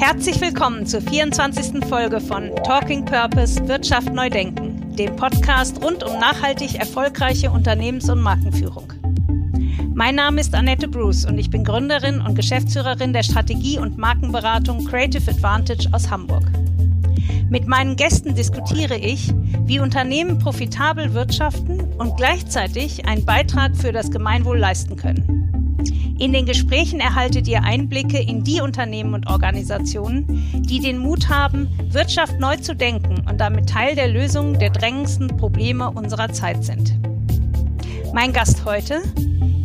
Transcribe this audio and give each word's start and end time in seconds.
Herzlich 0.00 0.40
willkommen 0.40 0.86
zur 0.86 1.02
24. 1.02 1.86
Folge 1.86 2.22
von 2.22 2.50
Talking 2.64 3.04
Purpose 3.04 3.68
Wirtschaft 3.68 4.10
neu 4.14 4.30
denken, 4.30 4.96
dem 4.96 5.14
Podcast 5.14 5.84
rund 5.84 6.02
um 6.02 6.18
nachhaltig 6.18 6.76
erfolgreiche 6.76 7.50
Unternehmens- 7.50 8.08
und 8.08 8.20
Markenführung. 8.20 8.94
Mein 9.92 10.14
Name 10.14 10.40
ist 10.40 10.54
Annette 10.54 10.88
Bruce 10.88 11.26
und 11.26 11.36
ich 11.36 11.50
bin 11.50 11.64
Gründerin 11.64 12.22
und 12.22 12.34
Geschäftsführerin 12.34 13.12
der 13.12 13.24
Strategie- 13.24 13.78
und 13.78 13.98
Markenberatung 13.98 14.86
Creative 14.86 15.30
Advantage 15.30 15.90
aus 15.92 16.10
Hamburg. 16.10 16.44
Mit 17.50 17.68
meinen 17.68 17.96
Gästen 17.96 18.34
diskutiere 18.34 18.96
ich, 18.96 19.34
wie 19.66 19.80
Unternehmen 19.80 20.38
profitabel 20.38 21.12
wirtschaften 21.12 21.78
und 21.98 22.16
gleichzeitig 22.16 23.06
einen 23.06 23.26
Beitrag 23.26 23.76
für 23.76 23.92
das 23.92 24.10
Gemeinwohl 24.10 24.58
leisten 24.58 24.96
können. 24.96 25.39
In 26.20 26.34
den 26.34 26.44
Gesprächen 26.44 27.00
erhaltet 27.00 27.48
ihr 27.48 27.64
Einblicke 27.64 28.18
in 28.18 28.44
die 28.44 28.60
Unternehmen 28.60 29.14
und 29.14 29.30
Organisationen, 29.30 30.26
die 30.68 30.78
den 30.78 30.98
Mut 30.98 31.30
haben, 31.30 31.66
Wirtschaft 31.88 32.38
neu 32.38 32.56
zu 32.56 32.76
denken 32.76 33.26
und 33.26 33.40
damit 33.40 33.70
Teil 33.70 33.94
der 33.94 34.08
Lösung 34.08 34.58
der 34.58 34.68
drängendsten 34.68 35.28
Probleme 35.38 35.90
unserer 35.90 36.30
Zeit 36.30 36.62
sind. 36.62 36.94
Mein 38.12 38.34
Gast 38.34 38.66
heute, 38.66 39.00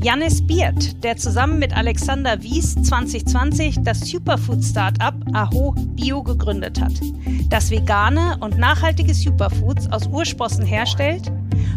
Janis 0.01 0.47
Biert, 0.47 1.03
der 1.03 1.17
zusammen 1.17 1.59
mit 1.59 1.75
Alexander 1.75 2.41
Wies 2.41 2.73
2020 2.83 3.79
das 3.83 3.99
Superfood-Startup 4.09 5.15
Aho 5.33 5.75
Bio 5.97 6.23
gegründet 6.23 6.79
hat, 6.79 6.93
das 7.49 7.69
vegane 7.69 8.37
und 8.39 8.57
nachhaltige 8.57 9.13
Superfoods 9.13 9.91
aus 9.91 10.07
Ursprossen 10.07 10.65
herstellt 10.65 11.29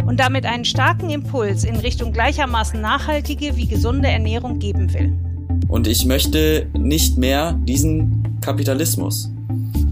und 0.07 0.21
damit 0.21 0.47
einen 0.47 0.65
starken 0.65 1.11
Impuls 1.11 1.65
in 1.65 1.77
Richtung 1.77 2.13
gleichermaßen 2.13 2.81
nachhaltige 2.81 3.57
wie 3.57 3.67
gesunde 3.67 4.09
Ernährung 4.09 4.59
geben 4.59 4.93
will. 4.95 5.13
Und 5.69 5.87
ich 5.87 6.05
möchte 6.07 6.67
nicht 6.77 7.19
mehr 7.19 7.53
diesen 7.53 8.39
Kapitalismus. 8.41 9.31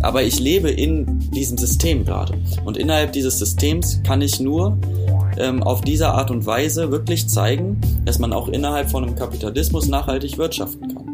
Aber 0.02 0.22
ich 0.22 0.40
lebe 0.40 0.70
in 0.70 1.18
diesem 1.30 1.58
System 1.58 2.04
gerade. 2.04 2.34
Und 2.64 2.76
innerhalb 2.76 3.12
dieses 3.12 3.38
Systems 3.38 4.00
kann 4.02 4.22
ich 4.22 4.40
nur 4.40 4.78
ähm, 5.38 5.62
auf 5.62 5.80
diese 5.80 6.08
Art 6.08 6.30
und 6.30 6.46
Weise 6.46 6.90
wirklich 6.90 7.28
zeigen, 7.28 7.80
dass 8.04 8.18
man 8.18 8.32
auch 8.32 8.48
innerhalb 8.48 8.90
von 8.90 9.04
einem 9.04 9.16
Kapitalismus 9.16 9.88
nachhaltig 9.88 10.38
wirtschaften 10.38 10.94
kann. 10.94 11.05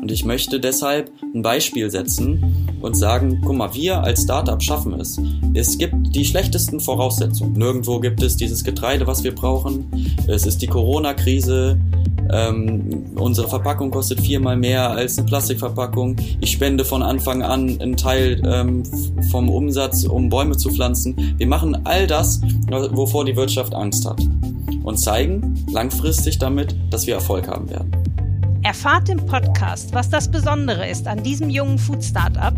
Und 0.00 0.12
ich 0.12 0.24
möchte 0.24 0.60
deshalb 0.60 1.10
ein 1.34 1.42
Beispiel 1.42 1.90
setzen 1.90 2.68
und 2.80 2.96
sagen, 2.96 3.40
guck 3.44 3.56
mal, 3.56 3.74
wir 3.74 4.02
als 4.02 4.22
Startup 4.22 4.62
schaffen 4.62 4.94
es. 5.00 5.18
Es 5.54 5.78
gibt 5.78 6.14
die 6.14 6.24
schlechtesten 6.24 6.80
Voraussetzungen. 6.80 7.54
Nirgendwo 7.54 7.98
gibt 7.98 8.22
es 8.22 8.36
dieses 8.36 8.62
Getreide, 8.62 9.06
was 9.06 9.24
wir 9.24 9.34
brauchen. 9.34 9.86
Es 10.28 10.46
ist 10.46 10.62
die 10.62 10.66
Corona-Krise. 10.66 11.78
Ähm, 12.30 13.06
unsere 13.16 13.48
Verpackung 13.48 13.90
kostet 13.90 14.20
viermal 14.20 14.56
mehr 14.56 14.90
als 14.90 15.16
eine 15.18 15.26
Plastikverpackung. 15.26 16.16
Ich 16.40 16.52
spende 16.52 16.84
von 16.84 17.02
Anfang 17.02 17.42
an 17.42 17.80
einen 17.80 17.96
Teil 17.96 18.42
ähm, 18.44 18.82
vom 19.30 19.48
Umsatz, 19.48 20.04
um 20.04 20.28
Bäume 20.28 20.56
zu 20.56 20.70
pflanzen. 20.70 21.34
Wir 21.38 21.46
machen 21.46 21.80
all 21.84 22.06
das, 22.06 22.40
wovor 22.68 23.24
die 23.24 23.36
Wirtschaft 23.36 23.74
Angst 23.74 24.06
hat. 24.06 24.20
Und 24.82 24.98
zeigen 24.98 25.64
langfristig 25.72 26.38
damit, 26.38 26.76
dass 26.90 27.06
wir 27.06 27.14
Erfolg 27.14 27.48
haben 27.48 27.68
werden. 27.68 28.05
Erfahrt 28.66 29.08
im 29.08 29.24
Podcast, 29.24 29.94
was 29.94 30.10
das 30.10 30.28
Besondere 30.28 30.88
ist 30.88 31.06
an 31.06 31.22
diesem 31.22 31.50
jungen 31.50 31.78
Food-Startup, 31.78 32.52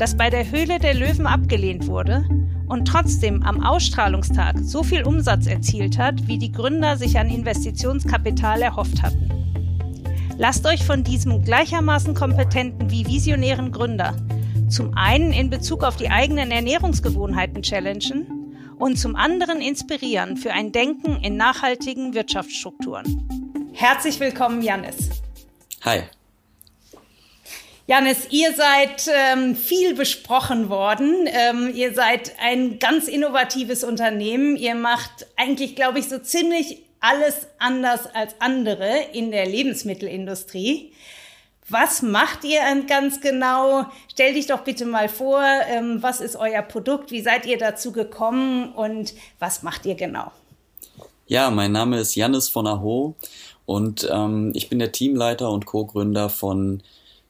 das 0.00 0.16
bei 0.16 0.28
der 0.28 0.50
Höhle 0.50 0.80
der 0.80 0.94
Löwen 0.94 1.28
abgelehnt 1.28 1.86
wurde 1.86 2.24
und 2.66 2.88
trotzdem 2.88 3.40
am 3.44 3.62
Ausstrahlungstag 3.62 4.56
so 4.58 4.82
viel 4.82 5.04
Umsatz 5.04 5.46
erzielt 5.46 5.96
hat, 5.96 6.26
wie 6.26 6.38
die 6.38 6.50
Gründer 6.50 6.96
sich 6.96 7.20
an 7.20 7.28
Investitionskapital 7.28 8.62
erhofft 8.62 9.00
hatten. 9.00 9.30
Lasst 10.38 10.66
euch 10.66 10.82
von 10.82 11.04
diesem 11.04 11.44
gleichermaßen 11.44 12.14
kompetenten 12.14 12.90
wie 12.90 13.06
visionären 13.06 13.70
Gründer 13.70 14.16
zum 14.68 14.96
einen 14.96 15.32
in 15.32 15.50
Bezug 15.50 15.84
auf 15.84 15.94
die 15.94 16.10
eigenen 16.10 16.50
Ernährungsgewohnheiten 16.50 17.62
challengen 17.62 18.56
und 18.76 18.98
zum 18.98 19.14
anderen 19.14 19.60
inspirieren 19.60 20.36
für 20.36 20.52
ein 20.52 20.72
Denken 20.72 21.14
in 21.22 21.36
nachhaltigen 21.36 22.12
Wirtschaftsstrukturen. 22.12 23.70
Herzlich 23.72 24.18
willkommen, 24.18 24.60
Janis. 24.60 25.23
Hi. 25.84 26.04
Janis, 27.86 28.28
ihr 28.30 28.54
seid 28.54 29.06
ähm, 29.14 29.54
viel 29.54 29.94
besprochen 29.94 30.70
worden. 30.70 31.26
Ähm, 31.26 31.70
ihr 31.74 31.92
seid 31.92 32.32
ein 32.40 32.78
ganz 32.78 33.06
innovatives 33.06 33.84
Unternehmen. 33.84 34.56
Ihr 34.56 34.74
macht 34.74 35.26
eigentlich, 35.36 35.76
glaube 35.76 35.98
ich, 35.98 36.08
so 36.08 36.18
ziemlich 36.18 36.78
alles 37.00 37.46
anders 37.58 38.06
als 38.14 38.34
andere 38.38 39.08
in 39.12 39.30
der 39.30 39.44
Lebensmittelindustrie. 39.44 40.94
Was 41.68 42.00
macht 42.00 42.44
ihr 42.44 42.62
ganz 42.86 43.20
genau? 43.20 43.84
Stell 44.10 44.32
dich 44.32 44.46
doch 44.46 44.60
bitte 44.60 44.86
mal 44.86 45.10
vor, 45.10 45.44
ähm, 45.68 46.02
was 46.02 46.22
ist 46.22 46.36
euer 46.36 46.62
Produkt? 46.62 47.10
Wie 47.10 47.20
seid 47.20 47.44
ihr 47.44 47.58
dazu 47.58 47.92
gekommen 47.92 48.72
und 48.72 49.12
was 49.38 49.62
macht 49.62 49.84
ihr 49.84 49.96
genau? 49.96 50.32
Ja, 51.26 51.50
mein 51.50 51.72
Name 51.72 52.00
ist 52.00 52.14
Janis 52.14 52.48
von 52.48 52.66
Aho 52.66 53.16
und 53.66 54.08
ähm, 54.10 54.52
ich 54.54 54.68
bin 54.68 54.78
der 54.78 54.92
Teamleiter 54.92 55.50
und 55.50 55.66
Co-Gründer 55.66 56.28
von 56.28 56.82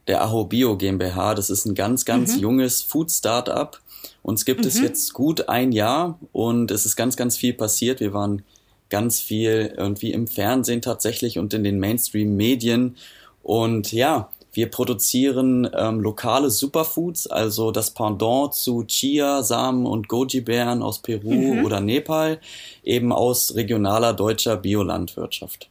der 0.07 0.23
Aho 0.23 0.45
Bio 0.45 0.77
GmbH. 0.77 1.35
Das 1.35 1.51
ist 1.51 1.65
ein 1.65 1.75
ganz, 1.75 2.05
ganz 2.05 2.37
mhm. 2.37 2.43
junges 2.43 2.83
Food-Startup. 2.83 3.81
Uns 4.23 4.45
gibt 4.45 4.63
mhm. 4.63 4.67
es 4.67 4.81
jetzt 4.81 5.15
gut 5.15 5.49
ein 5.49 5.73
Jahr 5.73 6.19
und 6.33 6.71
es 6.71 6.87
ist 6.87 6.97
ganz, 6.97 7.17
ganz 7.17 7.37
viel 7.37 7.55
passiert. 7.55 8.01
Wir 8.01 8.13
waren 8.13 8.43
ganz 8.91 9.21
viel 9.21 9.75
irgendwie 9.77 10.13
im 10.13 10.27
Fernsehen 10.27 10.83
tatsächlich 10.83 11.39
und 11.39 11.55
in 11.55 11.65
den 11.65 11.79
Mainstream-Medien. 11.79 12.97
Und 13.43 13.93
ja, 13.93 14.31
wir 14.53 14.71
produzieren 14.71 15.69
ähm, 15.77 16.01
lokale 16.01 16.51
Superfoods, 16.51 17.27
also 17.27 17.71
das 17.71 17.91
Pendant 17.91 18.55
zu 18.55 18.85
Chia-Samen 18.85 19.87
und 19.87 20.09
Goji-Beeren 20.09 20.83
aus 20.83 21.01
Peru 21.01 21.33
mhm. 21.33 21.65
oder 21.65 21.81
Nepal, 21.81 22.41
eben 22.83 23.13
aus 23.13 23.55
regionaler 23.55 24.13
deutscher 24.13 24.57
Biolandwirtschaft. 24.57 25.69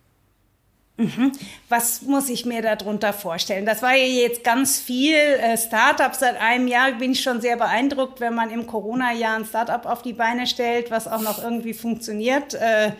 Mhm. 1.04 1.32
Was 1.70 2.02
muss 2.02 2.30
ich 2.30 2.46
mir 2.46 2.62
darunter 2.62 3.14
vorstellen? 3.14 3.66
Das 3.66 3.82
war 3.82 3.94
ja 3.94 4.06
jetzt 4.06 4.44
ganz 4.44 4.80
viel 4.80 5.16
äh, 5.16 5.58
Startup. 5.58 6.14
Seit 6.16 6.40
einem 6.40 6.68
Jahr 6.68 6.94
bin 6.94 7.12
ich 7.12 7.22
schon 7.22 7.42
sehr 7.42 7.58
beeindruckt, 7.58 8.22
wenn 8.22 8.34
man 8.34 8.50
im 8.50 8.68
Corona-Jahr 8.68 9.38
ein 9.38 9.46
Startup 9.46 9.86
auf 9.86 10.02
die 10.02 10.14
Beine 10.14 10.48
stellt, 10.48 10.92
was 10.92 11.08
auch 11.08 11.22
noch 11.22 11.44
irgendwie 11.44 11.74
funktioniert. 11.74 12.54
Äh, 12.54 12.92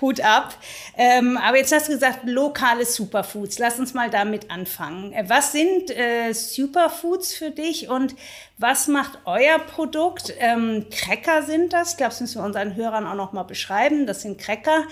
Hut 0.00 0.20
ab. 0.20 0.54
Ähm, 0.96 1.36
aber 1.36 1.58
jetzt 1.58 1.74
hast 1.74 1.88
du 1.88 1.92
gesagt, 1.92 2.20
lokale 2.24 2.84
Superfoods. 2.86 3.58
Lass 3.58 3.78
uns 3.78 3.94
mal 3.94 4.10
damit 4.10 4.50
anfangen. 4.50 5.12
Äh, 5.12 5.24
was 5.28 5.52
sind 5.52 5.90
äh, 5.90 6.32
Superfoods 6.32 7.34
für 7.34 7.50
dich 7.50 7.88
und 7.88 8.14
was 8.58 8.88
macht 8.88 9.18
euer 9.24 9.58
Produkt? 9.58 10.32
Ähm, 10.38 10.86
Cracker 10.90 11.42
sind 11.42 11.72
das. 11.72 11.92
Ich 11.92 11.96
glaube, 11.96 12.10
das 12.10 12.20
müssen 12.20 12.40
wir 12.40 12.46
unseren 12.46 12.76
Hörern 12.76 13.06
auch 13.06 13.14
noch 13.14 13.32
mal 13.32 13.42
beschreiben. 13.42 14.06
Das 14.06 14.22
sind 14.22 14.40
Cracker. 14.40 14.84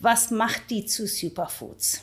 Was 0.00 0.30
macht 0.30 0.70
die 0.70 0.86
zu 0.86 1.06
Superfoods? 1.06 2.02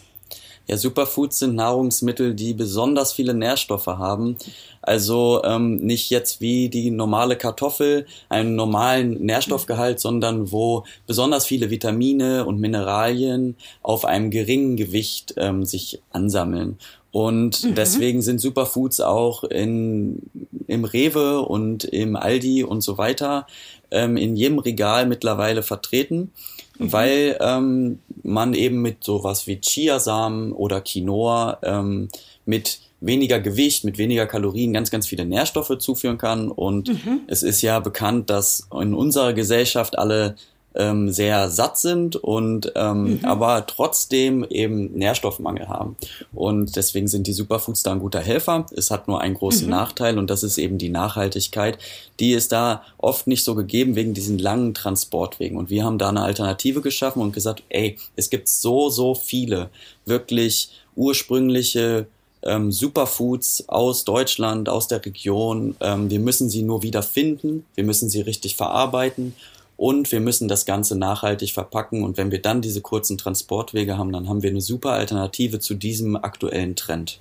Ja, 0.66 0.78
Superfoods 0.78 1.40
sind 1.40 1.56
Nahrungsmittel, 1.56 2.34
die 2.34 2.54
besonders 2.54 3.12
viele 3.12 3.34
Nährstoffe 3.34 3.88
haben. 3.88 4.38
Also 4.82 5.42
ähm, 5.44 5.78
nicht 5.78 6.10
jetzt 6.10 6.40
wie 6.40 6.70
die 6.70 6.90
normale 6.90 7.36
Kartoffel 7.36 8.06
einen 8.30 8.56
normalen 8.56 9.26
Nährstoffgehalt, 9.26 10.00
sondern 10.00 10.52
wo 10.52 10.86
besonders 11.06 11.46
viele 11.46 11.70
Vitamine 11.70 12.46
und 12.46 12.60
Mineralien 12.60 13.56
auf 13.82 14.06
einem 14.06 14.30
geringen 14.30 14.78
Gewicht 14.78 15.34
ähm, 15.38 15.66
sich 15.66 16.02
ansammeln. 16.12 16.78
Und 17.12 17.64
mhm. 17.64 17.76
deswegen 17.76 18.22
sind 18.22 18.40
Superfoods 18.40 19.02
auch 19.02 19.44
in, 19.44 20.20
im 20.68 20.86
Rewe 20.86 21.42
und 21.42 21.84
im 21.84 22.16
Aldi 22.16 22.64
und 22.64 22.82
so 22.82 22.98
weiter 22.98 23.48
ähm, 23.92 24.16
in 24.18 24.36
jedem 24.36 24.60
Regal 24.60 25.06
mittlerweile 25.08 25.62
vertreten 25.62 26.32
mhm. 26.78 26.92
weil 26.92 27.38
ähm, 27.40 28.00
man 28.24 28.54
eben 28.54 28.82
mit 28.82 29.04
sowas 29.04 29.48
wie 29.48 29.60
Chiasamen 29.60 30.54
oder 30.54 30.82
Quinoa 30.82 31.60
ähm, 31.64 32.10
mit 32.46 32.80
weniger 33.02 33.40
Gewicht, 33.40 33.84
mit 33.84 33.98
weniger 33.98 34.26
Kalorien 34.26 34.74
ganz, 34.74 34.90
ganz 34.90 35.08
viele 35.08 35.26
Nährstoffe 35.26 35.78
zuführen 35.80 36.18
kann. 36.18 36.50
Und 36.50 36.88
mhm. 36.88 37.22
es 37.28 37.44
ist 37.44 37.62
ja 37.62 37.80
bekannt, 37.80 38.30
dass 38.30 38.68
in 38.72 38.94
unserer 38.94 39.34
Gesellschaft 39.34 39.98
alle 39.98 40.36
ähm, 40.76 41.12
sehr 41.12 41.50
satt 41.50 41.78
sind 41.78 42.16
und 42.16 42.72
ähm, 42.76 43.04
mhm. 43.04 43.20
aber 43.24 43.66
trotzdem 43.66 44.44
eben 44.50 44.92
Nährstoffmangel 44.94 45.68
haben. 45.68 45.96
Und 46.34 46.76
deswegen 46.76 47.08
sind 47.08 47.28
die 47.28 47.34
Superfoods 47.34 47.84
da 47.84 47.92
ein 47.92 48.00
guter 48.00 48.22
Helfer. 48.22 48.66
Es 48.76 48.92
hat 48.92 49.08
nur 49.08 49.22
einen 49.22 49.36
großen 49.36 49.66
mhm. 49.66 49.72
Nachteil 49.72 50.18
und 50.18 50.30
das 50.30 50.44
ist 50.44 50.58
eben 50.58 50.78
die 50.78 50.90
Nachhaltigkeit. 50.90 51.78
Die 52.20 52.34
ist 52.34 52.52
da 52.52 52.84
oft 52.98 53.28
nicht 53.28 53.44
so 53.44 53.56
gegeben 53.56 53.96
wegen 53.96 54.14
diesen 54.14 54.38
langen 54.38 54.74
Transportwegen. 54.74 55.58
Und 55.58 55.70
wir 55.70 55.84
haben 55.84 55.98
da 55.98 56.10
eine 56.10 56.22
Alternative 56.22 56.82
geschaffen 56.82 57.22
und 57.22 57.34
gesagt, 57.34 57.64
ey, 57.70 57.98
es 58.16 58.30
gibt 58.30 58.48
so, 58.48 58.90
so 58.90 59.16
viele 59.16 59.70
wirklich 60.06 60.72
ursprüngliche 60.96 62.08
ähm, 62.44 62.72
Superfoods 62.72 63.70
aus 63.70 64.04
Deutschland, 64.04 64.70
aus 64.70 64.88
der 64.88 65.04
Region. 65.06 65.76
Ähm, 65.80 66.10
wir 66.10 66.20
müssen 66.20 66.50
sie 66.50 66.62
nur 66.62 66.84
wieder 66.84 67.04
finden, 67.04 67.66
wir 67.76 67.84
müssen 67.84 68.10
sie 68.10 68.22
richtig 68.22 68.56
verarbeiten 68.56 69.34
und 69.78 70.12
wir 70.12 70.20
müssen 70.20 70.48
das 70.48 70.66
Ganze 70.66 70.98
nachhaltig 70.98 71.52
verpacken. 71.52 72.04
Und 72.04 72.18
wenn 72.18 72.32
wir 72.32 72.42
dann 72.42 72.62
diese 72.62 72.82
kurzen 72.82 73.18
Transportwege 73.18 73.98
haben, 73.98 74.12
dann 74.12 74.30
haben 74.30 74.44
wir 74.44 74.50
eine 74.50 74.62
super 74.62 74.92
Alternative 74.92 75.60
zu 75.60 75.74
diesem 75.74 76.16
aktuellen 76.16 76.76
Trend. 76.76 77.20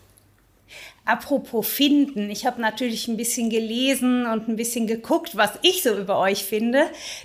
Apropos 1.04 1.66
finden, 1.66 2.31
ich 2.31 2.46
habe 2.46 2.60
natürlich 2.60 3.08
ein 3.08 3.16
bisschen 3.16 3.50
gelesen 3.50 4.25
und 4.25 4.49
ein 4.49 4.56
bisschen 4.56 4.87
geguckt, 4.87 5.37
was 5.37 5.58
ich 5.62 5.82
so 5.82 5.96
über 5.96 6.19
euch 6.19 6.44
finde. 6.44 6.84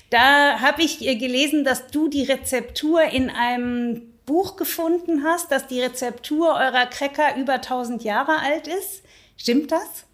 Da 0.10 0.60
habe 0.60 0.82
ich 0.82 1.00
gelesen, 1.00 1.64
dass 1.64 1.88
du 1.88 2.08
die 2.08 2.24
Rezeptur 2.24 3.04
in 3.04 3.30
einem 3.30 4.02
Buch 4.26 4.56
gefunden 4.56 5.24
hast, 5.24 5.52
dass 5.52 5.68
die 5.68 5.80
Rezeptur 5.80 6.56
eurer 6.56 6.88
Cracker 6.88 7.38
über 7.38 7.54
1000 7.54 8.04
Jahre 8.04 8.40
alt 8.40 8.68
ist. 8.68 9.04
Stimmt 9.38 9.72
das? 9.72 10.07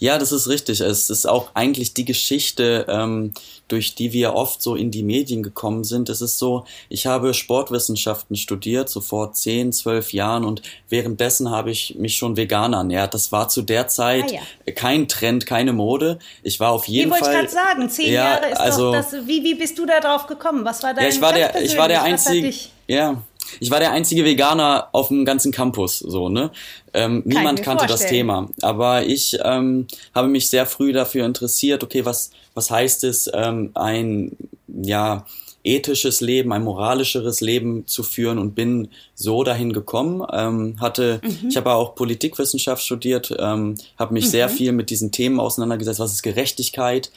Ja, 0.00 0.16
das 0.16 0.32
ist 0.32 0.48
richtig. 0.48 0.80
Es 0.80 1.10
ist 1.10 1.26
auch 1.26 1.50
eigentlich 1.52 1.92
die 1.92 2.06
Geschichte, 2.06 2.86
ähm, 2.88 3.34
durch 3.68 3.94
die 3.94 4.14
wir 4.14 4.32
oft 4.34 4.62
so 4.62 4.74
in 4.74 4.90
die 4.90 5.02
Medien 5.02 5.42
gekommen 5.42 5.84
sind. 5.84 6.08
Es 6.08 6.22
ist 6.22 6.38
so, 6.38 6.64
ich 6.88 7.06
habe 7.06 7.34
Sportwissenschaften 7.34 8.34
studiert, 8.36 8.88
so 8.88 9.02
vor 9.02 9.34
zehn, 9.34 9.72
zwölf 9.74 10.14
Jahren 10.14 10.44
und 10.44 10.62
währenddessen 10.88 11.50
habe 11.50 11.70
ich 11.70 11.96
mich 11.98 12.16
schon 12.16 12.38
vegan 12.38 12.72
ernährt. 12.72 13.12
Das 13.12 13.30
war 13.30 13.50
zu 13.50 13.60
der 13.60 13.88
Zeit 13.88 14.32
ah, 14.32 14.40
ja. 14.66 14.72
kein 14.72 15.06
Trend, 15.06 15.44
keine 15.44 15.74
Mode. 15.74 16.18
Ich 16.42 16.60
war 16.60 16.72
auf 16.72 16.88
jeden 16.88 17.10
Fall. 17.10 17.18
Ich 17.20 17.26
wollte 17.26 17.38
gerade 17.38 17.52
sagen, 17.52 17.90
zehn 17.90 18.12
ja, 18.12 18.24
Jahre 18.24 18.50
ist 18.52 18.56
also, 18.60 18.92
doch 18.92 19.02
das. 19.02 19.12
Wie, 19.26 19.44
wie 19.44 19.54
bist 19.54 19.78
du 19.78 19.84
da 19.84 20.00
drauf 20.00 20.26
gekommen? 20.26 20.64
Was 20.64 20.82
war 20.82 20.94
dein 20.94 21.04
ja, 21.04 21.10
ich 21.10 21.20
war 21.20 21.34
der, 21.34 21.62
ich 21.62 21.76
war 21.76 21.88
der 21.88 22.02
einzige. 22.02 22.54
Ja, 22.88 23.22
ich 23.58 23.70
war 23.70 23.80
der 23.80 23.92
einzige 23.92 24.24
Veganer 24.24 24.88
auf 24.92 25.08
dem 25.08 25.24
ganzen 25.24 25.52
Campus, 25.52 25.98
so, 25.98 26.28
ne? 26.28 26.50
Ähm, 26.92 27.22
niemand 27.24 27.62
kannte 27.62 27.86
vorstellen. 27.86 28.00
das 28.00 28.10
Thema. 28.10 28.48
Aber 28.62 29.04
ich 29.04 29.38
ähm, 29.42 29.86
habe 30.14 30.28
mich 30.28 30.50
sehr 30.50 30.66
früh 30.66 30.92
dafür 30.92 31.24
interessiert, 31.24 31.82
okay, 31.82 32.04
was, 32.04 32.30
was 32.54 32.70
heißt 32.70 33.04
es, 33.04 33.30
ähm, 33.32 33.70
ein, 33.74 34.36
ja, 34.66 35.24
ethisches 35.62 36.20
Leben, 36.20 36.52
ein 36.52 36.64
moralischeres 36.64 37.40
Leben 37.40 37.86
zu 37.86 38.02
führen 38.02 38.38
und 38.38 38.54
bin 38.54 38.88
so 39.14 39.44
dahin 39.44 39.72
gekommen. 39.72 40.26
Ähm, 40.32 40.76
hatte, 40.80 41.20
mhm. 41.22 41.48
ich 41.48 41.56
habe 41.56 41.72
auch 41.72 41.94
Politikwissenschaft 41.94 42.82
studiert, 42.82 43.34
ähm, 43.38 43.74
habe 43.98 44.14
mich 44.14 44.26
mhm. 44.26 44.30
sehr 44.30 44.48
viel 44.48 44.72
mit 44.72 44.90
diesen 44.90 45.12
Themen 45.12 45.38
auseinandergesetzt, 45.38 46.00
was 46.00 46.12
ist 46.12 46.22
Gerechtigkeit 46.22 47.10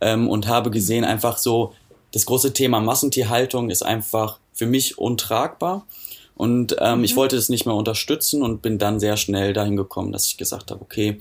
ähm, 0.00 0.28
und 0.28 0.48
habe 0.48 0.70
gesehen 0.70 1.04
einfach 1.04 1.38
so, 1.38 1.72
das 2.14 2.26
große 2.26 2.52
Thema 2.52 2.80
Massentierhaltung 2.80 3.70
ist 3.70 3.82
einfach 3.82 4.38
für 4.52 4.66
mich 4.66 4.98
untragbar. 4.98 5.84
Und 6.36 6.76
ähm, 6.80 6.98
mhm. 6.98 7.04
ich 7.04 7.16
wollte 7.16 7.36
es 7.36 7.48
nicht 7.48 7.66
mehr 7.66 7.74
unterstützen 7.74 8.42
und 8.42 8.62
bin 8.62 8.78
dann 8.78 9.00
sehr 9.00 9.16
schnell 9.16 9.52
dahin 9.52 9.76
gekommen, 9.76 10.12
dass 10.12 10.26
ich 10.26 10.36
gesagt 10.36 10.70
habe, 10.70 10.80
okay, 10.80 11.20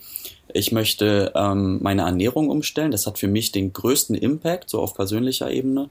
ich 0.53 0.71
möchte 0.71 1.31
ähm, 1.35 1.79
meine 1.81 2.03
Ernährung 2.03 2.49
umstellen. 2.49 2.91
Das 2.91 3.07
hat 3.07 3.17
für 3.17 3.27
mich 3.27 3.51
den 3.51 3.73
größten 3.73 4.15
Impact, 4.15 4.69
so 4.69 4.81
auf 4.81 4.93
persönlicher 4.93 5.49
Ebene. 5.49 5.89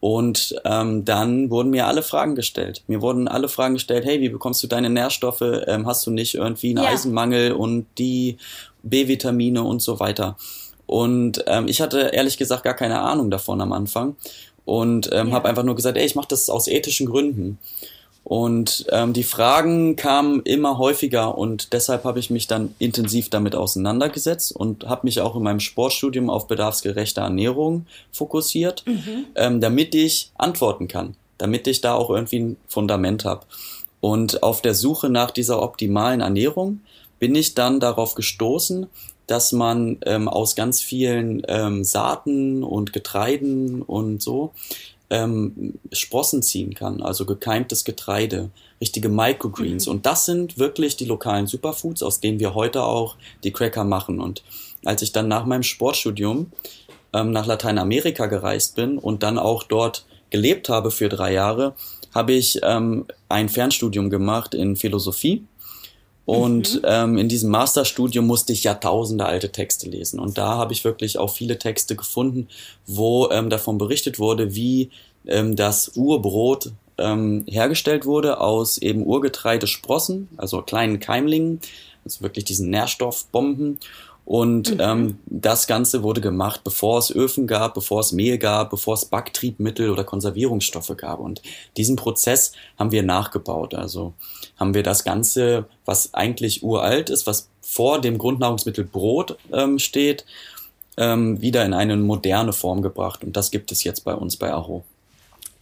Und 0.00 0.56
ähm, 0.64 1.04
dann 1.04 1.50
wurden 1.50 1.70
mir 1.70 1.86
alle 1.86 2.02
Fragen 2.02 2.34
gestellt. 2.34 2.82
Mir 2.88 3.00
wurden 3.02 3.28
alle 3.28 3.48
Fragen 3.48 3.74
gestellt, 3.74 4.04
hey, 4.04 4.20
wie 4.20 4.28
bekommst 4.28 4.62
du 4.62 4.66
deine 4.66 4.90
Nährstoffe? 4.90 5.42
Ähm, 5.42 5.86
hast 5.86 6.06
du 6.06 6.10
nicht 6.10 6.34
irgendwie 6.34 6.70
einen 6.70 6.84
ja. 6.84 6.90
Eisenmangel 6.90 7.52
und 7.52 7.86
die 7.98 8.36
B-Vitamine 8.82 9.62
und 9.62 9.80
so 9.80 10.00
weiter? 10.00 10.36
Und 10.86 11.44
ähm, 11.46 11.68
ich 11.68 11.80
hatte 11.80 12.10
ehrlich 12.12 12.36
gesagt 12.36 12.64
gar 12.64 12.74
keine 12.74 13.00
Ahnung 13.00 13.30
davon 13.30 13.60
am 13.60 13.72
Anfang 13.72 14.16
und 14.64 15.10
ähm, 15.12 15.28
ja. 15.28 15.34
habe 15.34 15.48
einfach 15.48 15.62
nur 15.62 15.76
gesagt, 15.76 15.96
ey, 15.96 16.04
ich 16.04 16.14
mache 16.14 16.28
das 16.28 16.50
aus 16.50 16.68
ethischen 16.68 17.06
Gründen. 17.06 17.58
Und 18.24 18.86
ähm, 18.90 19.12
die 19.12 19.22
Fragen 19.22 19.96
kamen 19.96 20.40
immer 20.44 20.78
häufiger 20.78 21.36
und 21.36 21.74
deshalb 21.74 22.04
habe 22.04 22.18
ich 22.18 22.30
mich 22.30 22.46
dann 22.46 22.74
intensiv 22.78 23.28
damit 23.28 23.54
auseinandergesetzt 23.54 24.56
und 24.56 24.86
habe 24.86 25.02
mich 25.04 25.20
auch 25.20 25.36
in 25.36 25.42
meinem 25.42 25.60
Sportstudium 25.60 26.30
auf 26.30 26.48
bedarfsgerechte 26.48 27.20
Ernährung 27.20 27.84
fokussiert, 28.12 28.82
mhm. 28.86 29.26
ähm, 29.34 29.60
damit 29.60 29.94
ich 29.94 30.32
antworten 30.36 30.88
kann, 30.88 31.16
damit 31.36 31.66
ich 31.66 31.82
da 31.82 31.92
auch 31.92 32.08
irgendwie 32.08 32.38
ein 32.38 32.56
Fundament 32.66 33.26
habe. 33.26 33.44
Und 34.00 34.42
auf 34.42 34.62
der 34.62 34.74
Suche 34.74 35.10
nach 35.10 35.30
dieser 35.30 35.60
optimalen 35.60 36.22
Ernährung 36.22 36.80
bin 37.18 37.34
ich 37.34 37.54
dann 37.54 37.78
darauf 37.78 38.14
gestoßen, 38.14 38.86
dass 39.26 39.52
man 39.52 39.98
ähm, 40.04 40.28
aus 40.28 40.54
ganz 40.54 40.80
vielen 40.80 41.42
ähm, 41.48 41.84
Saaten 41.84 42.62
und 42.62 42.92
Getreiden 42.92 43.82
und 43.82 44.22
so 44.22 44.52
ähm, 45.10 45.74
Sprossen 45.92 46.42
ziehen 46.42 46.74
kann, 46.74 47.02
also 47.02 47.24
gekeimtes 47.24 47.84
Getreide, 47.84 48.50
richtige 48.80 49.08
Microgreens. 49.08 49.86
Mhm. 49.86 49.92
Und 49.92 50.06
das 50.06 50.26
sind 50.26 50.58
wirklich 50.58 50.96
die 50.96 51.04
lokalen 51.04 51.46
Superfoods, 51.46 52.02
aus 52.02 52.20
denen 52.20 52.40
wir 52.40 52.54
heute 52.54 52.84
auch 52.84 53.16
die 53.44 53.52
Cracker 53.52 53.84
machen. 53.84 54.20
Und 54.20 54.42
als 54.84 55.02
ich 55.02 55.12
dann 55.12 55.28
nach 55.28 55.46
meinem 55.46 55.62
Sportstudium 55.62 56.52
ähm, 57.12 57.30
nach 57.30 57.46
Lateinamerika 57.46 58.26
gereist 58.26 58.76
bin 58.76 58.98
und 58.98 59.22
dann 59.22 59.38
auch 59.38 59.62
dort 59.62 60.04
gelebt 60.30 60.68
habe 60.68 60.90
für 60.90 61.08
drei 61.08 61.32
Jahre, 61.32 61.74
habe 62.12 62.32
ich 62.32 62.60
ähm, 62.62 63.06
ein 63.28 63.48
Fernstudium 63.48 64.10
gemacht 64.10 64.54
in 64.54 64.76
Philosophie 64.76 65.44
und 66.26 66.76
mhm. 66.76 66.80
ähm, 66.84 67.18
in 67.18 67.28
diesem 67.28 67.50
Masterstudium 67.50 68.26
musste 68.26 68.52
ich 68.52 68.64
Jahrtausende 68.64 69.26
alte 69.26 69.52
Texte 69.52 69.88
lesen. 69.88 70.18
Und 70.18 70.38
da 70.38 70.56
habe 70.56 70.72
ich 70.72 70.84
wirklich 70.84 71.18
auch 71.18 71.30
viele 71.30 71.58
Texte 71.58 71.96
gefunden, 71.96 72.48
wo 72.86 73.28
ähm, 73.30 73.50
davon 73.50 73.76
berichtet 73.76 74.18
wurde, 74.18 74.54
wie 74.54 74.90
ähm, 75.26 75.54
das 75.54 75.92
Urbrot 75.96 76.72
ähm, 76.96 77.44
hergestellt 77.46 78.06
wurde 78.06 78.40
aus 78.40 78.78
eben 78.78 79.04
Urgetreidesprossen, 79.04 80.28
also 80.36 80.62
kleinen 80.62 81.00
Keimlingen, 81.00 81.60
also 82.04 82.22
wirklich 82.22 82.44
diesen 82.44 82.70
Nährstoffbomben. 82.70 83.78
Und 84.24 84.74
mhm. 84.74 84.80
ähm, 84.80 85.18
das 85.26 85.66
Ganze 85.66 86.02
wurde 86.02 86.20
gemacht, 86.20 86.62
bevor 86.64 86.98
es 86.98 87.14
Öfen 87.14 87.46
gab, 87.46 87.74
bevor 87.74 88.00
es 88.00 88.12
Mehl 88.12 88.38
gab, 88.38 88.70
bevor 88.70 88.94
es 88.94 89.04
Backtriebmittel 89.04 89.90
oder 89.90 90.04
Konservierungsstoffe 90.04 90.96
gab. 90.96 91.20
Und 91.20 91.42
diesen 91.76 91.96
Prozess 91.96 92.52
haben 92.78 92.90
wir 92.90 93.02
nachgebaut. 93.02 93.74
Also 93.74 94.14
haben 94.56 94.74
wir 94.74 94.82
das 94.82 95.04
Ganze, 95.04 95.66
was 95.84 96.14
eigentlich 96.14 96.62
uralt 96.62 97.10
ist, 97.10 97.26
was 97.26 97.50
vor 97.60 98.00
dem 98.00 98.18
Grundnahrungsmittel 98.18 98.84
Brot 98.84 99.36
ähm, 99.52 99.78
steht, 99.78 100.24
ähm, 100.96 101.40
wieder 101.40 101.64
in 101.64 101.74
eine 101.74 101.96
moderne 101.96 102.52
Form 102.52 102.80
gebracht. 102.80 103.24
Und 103.24 103.36
das 103.36 103.50
gibt 103.50 103.72
es 103.72 103.84
jetzt 103.84 104.04
bei 104.04 104.14
uns 104.14 104.36
bei 104.36 104.52
Aho. 104.52 104.84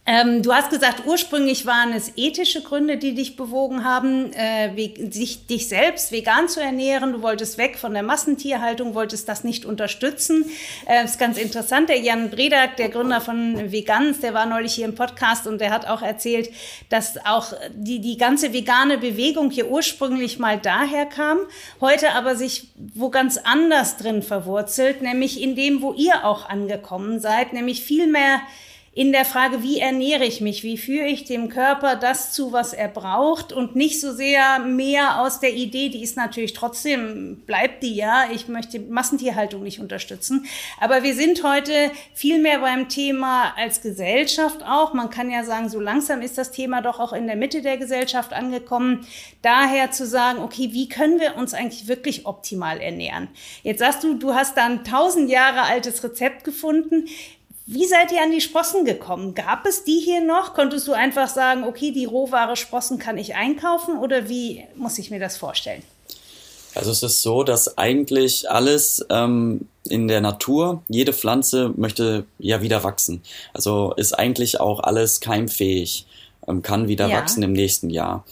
Ähm, 0.05 0.41
du 0.41 0.53
hast 0.53 0.69
gesagt, 0.69 1.03
ursprünglich 1.05 1.65
waren 1.65 1.93
es 1.93 2.11
ethische 2.17 2.61
Gründe, 2.61 2.97
die 2.97 3.15
dich 3.15 3.37
bewogen 3.37 3.85
haben, 3.85 4.33
äh, 4.33 4.69
sich, 5.09 5.47
dich 5.47 5.69
selbst 5.69 6.11
vegan 6.11 6.49
zu 6.49 6.59
ernähren. 6.59 7.13
Du 7.13 7.21
wolltest 7.21 7.57
weg 7.57 7.77
von 7.77 7.93
der 7.93 8.03
Massentierhaltung, 8.03 8.95
wolltest 8.95 9.29
das 9.29 9.45
nicht 9.45 9.63
unterstützen. 9.63 10.43
Äh, 10.87 11.05
ist 11.05 11.19
ganz 11.19 11.37
interessant. 11.37 11.87
Der 11.87 12.01
Jan 12.01 12.29
Bredak, 12.31 12.75
der 12.75 12.89
Gründer 12.89 13.21
von 13.21 13.71
Vegans, 13.71 14.19
der 14.19 14.33
war 14.33 14.45
neulich 14.45 14.73
hier 14.73 14.85
im 14.85 14.95
Podcast 14.95 15.47
und 15.47 15.61
der 15.61 15.71
hat 15.71 15.87
auch 15.87 16.01
erzählt, 16.01 16.49
dass 16.89 17.17
auch 17.25 17.53
die, 17.73 18.01
die 18.01 18.17
ganze 18.17 18.51
vegane 18.51 18.97
Bewegung 18.97 19.51
hier 19.51 19.71
ursprünglich 19.71 20.37
mal 20.37 20.59
daher 20.59 21.05
kam, 21.05 21.37
heute 21.79 22.11
aber 22.11 22.35
sich 22.35 22.67
wo 22.93 23.09
ganz 23.09 23.37
anders 23.37 23.95
drin 23.95 24.21
verwurzelt, 24.21 25.01
nämlich 25.01 25.41
in 25.41 25.55
dem, 25.55 25.81
wo 25.81 25.93
ihr 25.93 26.25
auch 26.25 26.49
angekommen 26.49 27.21
seid, 27.21 27.53
nämlich 27.53 27.81
viel 27.81 28.07
mehr 28.07 28.41
in 28.95 29.11
der 29.11 29.25
Frage, 29.25 29.63
wie 29.63 29.79
ernähre 29.79 30.23
ich 30.23 30.39
mich, 30.39 30.61
wie 30.61 30.77
führe 30.77 31.07
ich 31.07 31.23
dem 31.23 31.49
Körper 31.49 31.95
das 31.95 32.31
zu, 32.31 32.51
was 32.51 32.73
er 32.73 32.87
braucht? 32.87 33.51
Und 33.51 33.75
nicht 33.75 33.99
so 33.99 34.13
sehr 34.13 34.59
mehr 34.59 35.19
aus 35.19 35.39
der 35.39 35.53
Idee, 35.55 35.89
die 35.89 36.03
ist 36.03 36.15
natürlich 36.15 36.53
trotzdem, 36.53 37.41
bleibt 37.47 37.81
die 37.81 37.95
ja, 37.95 38.25
ich 38.31 38.47
möchte 38.47 38.79
Massentierhaltung 38.79 39.63
nicht 39.63 39.79
unterstützen, 39.79 40.45
aber 40.79 41.01
wir 41.01 41.15
sind 41.15 41.43
heute 41.43 41.73
viel 42.13 42.39
mehr 42.39 42.59
beim 42.59 42.87
Thema 42.87 43.53
als 43.57 43.81
Gesellschaft 43.81 44.63
auch, 44.63 44.93
man 44.93 45.09
kann 45.09 45.31
ja 45.31 45.43
sagen, 45.43 45.69
so 45.69 45.79
langsam 45.79 46.21
ist 46.21 46.37
das 46.37 46.51
Thema 46.51 46.81
doch 46.81 46.99
auch 46.99 47.13
in 47.13 47.25
der 47.25 47.35
Mitte 47.35 47.63
der 47.63 47.77
Gesellschaft 47.77 48.31
angekommen, 48.31 49.07
daher 49.41 49.89
zu 49.89 50.05
sagen, 50.05 50.37
okay, 50.37 50.69
wie 50.71 50.87
können 50.87 51.19
wir 51.19 51.35
uns 51.35 51.55
eigentlich 51.55 51.87
wirklich 51.87 52.27
optimal 52.27 52.79
ernähren? 52.79 53.29
Jetzt 53.63 53.79
sagst 53.79 54.03
du, 54.03 54.13
du 54.13 54.35
hast 54.35 54.55
da 54.55 54.65
ein 54.65 54.83
tausend 54.83 55.31
Jahre 55.31 55.63
altes 55.63 56.03
Rezept 56.03 56.43
gefunden. 56.43 57.07
Wie 57.73 57.87
seid 57.87 58.11
ihr 58.11 58.21
an 58.21 58.29
die 58.29 58.41
Sprossen 58.41 58.85
gekommen? 58.85 59.33
Gab 59.33 59.65
es 59.65 59.83
die 59.83 59.99
hier 59.99 60.21
noch? 60.21 60.53
Konntest 60.53 60.87
du 60.87 60.93
einfach 60.93 61.27
sagen, 61.27 61.63
okay, 61.63 61.91
die 61.91 62.05
Rohware 62.05 62.55
Sprossen 62.55 62.99
kann 62.99 63.17
ich 63.17 63.33
einkaufen 63.33 63.97
oder 63.97 64.29
wie 64.29 64.63
muss 64.75 64.99
ich 64.99 65.09
mir 65.09 65.19
das 65.19 65.37
vorstellen? 65.37 65.81
Also 66.75 66.91
es 66.91 67.01
ist 67.01 67.23
so, 67.23 67.43
dass 67.43 67.79
eigentlich 67.79 68.49
alles 68.49 69.03
ähm, 69.09 69.67
in 69.89 70.07
der 70.07 70.21
Natur, 70.21 70.83
jede 70.87 71.13
Pflanze 71.13 71.73
möchte 71.75 72.25
ja 72.37 72.61
wieder 72.61 72.83
wachsen. 72.83 73.23
Also 73.53 73.93
ist 73.97 74.13
eigentlich 74.13 74.59
auch 74.59 74.79
alles 74.79 75.19
keimfähig, 75.19 76.05
ähm, 76.47 76.61
kann 76.61 76.87
wieder 76.87 77.07
ja. 77.07 77.17
wachsen 77.17 77.41
im 77.41 77.53
nächsten 77.53 77.89
Jahr. 77.89 78.23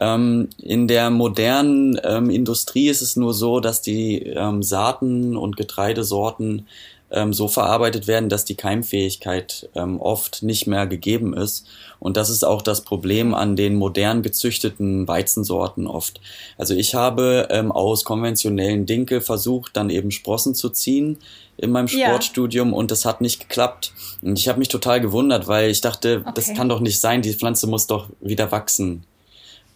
Ähm, 0.00 0.48
in 0.58 0.88
der 0.88 1.10
modernen 1.10 2.00
ähm, 2.02 2.30
Industrie 2.30 2.88
ist 2.88 3.02
es 3.02 3.14
nur 3.14 3.34
so, 3.34 3.60
dass 3.60 3.82
die 3.82 4.18
ähm, 4.18 4.62
Saaten 4.64 5.36
und 5.36 5.56
Getreidesorten 5.56 6.66
ähm, 7.10 7.32
so 7.32 7.48
verarbeitet 7.48 8.06
werden, 8.06 8.28
dass 8.28 8.44
die 8.44 8.54
Keimfähigkeit 8.54 9.68
ähm, 9.74 10.00
oft 10.00 10.42
nicht 10.42 10.66
mehr 10.66 10.86
gegeben 10.86 11.34
ist. 11.34 11.66
Und 11.98 12.16
das 12.16 12.30
ist 12.30 12.44
auch 12.44 12.62
das 12.62 12.82
Problem 12.82 13.34
an 13.34 13.56
den 13.56 13.74
modern 13.74 14.22
gezüchteten 14.22 15.06
Weizensorten 15.06 15.86
oft. 15.86 16.20
Also 16.56 16.74
ich 16.74 16.94
habe 16.94 17.48
ähm, 17.50 17.72
aus 17.72 18.04
konventionellen 18.04 18.86
Dinkel 18.86 19.20
versucht, 19.20 19.76
dann 19.76 19.90
eben 19.90 20.10
Sprossen 20.10 20.54
zu 20.54 20.70
ziehen 20.70 21.18
in 21.56 21.72
meinem 21.72 21.88
Sportstudium 21.88 22.70
ja. 22.70 22.74
und 22.74 22.90
das 22.90 23.04
hat 23.04 23.20
nicht 23.20 23.40
geklappt. 23.40 23.92
Und 24.22 24.38
ich 24.38 24.48
habe 24.48 24.58
mich 24.58 24.68
total 24.68 25.00
gewundert, 25.00 25.46
weil 25.46 25.70
ich 25.70 25.80
dachte, 25.80 26.22
okay. 26.22 26.32
das 26.34 26.54
kann 26.54 26.68
doch 26.68 26.80
nicht 26.80 27.00
sein, 27.00 27.22
die 27.22 27.34
Pflanze 27.34 27.66
muss 27.66 27.86
doch 27.86 28.08
wieder 28.20 28.50
wachsen. 28.50 29.04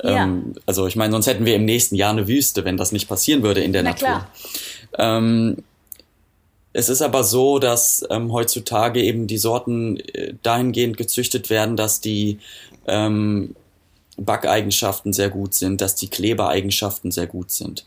Ja. 0.02 0.24
Ähm, 0.24 0.54
also 0.66 0.86
ich 0.86 0.96
meine, 0.96 1.12
sonst 1.12 1.26
hätten 1.26 1.44
wir 1.44 1.56
im 1.56 1.64
nächsten 1.64 1.94
Jahr 1.94 2.12
eine 2.12 2.26
Wüste, 2.26 2.64
wenn 2.64 2.76
das 2.76 2.92
nicht 2.92 3.08
passieren 3.08 3.42
würde 3.42 3.62
in 3.62 3.72
der 3.72 3.82
Na 3.82 3.90
Natur. 3.90 4.26
Ähm, 4.96 5.56
es 6.74 6.88
ist 6.88 7.02
aber 7.02 7.22
so, 7.22 7.60
dass 7.60 8.04
ähm, 8.10 8.32
heutzutage 8.32 9.00
eben 9.00 9.28
die 9.28 9.38
Sorten 9.38 9.98
äh, 10.00 10.34
dahingehend 10.42 10.96
gezüchtet 10.96 11.48
werden, 11.48 11.76
dass 11.76 12.00
die 12.00 12.40
ähm, 12.86 13.54
Backeigenschaften 14.18 15.12
sehr 15.12 15.30
gut 15.30 15.54
sind, 15.54 15.80
dass 15.80 15.94
die 15.94 16.08
Klebereigenschaften 16.08 17.12
sehr 17.12 17.28
gut 17.28 17.52
sind. 17.52 17.86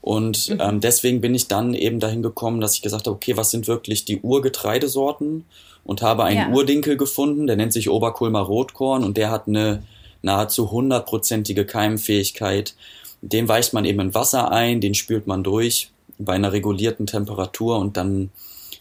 Und 0.00 0.48
mhm. 0.48 0.60
ähm, 0.60 0.80
deswegen 0.80 1.20
bin 1.20 1.34
ich 1.34 1.48
dann 1.48 1.74
eben 1.74 1.98
dahin 1.98 2.22
gekommen, 2.22 2.60
dass 2.60 2.74
ich 2.74 2.82
gesagt 2.82 3.06
habe, 3.06 3.16
okay, 3.16 3.36
was 3.36 3.50
sind 3.50 3.66
wirklich 3.66 4.04
die 4.04 4.20
Urgetreidesorten? 4.20 5.44
Und 5.82 6.02
habe 6.02 6.24
einen 6.24 6.50
ja. 6.50 6.56
Urdinkel 6.56 6.96
gefunden, 6.96 7.46
der 7.46 7.56
nennt 7.56 7.72
sich 7.72 7.88
Oberkulmer 7.88 8.40
Rotkorn 8.40 9.02
und 9.02 9.16
der 9.16 9.30
hat 9.30 9.48
eine 9.48 9.82
nahezu 10.22 10.70
hundertprozentige 10.70 11.64
Keimfähigkeit. 11.64 12.74
Den 13.22 13.48
weicht 13.48 13.72
man 13.72 13.86
eben 13.86 13.98
in 13.98 14.14
Wasser 14.14 14.52
ein, 14.52 14.80
den 14.80 14.94
spült 14.94 15.26
man 15.26 15.42
durch 15.42 15.90
bei 16.24 16.34
einer 16.34 16.52
regulierten 16.52 17.06
Temperatur 17.06 17.78
und 17.78 17.96
dann 17.96 18.30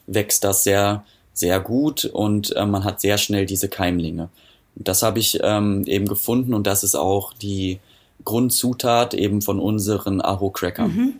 wächst 0.08 0.43
das 0.43 0.63
sehr, 0.63 1.03
sehr 1.34 1.60
gut 1.60 2.05
und 2.05 2.55
äh, 2.55 2.65
man 2.65 2.84
hat 2.84 3.01
sehr 3.01 3.17
schnell 3.17 3.46
diese 3.46 3.69
Keimlinge. 3.69 4.29
Das 4.75 5.03
habe 5.03 5.19
ich 5.19 5.39
ähm, 5.41 5.84
eben 5.86 6.08
gefunden 6.08 6.53
und 6.53 6.67
das 6.67 6.84
ist 6.84 6.96
auch 6.96 7.34
die 7.34 7.79
Grundzutat 8.25 9.13
eben 9.13 9.41
von 9.41 9.60
unseren 9.60 10.22
Aho-Crackern. 10.22 10.96
Mhm. 10.96 11.13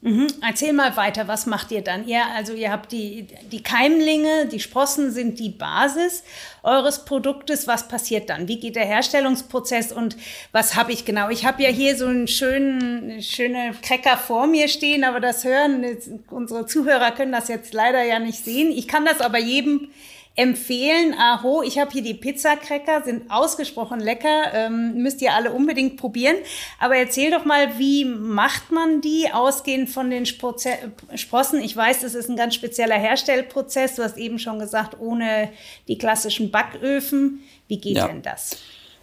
Mhm. 0.00 0.28
Erzähl 0.46 0.72
mal 0.72 0.96
weiter, 0.96 1.26
was 1.26 1.46
macht 1.46 1.72
ihr 1.72 1.82
dann? 1.82 2.06
Ihr, 2.06 2.24
also 2.36 2.52
ihr 2.52 2.70
habt 2.70 2.92
die, 2.92 3.26
die 3.50 3.64
Keimlinge, 3.64 4.46
die 4.46 4.60
Sprossen 4.60 5.10
sind 5.10 5.40
die 5.40 5.48
Basis 5.48 6.22
eures 6.62 7.04
Produktes. 7.04 7.66
Was 7.66 7.88
passiert 7.88 8.30
dann? 8.30 8.46
Wie 8.46 8.60
geht 8.60 8.76
der 8.76 8.84
Herstellungsprozess 8.84 9.90
und 9.90 10.16
was 10.52 10.76
habe 10.76 10.92
ich 10.92 11.04
genau? 11.04 11.30
Ich 11.30 11.44
habe 11.44 11.64
ja 11.64 11.68
hier 11.68 11.96
so 11.96 12.06
einen 12.06 12.28
schönen, 12.28 13.20
schöne 13.22 13.74
Cracker 13.82 14.16
vor 14.16 14.46
mir 14.46 14.68
stehen, 14.68 15.02
aber 15.02 15.18
das 15.18 15.42
hören, 15.42 15.84
unsere 16.30 16.66
Zuhörer 16.66 17.10
können 17.10 17.32
das 17.32 17.48
jetzt 17.48 17.74
leider 17.74 18.04
ja 18.04 18.20
nicht 18.20 18.44
sehen. 18.44 18.70
Ich 18.70 18.86
kann 18.86 19.04
das 19.04 19.20
aber 19.20 19.38
jedem 19.38 19.90
empfehlen. 20.38 21.14
Aho, 21.18 21.62
ich 21.64 21.80
habe 21.80 21.90
hier 21.90 22.02
die 22.02 22.14
Pizzacracker, 22.14 23.02
sind 23.04 23.28
ausgesprochen 23.28 23.98
lecker, 23.98 24.54
ähm, 24.54 24.94
müsst 24.94 25.20
ihr 25.20 25.32
alle 25.32 25.50
unbedingt 25.50 25.96
probieren. 25.96 26.36
Aber 26.78 26.94
erzähl 26.94 27.32
doch 27.32 27.44
mal, 27.44 27.76
wie 27.78 28.04
macht 28.04 28.70
man 28.70 29.00
die, 29.00 29.26
ausgehend 29.32 29.90
von 29.90 30.10
den 30.10 30.26
Sproze 30.26 30.70
Sprossen? 31.16 31.60
Ich 31.60 31.76
weiß, 31.76 32.02
das 32.02 32.14
ist 32.14 32.30
ein 32.30 32.36
ganz 32.36 32.54
spezieller 32.54 32.94
Herstellprozess. 32.94 33.96
Du 33.96 34.04
hast 34.04 34.16
eben 34.16 34.38
schon 34.38 34.60
gesagt, 34.60 34.96
ohne 35.00 35.50
die 35.88 35.98
klassischen 35.98 36.52
Backöfen. 36.52 37.40
Wie 37.66 37.78
geht 37.78 37.96
ja. 37.96 38.06
denn 38.06 38.22
das? 38.22 38.56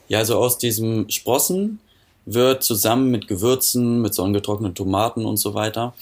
Ja, 0.08 0.20
also 0.20 0.38
aus 0.38 0.58
diesem 0.58 1.10
Sprossen 1.10 1.80
wird 2.26 2.64
zusammen 2.64 3.12
mit 3.12 3.28
Gewürzen, 3.28 4.02
mit 4.02 4.14
sonnengetrockneten 4.14 4.74
Tomaten 4.74 5.26
und 5.26 5.36
so 5.36 5.54
weiter 5.54 5.94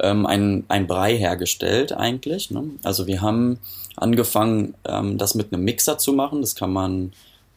ähm, 0.00 0.26
ein, 0.26 0.64
ein 0.68 0.86
Brei 0.86 1.16
hergestellt 1.16 1.92
eigentlich. 1.92 2.50
Ne? 2.50 2.64
Also 2.82 3.06
wir 3.06 3.22
haben 3.22 3.58
angefangen, 3.96 4.74
ähm, 4.84 5.18
das 5.18 5.34
mit 5.34 5.52
einem 5.52 5.64
Mixer 5.64 5.98
zu 5.98 6.12
machen. 6.12 6.40
Das 6.40 6.54
kann 6.54 6.72
man 6.72 7.12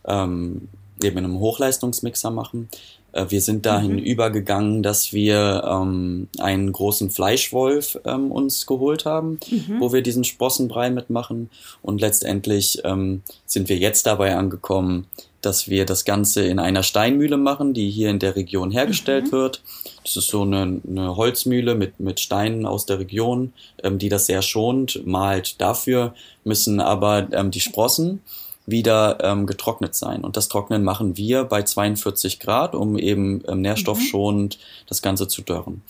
ähm, 0.06 0.68
eben 1.04 1.18
in 1.18 1.26
einem 1.26 1.40
Hochleistungsmixer 1.40 2.32
machen. 2.32 2.70
Äh, 3.16 3.26
wir 3.30 3.42
sind 3.42 3.66
dahin 3.66 3.94
mhm. 3.94 4.00
übergegangen, 4.00 4.84
dass 4.84 5.14
wir 5.14 5.64
ähm, 5.66 6.28
einen 6.38 6.72
großen 6.72 7.10
Fleischwolf 7.10 8.00
ähm, 8.06 8.32
uns 8.32 8.66
geholt 8.68 9.06
haben, 9.06 9.40
mhm. 9.50 9.80
wo 9.80 9.94
wir 9.94 10.02
diesen 10.02 10.24
Sprossenbrei 10.24 10.90
mitmachen. 10.90 11.50
Und 11.82 12.02
letztendlich 12.02 12.82
ähm, 12.84 13.24
sind 13.46 13.70
wir 13.70 13.78
jetzt 13.78 14.06
dabei 14.06 14.36
angekommen, 14.36 15.08
dass 15.42 15.70
wir 15.70 15.86
das 15.86 16.06
Ganze 16.06 16.46
in 16.46 16.60
einer 16.60 16.84
Steinmühle 16.84 17.38
machen, 17.38 17.74
die 17.74 17.90
hier 17.90 18.10
in 18.10 18.20
der 18.20 18.36
Region 18.36 18.72
hergestellt 18.72 19.28
mhm. 19.28 19.32
wird. 19.32 19.62
Das 20.06 20.16
ist 20.18 20.28
so 20.28 20.44
eine, 20.44 20.82
eine, 20.88 21.16
Holzmühle 21.16 21.74
mit, 21.74 22.00
mit 22.00 22.20
Steinen 22.20 22.68
aus 22.68 22.86
der 22.86 23.00
Region, 23.00 23.54
ähm, 23.84 23.98
die 23.98 24.08
das 24.08 24.28
sehr 24.28 24.44
schont, 24.44 25.02
malt. 25.04 25.60
Dafür 25.60 26.14
müssen 26.44 26.80
aber 26.80 27.28
ähm, 27.32 27.50
die 27.50 27.60
Sprossen 27.60 28.22
wieder 28.68 29.18
ähm, 29.24 29.48
getrocknet 29.48 29.96
sein. 29.96 30.24
Und 30.24 30.38
das 30.38 30.48
Trocknen 30.48 30.84
machen 30.84 31.18
wir 31.18 31.44
bei 31.44 31.64
42 31.64 32.40
Grad, 32.40 32.76
um 32.76 33.00
eben 33.00 33.44
ähm, 33.48 33.62
nährstoffschonend 33.62 34.58
mhm. 34.58 34.86
das 34.88 35.02
Ganze 35.02 35.28
zu 35.28 35.42
dörren. 35.42 35.82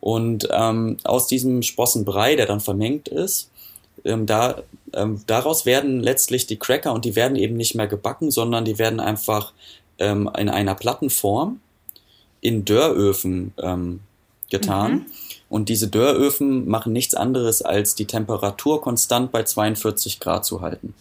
Und 0.00 0.48
ähm, 0.52 0.96
aus 1.02 1.26
diesem 1.26 1.62
Sprossenbrei, 1.62 2.36
der 2.36 2.46
dann 2.46 2.60
vermengt 2.60 3.08
ist, 3.08 3.50
ähm, 4.04 4.26
da, 4.26 4.62
ähm, 4.92 5.20
daraus 5.26 5.66
werden 5.66 6.00
letztlich 6.00 6.46
die 6.46 6.58
Cracker 6.58 6.92
und 6.92 7.04
die 7.04 7.16
werden 7.16 7.36
eben 7.36 7.56
nicht 7.56 7.74
mehr 7.74 7.88
gebacken, 7.88 8.30
sondern 8.30 8.64
die 8.64 8.78
werden 8.78 9.00
einfach 9.00 9.52
ähm, 9.98 10.30
in 10.38 10.48
einer 10.48 10.76
Plattenform 10.76 11.60
in 12.40 12.64
Dörröfen 12.64 13.52
ähm, 13.58 14.00
getan. 14.50 14.92
Mhm. 14.92 15.06
Und 15.48 15.68
diese 15.68 15.88
Dörröfen 15.88 16.68
machen 16.68 16.92
nichts 16.92 17.14
anderes, 17.14 17.62
als 17.62 17.94
die 17.94 18.06
Temperatur 18.06 18.80
konstant 18.80 19.32
bei 19.32 19.42
42 19.42 20.20
Grad 20.20 20.44
zu 20.44 20.60
halten. 20.60 20.94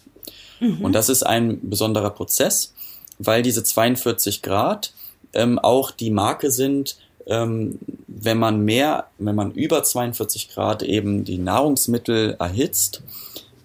Mhm. 0.60 0.82
Und 0.82 0.94
das 0.94 1.10
ist 1.10 1.24
ein 1.24 1.60
besonderer 1.70 2.12
Prozess, 2.12 2.74
weil 3.20 3.42
diese 3.42 3.64
42 3.64 4.42
Grad 4.42 4.94
ähm, 5.34 5.60
auch 5.60 5.92
die 5.92 6.12
Marke 6.12 6.52
sind, 6.52 6.98
ähm, 7.26 7.80
wenn 8.08 8.38
man 8.38 8.64
mehr, 8.64 9.08
wenn 9.18 9.36
man 9.36 9.52
über 9.52 9.84
42 9.84 10.50
Grad 10.50 10.82
eben 10.82 11.26
die 11.26 11.38
Nahrungsmittel 11.38 12.36
erhitzt, 12.40 13.02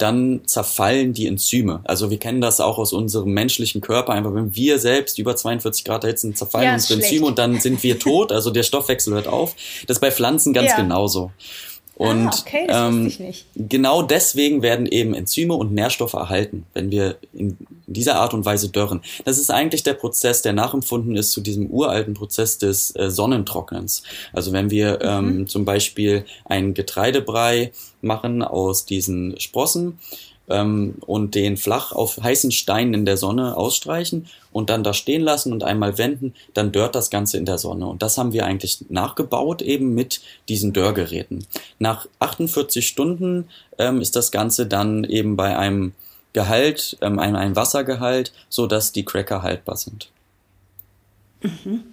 dann 0.03 0.41
zerfallen 0.47 1.13
die 1.13 1.27
Enzyme. 1.27 1.81
Also 1.85 2.11
wir 2.11 2.19
kennen 2.19 2.41
das 2.41 2.61
auch 2.61 2.79
aus 2.79 2.93
unserem 2.93 3.33
menschlichen 3.33 3.81
Körper. 3.81 4.13
Einfach 4.13 4.35
wenn 4.35 4.55
wir 4.55 4.79
selbst 4.79 5.19
über 5.19 5.37
42 5.37 5.85
Grad 5.85 6.05
erhitzen, 6.05 6.35
zerfallen 6.35 6.67
ja, 6.67 6.75
unsere 6.75 7.01
Enzyme 7.01 7.27
und 7.27 7.39
dann 7.39 7.61
sind 7.61 7.83
wir 7.83 7.99
tot. 8.01 8.33
Also 8.33 8.51
der 8.51 8.65
Stoffwechsel 8.65 9.15
hört 9.15 9.29
auf. 9.29 9.55
Das 9.87 9.97
ist 9.99 10.01
bei 10.01 10.11
Pflanzen 10.11 10.53
ganz 10.53 10.71
ja. 10.71 10.77
genauso. 10.77 11.31
Und 11.95 12.29
ah, 12.29 12.39
okay, 12.41 12.67
ähm, 12.69 13.13
genau 13.55 14.03
deswegen 14.03 14.63
werden 14.63 14.87
eben 14.87 15.15
Enzyme 15.15 15.55
und 15.55 15.73
Nährstoffe 15.73 16.15
erhalten, 16.15 16.65
wenn 16.73 16.91
wir 16.91 17.19
in 17.33 17.59
dieser 17.87 18.17
Art 18.17 18.33
und 18.33 18.45
Weise 18.45 18.71
dörren. 18.71 19.03
Das 19.25 19.39
ist 19.39 19.51
eigentlich 19.51 19.83
der 19.83 19.95
Prozess, 19.95 20.43
der 20.43 20.55
nachempfunden 20.55 21.17
ist 21.17 21.33
zu 21.33 21.43
diesem 21.43 21.67
uralten 21.67 22.15
Prozess 22.15 22.59
des 22.59 22.97
äh, 22.97 23.11
Sonnentrocknens. 23.11 24.03
Also 24.33 24.53
wenn 24.53 24.71
wir 24.71 24.95
mhm. 25.21 25.29
ähm, 25.29 25.49
zum 25.49 25.65
Beispiel 25.65 26.25
einen 26.47 26.75
Getreidebrei 26.75 27.73
machen 28.01 28.43
aus 28.43 28.87
diesen 28.87 29.39
Sprossen, 29.39 29.99
ähm, 30.53 30.97
und 31.01 31.35
den 31.35 31.57
flach 31.57 31.93
auf 31.93 32.19
heißen 32.23 32.53
Steinen 32.53 32.95
in 32.95 33.07
der 33.07 33.17
Sonne 33.17 33.57
ausstreichen 33.57 34.29
und 34.53 34.71
dann 34.71 34.85
da 34.85 34.95
stehen 34.95 35.23
lassen 35.23 35.53
und 35.53 35.65
einmal 35.65 35.99
wenden, 35.99 36.35
dann 36.55 36.73
dörrt 36.73 36.95
das 36.95 37.11
Ganze 37.11 37.39
in 37.39 37.47
der 37.47 37.59
Sonne. 37.59 37.87
Und 37.87 38.03
das 38.03 38.19
haben 38.19 38.33
wir 38.33 38.45
eigentlich 38.45 38.85
nachgebaut 38.89 39.63
eben 39.63 39.95
mit 39.95 40.21
diesen 40.49 40.73
Dörrgeräten. 40.73 41.47
Nach 41.79 42.07
48 42.19 42.87
Stunden 42.87 43.49
ähm, 43.79 44.01
ist 44.01 44.15
das 44.15 44.31
Ganze 44.31 44.67
dann 44.67 45.05
eben 45.05 45.37
bei 45.37 45.57
einem 45.57 45.93
Gehalt, 46.33 46.97
ähm, 47.01 47.19
einem, 47.19 47.37
einem 47.37 47.57
Wassergehalt, 47.57 48.33
so 48.49 48.67
dass 48.67 48.93
die 48.93 49.05
Cracker 49.05 49.43
haltbar 49.43 49.77
sind. 49.77 50.11
Mhm. 51.43 51.85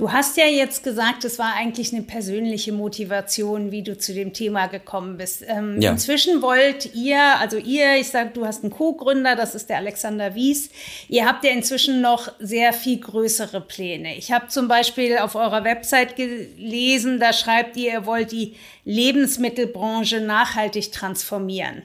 Du 0.00 0.10
hast 0.10 0.38
ja 0.38 0.46
jetzt 0.46 0.82
gesagt, 0.82 1.26
es 1.26 1.38
war 1.38 1.52
eigentlich 1.54 1.92
eine 1.92 2.00
persönliche 2.00 2.72
Motivation, 2.72 3.70
wie 3.70 3.82
du 3.82 3.98
zu 3.98 4.14
dem 4.14 4.32
Thema 4.32 4.66
gekommen 4.66 5.18
bist. 5.18 5.44
Ähm, 5.46 5.78
ja. 5.78 5.90
Inzwischen 5.90 6.40
wollt 6.40 6.94
ihr, 6.94 7.20
also 7.38 7.58
ihr, 7.58 7.96
ich 7.96 8.08
sage, 8.08 8.30
du 8.32 8.46
hast 8.46 8.64
einen 8.64 8.72
Co-Gründer, 8.72 9.36
das 9.36 9.54
ist 9.54 9.68
der 9.68 9.76
Alexander 9.76 10.34
Wies. 10.34 10.70
Ihr 11.10 11.26
habt 11.26 11.44
ja 11.44 11.50
inzwischen 11.50 12.00
noch 12.00 12.32
sehr 12.38 12.72
viel 12.72 12.98
größere 12.98 13.60
Pläne. 13.60 14.16
Ich 14.16 14.32
habe 14.32 14.48
zum 14.48 14.68
Beispiel 14.68 15.18
auf 15.18 15.34
eurer 15.34 15.64
Website 15.64 16.16
gelesen, 16.16 17.20
da 17.20 17.34
schreibt 17.34 17.76
ihr, 17.76 17.92
ihr 17.92 18.06
wollt 18.06 18.32
die 18.32 18.54
Lebensmittelbranche 18.86 20.22
nachhaltig 20.22 20.92
transformieren. 20.92 21.82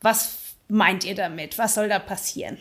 Was 0.00 0.38
meint 0.66 1.04
ihr 1.04 1.14
damit? 1.14 1.56
Was 1.56 1.74
soll 1.74 1.88
da 1.88 2.00
passieren? 2.00 2.58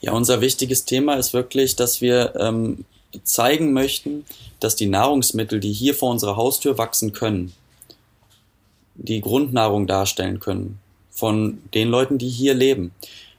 Ja, 0.00 0.12
unser 0.12 0.40
wichtiges 0.40 0.86
Thema 0.86 1.16
ist 1.16 1.34
wirklich, 1.34 1.76
dass 1.76 2.00
wir 2.00 2.32
ähm, 2.40 2.86
zeigen 3.22 3.72
möchten, 3.72 4.24
dass 4.60 4.76
die 4.76 4.86
Nahrungsmittel, 4.86 5.60
die 5.60 5.72
hier 5.72 5.94
vor 5.94 6.10
unserer 6.10 6.36
Haustür 6.36 6.78
wachsen 6.78 7.12
können, 7.12 7.52
die 8.94 9.20
Grundnahrung 9.20 9.86
darstellen 9.86 10.40
können 10.40 10.78
von 11.10 11.58
den 11.74 11.88
Leuten, 11.88 12.18
die 12.18 12.28
hier 12.28 12.54
leben. 12.54 12.92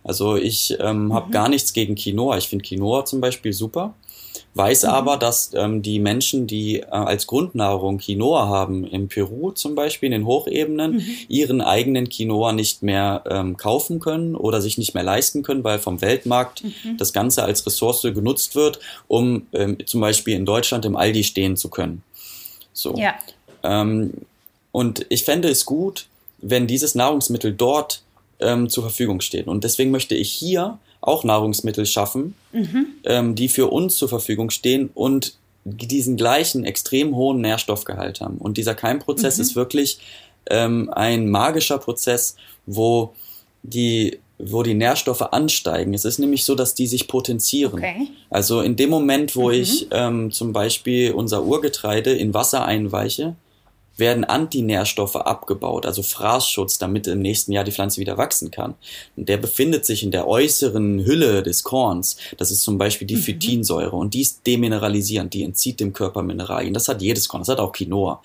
Also 0.03 0.36
ich 0.36 0.77
ähm, 0.79 1.13
habe 1.13 1.27
mhm. 1.27 1.32
gar 1.32 1.50
nichts 1.50 1.74
gegen 1.74 1.96
Quinoa. 1.96 2.38
Ich 2.38 2.48
finde 2.48 2.63
Quinoa 2.63 3.05
zum 3.05 3.22
Beispiel 3.22 3.53
super. 3.53 3.94
Weiß 4.55 4.83
mhm. 4.83 4.89
aber, 4.89 5.17
dass 5.17 5.51
ähm, 5.53 5.81
die 5.81 6.00
Menschen, 6.00 6.47
die 6.47 6.79
äh, 6.79 6.85
als 6.85 7.27
Grundnahrung 7.27 7.97
Quinoa 7.97 8.47
haben, 8.47 8.85
in 8.85 9.09
Peru 9.09 9.51
zum 9.51 9.75
Beispiel, 9.75 10.07
in 10.07 10.13
den 10.13 10.25
Hochebenen, 10.25 10.93
mhm. 10.93 11.05
ihren 11.27 11.62
eigenen 11.62 12.09
Quinoa 12.09 12.53
nicht 12.53 12.81
mehr 12.81 13.24
ähm, 13.29 13.57
kaufen 13.57 14.00
können 14.00 14.33
oder 14.33 14.62
sich 14.62 14.77
nicht 14.77 14.93
mehr 14.93 15.03
leisten 15.03 15.43
können, 15.43 15.63
weil 15.65 15.79
vom 15.79 16.00
Weltmarkt 16.01 16.63
mhm. 16.63 16.97
das 16.97 17.12
Ganze 17.12 17.43
als 17.43 17.65
Ressource 17.65 18.01
genutzt 18.01 18.55
wird, 18.55 18.79
um 19.09 19.45
ähm, 19.51 19.77
zum 19.85 20.00
Beispiel 20.00 20.35
in 20.35 20.45
Deutschland 20.45 20.85
im 20.85 20.95
Aldi 20.95 21.25
stehen 21.25 21.57
zu 21.57 21.69
können. 21.69 22.01
So. 22.71 22.95
Ja. 22.97 23.13
Ähm, 23.62 24.13
und 24.71 25.05
ich 25.09 25.25
fände 25.25 25.50
es 25.50 25.65
gut, 25.65 26.07
wenn 26.38 26.65
dieses 26.65 26.95
Nahrungsmittel 26.95 27.53
dort 27.53 28.03
ähm, 28.39 28.69
zur 28.69 28.83
Verfügung 28.83 29.19
steht. 29.19 29.47
Und 29.47 29.65
deswegen 29.65 29.91
möchte 29.91 30.15
ich 30.15 30.31
hier 30.31 30.79
auch 31.07 31.24
Nahrungsmittel 31.24 31.85
schaffen, 31.85 32.35
mhm. 32.51 32.88
ähm, 33.03 33.35
die 33.35 33.50
für 33.50 33.67
uns 33.67 33.95
zur 33.97 34.09
Verfügung 34.09 34.50
stehen 34.50 34.89
und 34.93 35.38
diesen 35.65 36.15
gleichen 36.15 36.63
extrem 36.63 37.15
hohen 37.15 37.41
Nährstoffgehalt 37.41 38.21
haben. 38.21 38.38
Und 38.38 38.57
dieser 38.57 38.75
Keimprozess 38.75 39.38
mhm. 39.38 39.41
ist 39.41 39.55
wirklich 39.55 40.00
ähm, 40.50 40.89
ein 40.93 41.29
magischer 41.29 41.79
Prozess, 41.79 42.35
wo 42.65 43.13
die 43.63 44.19
wo 44.38 44.63
die 44.63 44.74
Nährstoffe 44.74 45.21
ansteigen. 45.21 45.93
Es 45.93 46.03
ist 46.03 46.19
nämlich 46.19 46.43
so, 46.43 46.55
dass 46.55 46.74
die 46.74 46.88
sich 46.88 47.07
potenzieren. 47.07 47.79
Okay. 47.79 48.07
Also 48.29 48.59
in 48.59 48.75
dem 48.75 48.89
Moment, 48.89 49.35
wo 49.35 49.47
mhm. 49.47 49.53
ich 49.53 49.88
ähm, 49.91 50.31
zum 50.31 50.51
Beispiel 50.51 51.13
unser 51.13 51.45
Urgetreide 51.45 52.12
in 52.12 52.33
Wasser 52.33 52.65
einweiche, 52.65 53.35
werden 53.98 54.24
Antinährstoffe 54.24 55.16
abgebaut, 55.16 55.86
also 55.86 56.04
Fraßschutz, 56.04 56.78
damit 56.78 57.08
im 57.08 57.20
nächsten 57.20 57.52
Jahr 57.52 57.64
die 57.64 57.72
Pflanze 57.72 58.02
wieder 58.02 58.18
wachsen 58.18 58.52
kann. 58.52 58.75
Und 59.16 59.30
der 59.30 59.38
befindet 59.38 59.86
sich 59.86 60.04
in 60.04 60.12
der 60.12 60.28
äußeren 60.28 61.06
Hülle 61.06 61.44
des 61.44 61.64
Korns. 61.64 62.18
Das 62.38 62.52
ist 62.52 62.62
zum 62.62 62.78
Beispiel 62.78 63.08
die 63.08 63.16
mhm. 63.16 63.22
Phytinsäure 63.22 63.96
und 63.96 64.14
die 64.14 64.22
ist 64.22 64.46
demineralisierend, 64.46 65.34
die 65.34 65.44
entzieht 65.44 65.80
dem 65.80 65.94
Körper 65.94 66.22
Mineralien. 66.22 66.74
Das 66.74 66.88
hat 66.88 67.02
jedes 67.02 67.28
Korn, 67.28 67.42
das 67.42 67.50
hat 67.50 67.60
auch 67.60 67.72
Quinoa. 67.72 68.22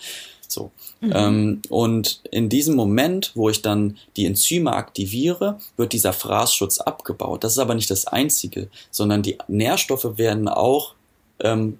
So. 0.48 0.72
Mhm. 1.00 1.12
Ähm, 1.14 1.62
und 1.68 2.20
in 2.30 2.48
diesem 2.48 2.74
Moment, 2.74 3.32
wo 3.34 3.48
ich 3.48 3.62
dann 3.62 3.96
die 4.16 4.26
Enzyme 4.26 4.72
aktiviere, 4.72 5.58
wird 5.76 5.92
dieser 5.92 6.12
Fraßschutz 6.12 6.78
abgebaut. 6.80 7.44
Das 7.44 7.52
ist 7.52 7.58
aber 7.58 7.74
nicht 7.74 7.90
das 7.90 8.06
Einzige, 8.06 8.68
sondern 8.90 9.22
die 9.22 9.38
Nährstoffe 9.48 10.18
werden 10.18 10.48
auch 10.48 10.94
ähm, 11.38 11.78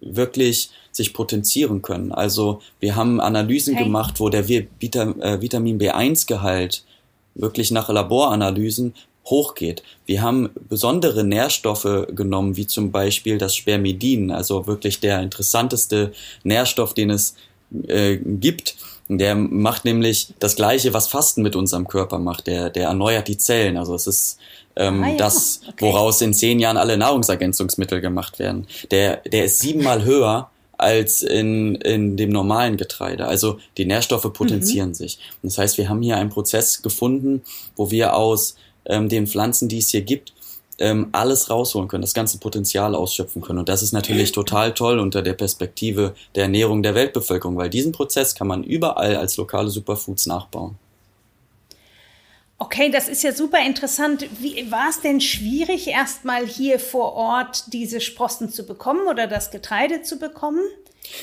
wirklich 0.00 0.70
sich 0.92 1.14
potenzieren 1.14 1.82
können. 1.82 2.12
Also 2.12 2.60
wir 2.78 2.94
haben 2.94 3.20
Analysen 3.20 3.74
okay. 3.74 3.84
gemacht, 3.84 4.20
wo 4.20 4.28
der 4.28 4.48
Vita, 4.48 5.02
äh, 5.20 5.40
Vitamin 5.40 5.80
B1-Gehalt 5.80 6.84
wirklich 7.34 7.70
nach 7.70 7.88
Laboranalysen 7.88 8.94
hochgeht. 9.26 9.82
Wir 10.04 10.22
haben 10.22 10.50
besondere 10.68 11.24
Nährstoffe 11.24 12.06
genommen, 12.14 12.56
wie 12.56 12.66
zum 12.66 12.92
Beispiel 12.92 13.38
das 13.38 13.54
Spermidin, 13.54 14.30
also 14.30 14.66
wirklich 14.66 15.00
der 15.00 15.22
interessanteste 15.22 16.12
Nährstoff, 16.44 16.92
den 16.94 17.10
es 17.10 17.36
äh, 17.86 18.16
gibt. 18.16 18.76
Der 19.08 19.34
macht 19.34 19.84
nämlich 19.84 20.32
das 20.38 20.56
Gleiche, 20.56 20.94
was 20.94 21.08
Fasten 21.08 21.42
mit 21.42 21.56
unserem 21.56 21.86
Körper 21.86 22.18
macht. 22.18 22.46
Der, 22.46 22.70
der 22.70 22.88
erneuert 22.88 23.28
die 23.28 23.36
Zellen. 23.36 23.76
Also 23.76 23.94
es 23.94 24.06
ist 24.06 24.38
ähm, 24.76 25.02
ah, 25.02 25.08
ja. 25.10 25.16
das, 25.16 25.60
okay. 25.68 25.84
woraus 25.84 26.20
in 26.20 26.32
zehn 26.32 26.58
Jahren 26.58 26.76
alle 26.76 26.96
Nahrungsergänzungsmittel 26.96 28.00
gemacht 28.00 28.38
werden. 28.38 28.66
Der, 28.90 29.16
der 29.18 29.44
ist 29.44 29.58
siebenmal 29.58 30.04
höher 30.04 30.50
als 30.82 31.22
in, 31.22 31.76
in 31.76 32.16
dem 32.16 32.30
normalen 32.30 32.76
Getreide. 32.76 33.26
Also 33.26 33.58
die 33.78 33.84
Nährstoffe 33.84 34.30
potenzieren 34.32 34.90
mhm. 34.90 34.94
sich. 34.94 35.18
Das 35.42 35.56
heißt, 35.56 35.78
wir 35.78 35.88
haben 35.88 36.02
hier 36.02 36.16
einen 36.16 36.30
Prozess 36.30 36.82
gefunden, 36.82 37.42
wo 37.76 37.90
wir 37.90 38.14
aus 38.14 38.56
ähm, 38.84 39.08
den 39.08 39.26
Pflanzen, 39.26 39.68
die 39.68 39.78
es 39.78 39.90
hier 39.90 40.02
gibt, 40.02 40.34
ähm, 40.78 41.08
alles 41.12 41.48
rausholen 41.48 41.88
können, 41.88 42.02
das 42.02 42.14
ganze 42.14 42.38
Potenzial 42.38 42.94
ausschöpfen 42.94 43.42
können. 43.42 43.60
Und 43.60 43.68
das 43.68 43.82
ist 43.82 43.92
natürlich 43.92 44.32
total 44.32 44.74
toll 44.74 44.98
unter 44.98 45.22
der 45.22 45.34
Perspektive 45.34 46.14
der 46.34 46.44
Ernährung 46.44 46.82
der 46.82 46.94
Weltbevölkerung, 46.94 47.56
weil 47.56 47.70
diesen 47.70 47.92
Prozess 47.92 48.34
kann 48.34 48.48
man 48.48 48.64
überall 48.64 49.16
als 49.16 49.36
lokale 49.36 49.70
Superfoods 49.70 50.26
nachbauen. 50.26 50.76
Okay, 52.62 52.92
das 52.92 53.08
ist 53.08 53.24
ja 53.24 53.32
super 53.32 53.58
interessant. 53.66 54.24
Wie, 54.38 54.70
war 54.70 54.88
es 54.88 55.00
denn 55.00 55.20
schwierig, 55.20 55.88
erstmal 55.88 56.46
hier 56.46 56.78
vor 56.78 57.14
Ort 57.14 57.64
diese 57.72 58.00
Sprossen 58.00 58.52
zu 58.52 58.64
bekommen 58.64 59.08
oder 59.08 59.26
das 59.26 59.50
Getreide 59.50 60.02
zu 60.02 60.16
bekommen? 60.16 60.60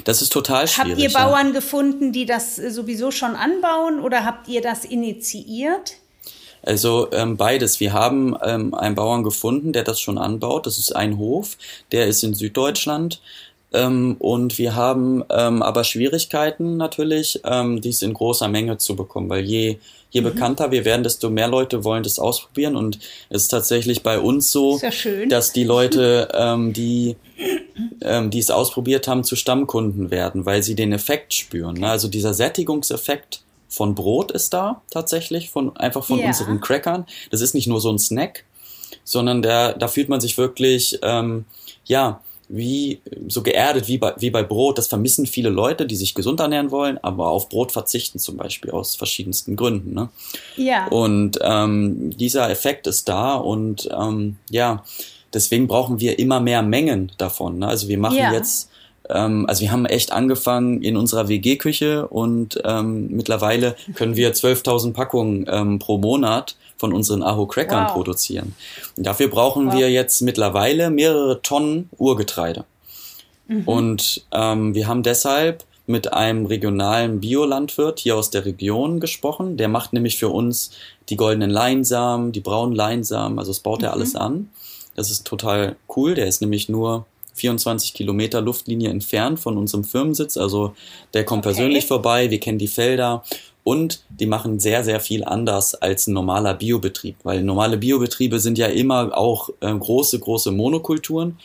Das 0.03 0.21
ist 0.21 0.33
total 0.33 0.67
schwierig. 0.67 0.91
Habt 0.91 1.01
ihr 1.01 1.13
Bauern 1.13 1.47
ja. 1.47 1.53
gefunden, 1.53 2.11
die 2.11 2.25
das 2.25 2.57
sowieso 2.57 3.11
schon 3.11 3.37
anbauen 3.37 4.01
oder 4.01 4.25
habt 4.25 4.49
ihr 4.49 4.59
das 4.59 4.83
initiiert? 4.83 5.93
Also 6.61 7.07
ähm, 7.13 7.37
beides. 7.37 7.79
Wir 7.79 7.93
haben 7.93 8.35
ähm, 8.43 8.73
einen 8.73 8.95
Bauern 8.95 9.23
gefunden, 9.23 9.71
der 9.71 9.85
das 9.85 10.01
schon 10.01 10.17
anbaut. 10.17 10.65
Das 10.65 10.77
ist 10.77 10.93
ein 10.93 11.17
Hof, 11.17 11.55
der 11.93 12.07
ist 12.07 12.21
in 12.21 12.33
Süddeutschland. 12.33 13.21
Ähm, 13.71 14.17
und 14.19 14.57
wir 14.57 14.75
haben 14.75 15.23
ähm, 15.29 15.61
aber 15.61 15.85
Schwierigkeiten 15.85 16.75
natürlich, 16.75 17.39
ähm, 17.45 17.79
dies 17.79 18.01
in 18.01 18.13
großer 18.13 18.49
Menge 18.49 18.77
zu 18.77 18.97
bekommen, 18.97 19.29
weil 19.29 19.45
je, 19.45 19.77
je 20.09 20.21
mhm. 20.21 20.25
bekannter 20.25 20.71
wir 20.71 20.85
werden, 20.85 21.03
desto 21.03 21.29
mehr 21.29 21.47
Leute 21.47 21.83
wollen 21.83 22.03
das 22.03 22.19
ausprobieren. 22.19 22.75
Und 22.75 22.99
es 23.29 23.43
ist 23.43 23.47
tatsächlich 23.49 24.03
bei 24.03 24.19
uns 24.19 24.51
so, 24.51 24.79
dass 25.29 25.53
die 25.53 25.63
Leute, 25.63 26.29
ähm, 26.33 26.73
die 26.73 27.15
ähm, 28.01 28.29
die 28.29 28.39
es 28.39 28.51
ausprobiert 28.51 29.07
haben, 29.07 29.23
zu 29.23 29.35
Stammkunden 29.35 30.11
werden, 30.11 30.45
weil 30.45 30.63
sie 30.63 30.75
den 30.75 30.91
Effekt 30.91 31.33
spüren. 31.33 31.75
Ne? 31.75 31.89
Also 31.89 32.07
dieser 32.07 32.33
Sättigungseffekt 32.33 33.41
von 33.67 33.95
Brot 33.95 34.31
ist 34.31 34.53
da 34.53 34.81
tatsächlich, 34.89 35.49
von 35.49 35.75
einfach 35.77 36.03
von 36.03 36.19
ja. 36.19 36.27
unseren 36.27 36.59
Crackern. 36.59 37.05
Das 37.31 37.41
ist 37.41 37.53
nicht 37.53 37.67
nur 37.67 37.79
so 37.79 37.91
ein 37.91 37.99
Snack, 37.99 38.45
sondern 39.03 39.41
da, 39.41 39.73
da 39.73 39.87
fühlt 39.87 40.09
man 40.09 40.21
sich 40.21 40.37
wirklich, 40.37 40.99
ähm, 41.03 41.45
ja, 41.85 42.21
wie 42.49 42.99
so 43.27 43.43
geerdet 43.43 43.87
wie 43.87 43.99
bei, 43.99 44.13
wie 44.17 44.31
bei 44.31 44.43
Brot. 44.43 44.77
Das 44.77 44.87
vermissen 44.87 45.27
viele 45.27 45.49
Leute, 45.49 45.85
die 45.85 45.95
sich 45.95 46.15
gesund 46.15 46.39
ernähren 46.39 46.71
wollen, 46.71 46.97
aber 46.97 47.29
auf 47.29 47.47
Brot 47.47 47.71
verzichten 47.71 48.19
zum 48.19 48.37
Beispiel 48.37 48.71
aus 48.71 48.95
verschiedensten 48.95 49.55
Gründen. 49.55 49.93
Ne? 49.93 50.09
Ja. 50.57 50.87
Und 50.87 51.39
ähm, 51.41 52.09
dieser 52.17 52.49
Effekt 52.49 52.87
ist 52.87 53.07
da 53.07 53.35
und 53.35 53.87
ähm, 53.97 54.37
ja, 54.49 54.83
deswegen 55.33 55.67
brauchen 55.67 55.99
wir 55.99 56.17
immer 56.17 56.39
mehr 56.39 56.63
Mengen 56.63 57.11
davon. 57.17 57.59
Ne? 57.59 57.67
Also 57.67 57.87
wir 57.87 57.99
machen 57.99 58.17
ja. 58.17 58.33
jetzt 58.33 58.69
ähm, 59.09 59.45
also 59.47 59.61
wir 59.61 59.71
haben 59.71 59.85
echt 59.85 60.11
angefangen 60.11 60.81
in 60.81 60.97
unserer 60.97 61.27
WG-Küche 61.27 62.07
und 62.07 62.61
ähm, 62.63 63.07
mittlerweile 63.09 63.75
können 63.95 64.15
wir 64.15 64.33
12.000 64.33 64.93
Packungen 64.93 65.45
ähm, 65.49 65.79
pro 65.79 65.97
Monat 65.97 66.55
von 66.79 66.93
unseren 66.93 67.21
Aho 67.21 67.45
Crackern 67.45 67.85
wow. 67.85 67.93
produzieren. 67.93 68.55
Und 68.97 69.05
dafür 69.05 69.27
brauchen 69.27 69.67
wow. 69.67 69.75
wir 69.75 69.91
jetzt 69.91 70.21
mittlerweile 70.21 70.89
mehrere 70.89 71.41
Tonnen 71.41 71.89
Urgetreide. 71.97 72.65
Mhm. 73.47 73.63
Und 73.65 74.25
ähm, 74.31 74.73
wir 74.73 74.87
haben 74.87 75.03
deshalb 75.03 75.65
mit 75.85 76.13
einem 76.13 76.45
regionalen 76.45 77.19
Biolandwirt 77.19 77.99
hier 77.99 78.15
aus 78.15 78.29
der 78.29 78.45
Region 78.45 78.99
gesprochen. 78.99 79.57
Der 79.57 79.67
macht 79.67 79.91
nämlich 79.91 80.17
für 80.17 80.29
uns 80.29 80.71
die 81.09 81.17
goldenen 81.17 81.49
Leinsamen, 81.49 82.31
die 82.31 82.41
braunen 82.41 82.75
Leinsamen, 82.75 83.39
also 83.39 83.51
das 83.51 83.59
baut 83.59 83.83
er 83.83 83.89
mhm. 83.89 83.93
alles 83.95 84.15
an. 84.15 84.49
Das 84.95 85.11
ist 85.11 85.25
total 85.25 85.75
cool. 85.95 86.15
Der 86.15 86.27
ist 86.27 86.41
nämlich 86.41 86.69
nur 86.69 87.05
24 87.33 87.93
Kilometer 87.93 88.41
Luftlinie 88.41 88.89
entfernt 88.89 89.39
von 89.39 89.57
unserem 89.57 89.83
Firmensitz. 89.83 90.37
Also 90.37 90.75
der 91.13 91.25
kommt 91.25 91.45
okay. 91.45 91.55
persönlich 91.55 91.87
vorbei, 91.87 92.29
wir 92.29 92.39
kennen 92.39 92.59
die 92.59 92.67
Felder 92.67 93.23
und 93.69 94.03
die 94.09 94.25
machen 94.25 94.59
sehr, 94.59 94.83
sehr 94.83 94.99
viel 94.99 95.23
anders 95.23 95.75
als 95.75 96.07
ein 96.07 96.13
normaler 96.13 96.55
Biobetrieb, 96.55 97.17
weil 97.21 97.43
normale 97.43 97.77
Biobetriebe 97.77 98.39
sind 98.39 98.57
ja 98.57 98.65
immer 98.65 99.15
auch 99.15 99.51
äh, 99.59 99.71
große, 99.71 100.17
große 100.17 100.49
Monokulturen. 100.49 101.37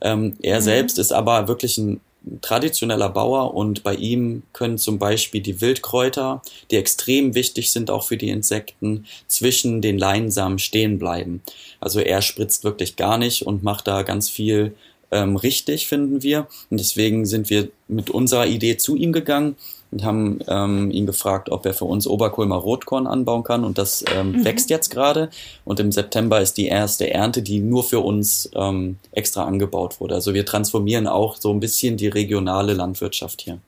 Ähm, 0.00 0.36
er 0.40 0.60
mhm. 0.60 0.64
selbst 0.64 0.98
ist 0.98 1.12
aber 1.12 1.48
wirklich 1.48 1.76
ein 1.76 2.00
traditioneller 2.40 3.10
Bauer 3.10 3.52
und 3.52 3.82
bei 3.82 3.94
ihm 3.94 4.42
können 4.54 4.78
zum 4.78 4.98
Beispiel 4.98 5.42
die 5.42 5.60
Wildkräuter, 5.60 6.40
die 6.70 6.76
extrem 6.76 7.34
wichtig 7.34 7.70
sind 7.70 7.90
auch 7.90 8.04
für 8.04 8.16
die 8.16 8.30
Insekten, 8.30 9.04
zwischen 9.26 9.82
den 9.82 9.98
Leinsamen 9.98 10.58
stehen 10.58 10.98
bleiben. 10.98 11.42
Also 11.78 12.00
er 12.00 12.22
spritzt 12.22 12.64
wirklich 12.64 12.96
gar 12.96 13.18
nicht 13.18 13.46
und 13.46 13.62
macht 13.62 13.86
da 13.86 14.02
ganz 14.02 14.30
viel 14.30 14.74
ähm, 15.10 15.36
richtig, 15.36 15.88
finden 15.88 16.22
wir. 16.22 16.48
Und 16.70 16.80
deswegen 16.80 17.26
sind 17.26 17.50
wir 17.50 17.68
mit 17.86 18.08
unserer 18.08 18.46
Idee 18.46 18.78
zu 18.78 18.96
ihm 18.96 19.12
gegangen 19.12 19.56
und 19.96 20.04
haben 20.04 20.40
ähm, 20.46 20.90
ihn 20.90 21.06
gefragt, 21.06 21.48
ob 21.48 21.64
er 21.64 21.72
für 21.72 21.86
uns 21.86 22.06
Oberkulmer 22.06 22.56
Rotkorn 22.56 23.06
anbauen 23.06 23.44
kann. 23.44 23.64
Und 23.64 23.78
das 23.78 24.04
ähm, 24.14 24.32
mhm. 24.32 24.44
wächst 24.44 24.68
jetzt 24.68 24.90
gerade. 24.90 25.30
Und 25.64 25.80
im 25.80 25.90
September 25.90 26.38
ist 26.38 26.58
die 26.58 26.66
erste 26.66 27.10
Ernte, 27.10 27.40
die 27.40 27.60
nur 27.60 27.82
für 27.82 28.00
uns 28.00 28.50
ähm, 28.54 28.98
extra 29.12 29.44
angebaut 29.44 29.98
wurde. 29.98 30.14
Also 30.14 30.34
wir 30.34 30.44
transformieren 30.44 31.06
auch 31.06 31.36
so 31.36 31.50
ein 31.50 31.60
bisschen 31.60 31.96
die 31.96 32.08
regionale 32.08 32.74
Landwirtschaft 32.74 33.40
hier. 33.40 33.58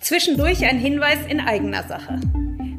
Zwischendurch 0.00 0.64
ein 0.66 0.80
Hinweis 0.80 1.18
in 1.28 1.38
eigener 1.38 1.86
Sache. 1.86 2.18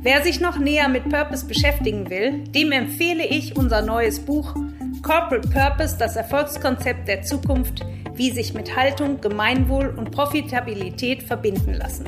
Wer 0.01 0.21
sich 0.21 0.41
noch 0.41 0.59
näher 0.59 0.89
mit 0.89 1.07
Purpose 1.07 1.45
beschäftigen 1.45 2.09
will, 2.09 2.43
dem 2.49 2.73
empfehle 2.73 3.25
ich 3.25 3.55
unser 3.55 3.81
neues 3.81 4.19
Buch 4.19 4.53
Corporate 5.01 5.47
Purpose, 5.47 5.97
das 5.97 6.17
Erfolgskonzept 6.17 7.07
der 7.07 7.21
Zukunft, 7.21 7.85
wie 8.15 8.31
sich 8.31 8.53
mit 8.53 8.75
Haltung, 8.75 9.21
Gemeinwohl 9.21 9.87
und 9.97 10.11
Profitabilität 10.11 11.23
verbinden 11.23 11.75
lassen. 11.75 12.05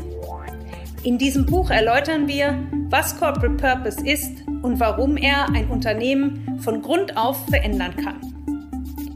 In 1.06 1.20
diesem 1.20 1.46
Buch 1.46 1.70
erläutern 1.70 2.28
wir, 2.28 2.68
was 2.89 3.15
Corporate 3.20 3.58
Purpose 3.58 4.04
ist 4.04 4.41
und 4.63 4.80
warum 4.80 5.18
er 5.18 5.48
ein 5.50 5.70
Unternehmen 5.70 6.58
von 6.62 6.82
Grund 6.82 7.15
auf 7.15 7.46
verändern 7.46 7.96
kann. 7.96 8.35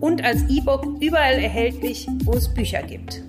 und 0.00 0.24
als 0.24 0.42
E-Book 0.48 0.86
überall 1.00 1.38
erhältlich, 1.38 2.06
wo 2.24 2.32
es 2.32 2.52
Bücher 2.52 2.82
gibt. 2.82 3.22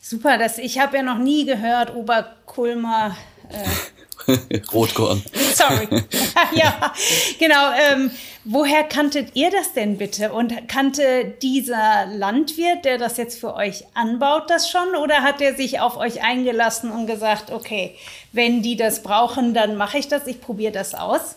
Super, 0.00 0.38
das, 0.38 0.58
ich 0.58 0.78
habe 0.78 0.96
ja 0.96 1.02
noch 1.02 1.18
nie 1.18 1.44
gehört, 1.44 1.94
Oberkulmer. 1.94 3.16
Äh, 3.48 4.60
Rotkorn. 4.72 5.22
Sorry. 5.54 5.88
ja, 6.54 6.92
genau. 7.38 7.70
Ähm, 7.72 8.10
woher 8.44 8.84
kanntet 8.84 9.34
ihr 9.34 9.50
das 9.50 9.72
denn 9.72 9.98
bitte? 9.98 10.32
Und 10.32 10.68
kannte 10.68 11.34
dieser 11.42 12.06
Landwirt, 12.06 12.84
der 12.84 12.98
das 12.98 13.16
jetzt 13.16 13.38
für 13.38 13.54
euch 13.54 13.84
anbaut, 13.94 14.50
das 14.50 14.70
schon? 14.70 14.94
Oder 14.96 15.22
hat 15.22 15.40
er 15.40 15.54
sich 15.54 15.80
auf 15.80 15.96
euch 15.96 16.22
eingelassen 16.22 16.90
und 16.90 17.06
gesagt, 17.06 17.50
okay, 17.50 17.96
wenn 18.32 18.62
die 18.62 18.76
das 18.76 19.02
brauchen, 19.02 19.54
dann 19.54 19.76
mache 19.76 19.98
ich 19.98 20.08
das, 20.08 20.26
ich 20.26 20.40
probiere 20.40 20.72
das 20.72 20.94
aus? 20.94 21.36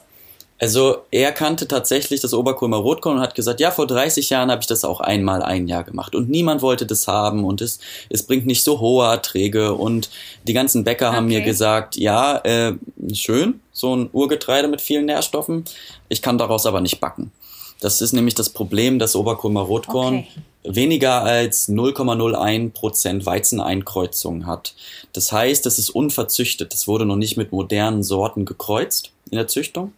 Also 0.58 1.00
er 1.12 1.34
kannte 1.34 1.68
tatsächlich 1.68 2.22
das 2.22 2.34
Oberkulmer 2.34 2.78
Rotkorn 2.78 3.18
und 3.18 3.22
hat 3.22 3.36
gesagt, 3.36 3.60
ja, 3.60 3.72
vor 3.72 3.88
30 3.88 4.30
Jahren 4.30 4.50
habe 4.50 4.62
ich 4.62 4.68
das 4.68 4.86
auch 4.86 5.02
einmal 5.02 5.44
ein 5.44 5.68
Jahr 5.68 5.84
gemacht 5.84 6.16
und 6.16 6.30
niemand 6.30 6.62
wollte 6.62 6.86
das 6.86 7.10
haben 7.10 7.44
und 7.44 7.60
es, 7.62 7.80
es 8.10 8.24
bringt 8.24 8.46
nicht 8.46 8.64
so 8.64 8.80
hohe 8.80 9.06
Erträge 9.06 9.74
und 9.74 10.10
die 10.48 10.54
ganzen 10.54 10.86
Bäcker 10.86 11.10
okay. 11.10 11.18
haben 11.18 11.28
mir 11.28 11.42
gesagt, 11.42 11.98
ja, 11.98 12.38
äh, 12.38 12.74
schön, 13.14 13.60
so 13.74 13.94
ein 13.98 14.10
Urgetreide 14.14 14.70
mit 14.70 14.80
vielen 14.80 15.06
Nährstoffen, 15.06 15.66
ich 16.08 16.22
kann 16.22 16.38
daraus 16.38 16.66
aber 16.66 16.80
nicht 16.80 17.02
backen. 17.02 17.32
Das 17.82 18.02
ist 18.02 18.14
nämlich 18.14 18.36
das 18.36 18.50
Problem, 18.50 19.00
dass 19.00 19.18
Oberkulmer 19.18 19.62
Rotkorn 19.62 20.20
okay. 20.20 20.76
weniger 20.76 21.24
als 21.24 21.68
0,01 21.68 22.72
Prozent 22.72 23.26
Weizeneinkreuzung 23.26 24.46
hat. 24.46 24.74
Das 25.12 25.34
heißt, 25.34 25.66
es 25.66 25.78
ist 25.78 25.90
unverzüchtet. 25.90 26.74
Es 26.74 26.88
wurde 26.88 27.06
noch 27.06 27.18
nicht 27.18 27.36
mit 27.36 27.52
modernen 27.52 28.02
Sorten 28.02 28.46
gekreuzt 28.46 29.12
in 29.30 29.38
der 29.38 29.48
Züchtung. 29.48 29.92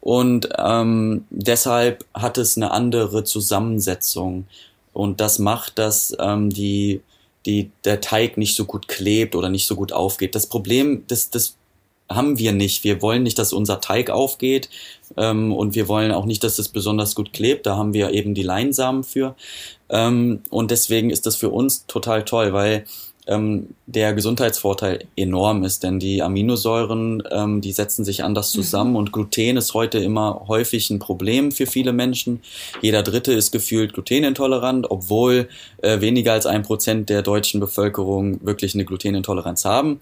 Und 0.00 0.48
ähm, 0.56 1.24
deshalb 1.30 2.04
hat 2.14 2.38
es 2.38 2.56
eine 2.56 2.70
andere 2.70 3.24
Zusammensetzung. 3.24 4.46
Und 4.92 5.20
das 5.20 5.38
macht, 5.38 5.78
dass 5.78 6.16
ähm, 6.18 6.50
die, 6.50 7.02
die, 7.46 7.70
der 7.84 8.00
Teig 8.00 8.36
nicht 8.36 8.54
so 8.54 8.64
gut 8.64 8.88
klebt 8.88 9.34
oder 9.34 9.48
nicht 9.48 9.66
so 9.66 9.76
gut 9.76 9.92
aufgeht. 9.92 10.34
Das 10.34 10.46
Problem, 10.46 11.04
das, 11.08 11.30
das 11.30 11.56
haben 12.10 12.38
wir 12.38 12.52
nicht. 12.52 12.84
Wir 12.84 13.02
wollen 13.02 13.22
nicht, 13.22 13.38
dass 13.38 13.52
unser 13.52 13.80
Teig 13.80 14.10
aufgeht 14.10 14.70
ähm, 15.16 15.52
und 15.52 15.74
wir 15.74 15.88
wollen 15.88 16.12
auch 16.12 16.24
nicht, 16.24 16.42
dass 16.42 16.58
es 16.58 16.68
besonders 16.68 17.14
gut 17.14 17.32
klebt. 17.32 17.66
Da 17.66 17.76
haben 17.76 17.92
wir 17.92 18.12
eben 18.12 18.34
die 18.34 18.42
Leinsamen 18.42 19.04
für. 19.04 19.34
Ähm, 19.90 20.40
und 20.50 20.70
deswegen 20.70 21.10
ist 21.10 21.26
das 21.26 21.36
für 21.36 21.50
uns 21.50 21.86
total 21.86 22.24
toll, 22.24 22.52
weil 22.52 22.84
ähm, 23.28 23.74
der 23.86 24.14
Gesundheitsvorteil 24.14 25.04
enorm 25.14 25.62
ist, 25.62 25.82
denn 25.82 26.00
die 26.00 26.22
Aminosäuren, 26.22 27.22
ähm, 27.30 27.60
die 27.60 27.72
setzen 27.72 28.04
sich 28.04 28.24
anders 28.24 28.54
mhm. 28.54 28.58
zusammen 28.58 28.90
mhm. 28.90 28.96
und 28.96 29.12
Gluten 29.12 29.58
ist 29.58 29.74
heute 29.74 29.98
immer 29.98 30.46
häufig 30.48 30.90
ein 30.90 30.98
Problem 30.98 31.52
für 31.52 31.66
viele 31.66 31.92
Menschen. 31.92 32.40
Jeder 32.80 33.02
Dritte 33.02 33.32
ist 33.32 33.52
gefühlt 33.52 33.92
glutenintolerant, 33.92 34.90
obwohl 34.90 35.48
äh, 35.82 36.00
weniger 36.00 36.32
als 36.32 36.46
ein 36.46 36.62
Prozent 36.62 37.10
der 37.10 37.22
deutschen 37.22 37.60
Bevölkerung 37.60 38.44
wirklich 38.44 38.74
eine 38.74 38.86
Glutenintoleranz 38.86 39.66
haben. 39.66 40.00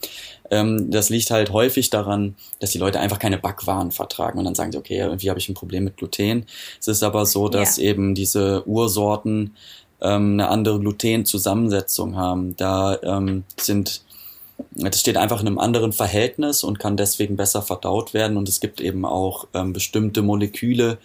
Ähm, 0.51 0.91
das 0.91 1.11
liegt 1.11 1.31
halt 1.31 1.51
häufig 1.53 1.91
daran, 1.91 2.37
dass 2.61 2.71
die 2.71 2.79
Leute 2.79 3.01
einfach 3.01 3.19
keine 3.19 3.39
Backwaren 3.39 3.91
vertragen 3.91 4.39
und 4.39 4.45
dann 4.45 4.55
sagen 4.55 4.71
sie, 4.71 4.79
okay, 4.79 4.99
irgendwie 4.99 5.31
habe 5.31 5.41
ich 5.41 5.49
ein 5.49 5.55
Problem 5.55 5.83
mit 5.83 5.97
Gluten. 5.97 6.47
Es 6.79 6.87
ist 6.87 7.03
aber 7.03 7.27
so, 7.27 7.49
dass 7.49 7.77
ja. 7.77 7.85
eben 7.85 8.15
diese 8.15 8.67
Ursorten 8.69 9.57
ähm, 10.01 10.33
eine 10.35 10.49
andere 10.49 10.79
Glutenzusammensetzung 10.81 12.17
haben. 12.17 12.57
Da 12.57 12.99
ähm, 13.03 13.45
sind 13.59 14.03
das 14.71 15.01
steht 15.01 15.17
einfach 15.17 15.41
in 15.41 15.47
einem 15.47 15.59
anderen 15.59 15.93
Verhältnis 15.93 16.65
und 16.65 16.79
kann 16.79 16.97
deswegen 16.97 17.37
besser 17.37 17.63
verdaut 17.63 18.15
werden. 18.15 18.37
Und 18.37 18.49
es 18.49 18.61
gibt 18.61 18.81
eben 18.81 19.05
auch 19.05 19.47
ähm, 19.55 19.73
bestimmte 19.73 20.23
Moleküle, 20.23 20.99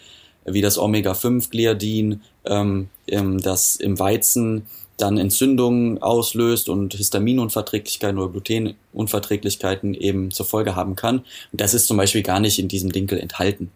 wie 0.45 0.62
das 0.62 0.77
Omega-5-Gliadin, 0.77 2.21
ähm, 2.45 2.89
das 3.08 3.75
im 3.75 3.99
Weizen 3.99 4.67
dann 4.97 5.17
Entzündungen 5.17 6.01
auslöst 6.01 6.69
und 6.69 6.93
Histaminunverträglichkeiten 6.93 8.19
oder 8.19 8.32
Glutenunverträglichkeiten 8.32 9.95
eben 9.95 10.32
zur 10.32 10.45
Folge 10.45 10.75
haben 10.75 10.95
kann. 10.95 11.19
Und 11.51 11.62
das 11.62 11.73
ist 11.73 11.88
zum 11.88 11.97
Beispiel 11.97 12.23
gar 12.23 12.39
nicht 12.39 12.60
in 12.60 12.67
diesem 12.67 12.91
Dinkel 12.91 13.19
enthalten. 13.19 13.71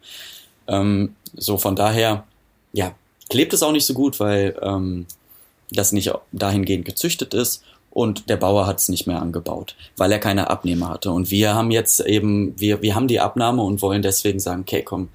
Ähm, 0.67 1.15
so 1.36 1.58
von 1.58 1.75
daher, 1.75 2.25
ja, 2.73 2.95
klebt 3.29 3.53
es 3.53 3.63
auch 3.63 3.71
nicht 3.71 3.85
so 3.85 3.93
gut, 3.93 4.19
weil 4.19 4.55
ähm, 4.61 5.05
das 5.71 5.91
nicht 5.91 6.11
dahingehend 6.31 6.85
gezüchtet 6.85 7.33
ist 7.33 7.63
und 7.89 8.29
der 8.29 8.38
Bauer 8.38 8.67
hat 8.67 8.79
es 8.79 8.89
nicht 8.89 9.07
mehr 9.07 9.21
angebaut, 9.21 9.75
weil 9.97 10.11
er 10.11 10.19
keine 10.19 10.49
Abnehmer 10.49 10.89
hatte. 10.89 11.11
Und 11.11 11.31
wir 11.31 11.55
haben 11.55 11.71
jetzt 11.71 12.01
eben, 12.01 12.53
wir, 12.59 12.81
wir 12.81 12.93
haben 12.93 13.07
die 13.07 13.19
Abnahme 13.19 13.63
und 13.63 13.81
wollen 13.81 14.01
deswegen 14.01 14.39
sagen, 14.39 14.61
okay, 14.61 14.83
komm, 14.83 15.09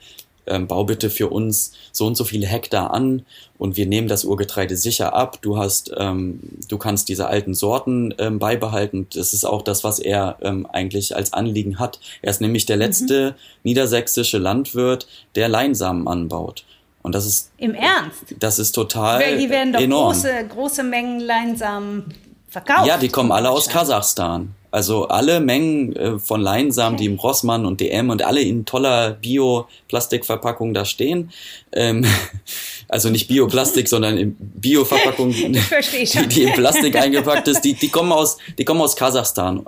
ähm, 0.46 0.66
bau 0.66 0.84
bitte 0.84 1.10
für 1.10 1.28
uns 1.28 1.72
so 1.92 2.06
und 2.06 2.16
so 2.16 2.24
viele 2.24 2.46
Hektar 2.46 2.92
an 2.92 3.24
und 3.58 3.76
wir 3.76 3.86
nehmen 3.86 4.08
das 4.08 4.24
Urgetreide 4.24 4.76
sicher 4.76 5.14
ab. 5.14 5.38
Du 5.42 5.58
hast, 5.58 5.92
ähm, 5.96 6.40
du 6.68 6.78
kannst 6.78 7.08
diese 7.08 7.26
alten 7.26 7.54
Sorten 7.54 8.14
ähm, 8.18 8.38
beibehalten. 8.38 9.06
Das 9.14 9.32
ist 9.32 9.44
auch 9.44 9.62
das, 9.62 9.84
was 9.84 9.98
er 9.98 10.38
ähm, 10.40 10.66
eigentlich 10.66 11.14
als 11.14 11.32
Anliegen 11.32 11.78
hat. 11.78 12.00
Er 12.22 12.30
ist 12.30 12.40
nämlich 12.40 12.66
der 12.66 12.76
mhm. 12.76 12.82
letzte 12.82 13.30
mhm. 13.30 13.34
niedersächsische 13.64 14.38
Landwirt, 14.38 15.06
der 15.34 15.48
Leinsamen 15.48 16.08
anbaut. 16.08 16.64
Und 17.02 17.14
das 17.14 17.26
ist. 17.26 17.50
Im 17.56 17.74
Ernst? 17.74 18.34
Das 18.38 18.58
ist 18.58 18.72
total. 18.72 19.20
Weil 19.20 19.38
die 19.38 19.50
werden 19.50 19.72
doch 19.72 19.80
enorm. 19.80 20.12
große, 20.12 20.48
große 20.48 20.82
Mengen 20.82 21.20
Leinsamen 21.20 22.14
verkauft. 22.48 22.86
Ja, 22.86 22.98
die 22.98 23.08
kommen 23.08 23.32
alle 23.32 23.50
aus 23.50 23.68
Kasachstan. 23.68 24.54
Also 24.72 25.08
alle 25.08 25.40
Mengen 25.40 25.96
äh, 25.96 26.18
von 26.20 26.40
Leinsamen, 26.40 26.94
okay. 26.94 27.04
die 27.04 27.12
im 27.12 27.18
Rossmann 27.18 27.66
und 27.66 27.80
DM 27.80 28.10
und 28.10 28.22
alle 28.22 28.40
in 28.40 28.64
toller 28.66 29.12
Bio-Plastikverpackung 29.14 30.74
da 30.74 30.84
stehen. 30.84 31.32
Ähm, 31.72 32.06
also 32.88 33.10
nicht 33.10 33.26
Bioplastik, 33.26 33.88
sondern 33.88 34.16
in 34.16 34.36
Bio-Verpackung, 34.38 35.32
die, 35.32 36.28
die 36.28 36.42
in 36.42 36.52
Plastik 36.52 36.96
eingepackt 36.96 37.48
ist, 37.48 37.62
die, 37.62 37.74
die 37.74 37.88
kommen 37.88 38.12
aus, 38.12 38.38
die 38.58 38.64
kommen 38.64 38.80
aus 38.80 38.94
Kasachstan. 38.94 39.66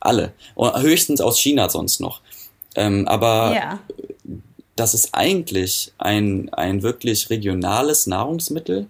Alle. 0.00 0.32
Und 0.54 0.80
höchstens 0.80 1.20
aus 1.20 1.38
China 1.38 1.68
sonst 1.68 2.00
noch. 2.00 2.20
Ähm, 2.76 3.06
aber 3.08 3.52
ja 3.54 3.80
das 4.78 4.94
ist 4.94 5.10
eigentlich 5.12 5.92
ein, 5.98 6.52
ein 6.52 6.82
wirklich 6.82 7.30
regionales 7.30 8.06
Nahrungsmittel. 8.06 8.86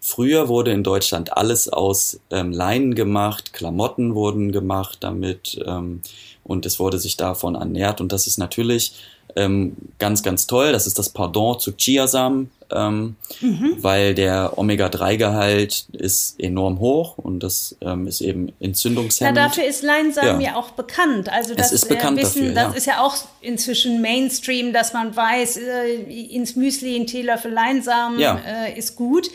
Früher 0.00 0.48
wurde 0.48 0.72
in 0.72 0.82
Deutschland 0.82 1.36
alles 1.36 1.68
aus 1.68 2.20
ähm, 2.30 2.52
Leinen 2.52 2.94
gemacht, 2.94 3.52
Klamotten 3.52 4.14
wurden 4.14 4.50
gemacht 4.50 4.98
damit 5.00 5.60
ähm, 5.66 6.00
und 6.42 6.64
es 6.66 6.78
wurde 6.80 6.98
sich 6.98 7.16
davon 7.16 7.54
ernährt 7.54 8.00
und 8.00 8.10
das 8.12 8.26
ist 8.26 8.38
natürlich 8.38 8.94
ähm, 9.36 9.76
ganz, 9.98 10.22
ganz 10.22 10.46
toll. 10.46 10.72
Das 10.72 10.86
ist 10.86 10.98
das 10.98 11.10
Pardon 11.10 11.58
zu 11.60 11.72
Chiasamen, 11.76 12.50
ähm, 12.72 13.16
mhm. 13.40 13.76
weil 13.78 14.14
der 14.14 14.58
Omega-3-Gehalt 14.58 15.86
ist 15.92 16.40
enorm 16.40 16.80
hoch 16.80 17.18
und 17.18 17.42
das 17.42 17.76
ähm, 17.80 18.06
ist 18.06 18.20
eben 18.20 18.52
entzündungshemmend. 18.60 19.36
Ja, 19.36 19.44
dafür 19.44 19.64
ist 19.64 19.82
Leinsamen 19.82 20.40
ja. 20.40 20.52
ja 20.52 20.56
auch 20.56 20.70
bekannt. 20.70 21.28
Also 21.30 21.54
das 21.54 21.66
es 21.66 21.82
ist 21.82 21.88
bekannt 21.88 22.18
äh, 22.18 22.22
Wissen, 22.22 22.54
dafür, 22.54 22.68
das 22.68 22.76
ist 22.76 22.86
ja 22.86 23.02
auch 23.02 23.16
inzwischen 23.40 24.00
Mainstream, 24.00 24.72
dass 24.72 24.92
man 24.92 25.14
weiß, 25.14 25.56
äh, 25.58 25.94
ins 26.34 26.56
Müsli 26.56 26.96
ein 26.96 27.06
Teelöffel 27.06 27.52
Leinsamen 27.52 28.18
ja. 28.18 28.40
äh, 28.46 28.78
ist 28.78 28.96
gut. 28.96 29.30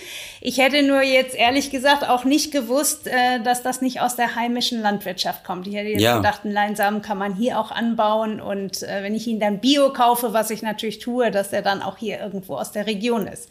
Ich 0.47 0.59
hätte 0.59 0.83
nur 0.83 1.01
jetzt 1.01 1.33
ehrlich 1.33 1.71
gesagt 1.71 2.07
auch 2.07 2.23
nicht 2.23 2.51
gewusst, 2.51 3.07
äh, 3.07 3.41
dass 3.43 3.63
das 3.63 3.81
nicht 3.81 4.01
aus 4.01 4.15
der 4.15 4.35
heimischen 4.35 4.79
Landwirtschaft 4.79 5.43
kommt. 5.43 5.65
Ich 5.65 5.73
hätte 5.73 5.89
jetzt 5.89 6.01
ja. 6.01 6.17
gedacht, 6.17 6.41
einen 6.43 6.53
Leinsamen 6.53 7.01
kann 7.01 7.17
man 7.17 7.33
hier 7.33 7.59
auch 7.59 7.71
anbauen 7.71 8.39
und 8.39 8.83
äh, 8.83 9.01
wenn 9.01 9.15
ich 9.15 9.25
ihn 9.25 9.39
dann 9.39 9.59
bio 9.59 9.91
kaufe, 9.91 10.33
was 10.33 10.51
ich 10.51 10.61
natürlich 10.61 10.99
tue, 10.99 11.31
dass 11.31 11.51
er 11.51 11.63
dann 11.63 11.81
auch 11.81 11.97
hier 11.97 12.19
irgendwo 12.19 12.57
aus 12.57 12.71
der 12.71 12.85
Region 12.85 13.25
ist. 13.25 13.49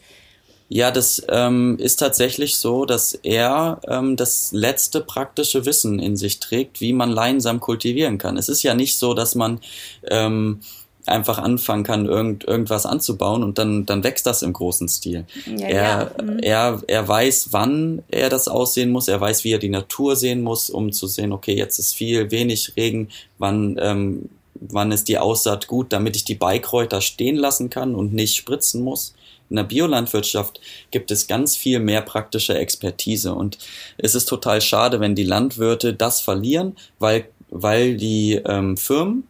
Ja, 0.69 0.93
das 0.93 1.21
ähm, 1.29 1.79
ist 1.81 1.97
tatsächlich 1.97 2.59
so, 2.59 2.85
dass 2.85 3.13
er 3.13 3.81
ähm, 3.89 4.15
das 4.15 4.53
letzte 4.53 5.01
praktische 5.01 5.67
Wissen 5.67 5.99
in 5.99 6.17
sich 6.17 6.39
trägt, 6.39 6.81
wie 6.81 6.93
man 6.93 7.11
Leinsamen 7.11 7.61
kultivieren 7.61 8.19
kann. 8.19 8.37
Es 8.37 8.49
ist 8.49 8.63
ja 8.63 8.75
nicht 8.75 8.99
so, 9.01 9.15
dass 9.15 9.35
man 9.35 9.61
ähm, 10.09 10.61
einfach 11.07 11.39
anfangen 11.39 11.85
kann, 11.85 12.07
irgend, 12.07 12.45
irgendwas 12.45 12.87
anzubauen 12.87 13.43
und 13.43 13.59
dann, 13.59 13.85
dann 13.85 14.05
wächst 14.05 14.27
das 14.27 14.43
im 14.43 14.53
großen 14.53 14.89
Stil. 14.89 15.27
Ja, 15.47 15.67
er, 15.67 16.13
ja. 16.19 16.23
Mhm. 16.23 16.39
er, 16.39 16.83
er 16.87 17.09
weiß, 17.09 17.49
wann 17.51 18.03
er 18.09 18.31
das 18.31 18.49
aussehen 18.49 18.91
muss, 18.91 19.09
er 19.09 19.21
weiß, 19.21 19.45
wie 19.45 19.53
er 19.53 19.59
die 19.59 19.69
Natur 19.69 20.17
sehen 20.17 20.43
muss, 20.43 20.71
um 20.71 20.93
zu 20.93 21.07
sehen, 21.07 21.33
okay, 21.33 21.55
jetzt 21.55 21.79
ist 21.79 21.95
viel, 21.95 22.31
wenig 22.31 22.73
Regen, 22.77 23.09
wann, 23.39 23.79
ähm, 23.81 24.31
wann 24.55 24.93
ist 24.93 25.09
die 25.09 25.19
Aussaat 25.19 25.67
gut, 25.67 25.93
damit 25.93 26.17
ich 26.17 26.25
die 26.25 26.37
Beikräuter 26.37 27.01
stehen 27.01 27.37
lassen 27.37 27.69
kann 27.69 27.95
und 27.95 28.15
nicht 28.15 28.35
spritzen 28.35 28.83
muss. 28.83 29.15
In 29.51 29.57
der 29.57 29.65
Biolandwirtschaft 29.65 30.59
gibt 30.91 31.11
es 31.11 31.27
ganz 31.27 31.55
viel 31.55 31.81
mehr 31.81 32.01
praktische 32.01 32.57
Expertise 32.57 33.35
und 33.35 33.59
es 33.99 34.15
ist 34.15 34.25
total 34.25 34.63
schade, 34.63 35.01
wenn 35.01 35.15
die 35.15 35.25
Landwirte 35.25 35.93
das 35.93 36.23
verlieren, 36.23 36.77
weil, 36.99 37.27
weil 37.51 37.99
die 37.99 38.41
ähm, 38.47 38.79
Firmen 38.79 39.25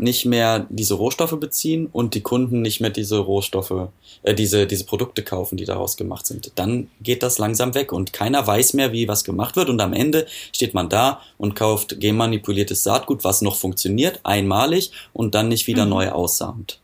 nicht 0.00 0.24
mehr 0.24 0.66
diese 0.70 0.94
Rohstoffe 0.94 1.38
beziehen 1.38 1.88
und 1.92 2.14
die 2.14 2.22
Kunden 2.22 2.62
nicht 2.62 2.80
mehr 2.80 2.90
diese 2.90 3.18
Rohstoffe, 3.18 3.88
äh, 4.22 4.34
diese, 4.34 4.66
diese 4.66 4.84
Produkte 4.84 5.22
kaufen, 5.22 5.56
die 5.56 5.64
daraus 5.64 5.96
gemacht 5.96 6.26
sind. 6.26 6.52
Dann 6.56 6.88
geht 7.00 7.22
das 7.22 7.38
langsam 7.38 7.74
weg 7.74 7.92
und 7.92 8.12
keiner 8.12 8.46
weiß 8.46 8.74
mehr, 8.74 8.92
wie 8.92 9.08
was 9.08 9.24
gemacht 9.24 9.56
wird 9.56 9.68
und 9.68 9.80
am 9.80 9.92
Ende 9.92 10.26
steht 10.52 10.74
man 10.74 10.88
da 10.88 11.20
und 11.38 11.54
kauft 11.54 12.00
genmanipuliertes 12.00 12.82
Saatgut, 12.82 13.24
was 13.24 13.42
noch 13.42 13.56
funktioniert, 13.56 14.20
einmalig 14.22 14.90
und 15.12 15.34
dann 15.34 15.48
nicht 15.48 15.66
wieder 15.66 15.84
mhm. 15.84 15.90
neu 15.90 16.10
aussahmt. 16.10 16.80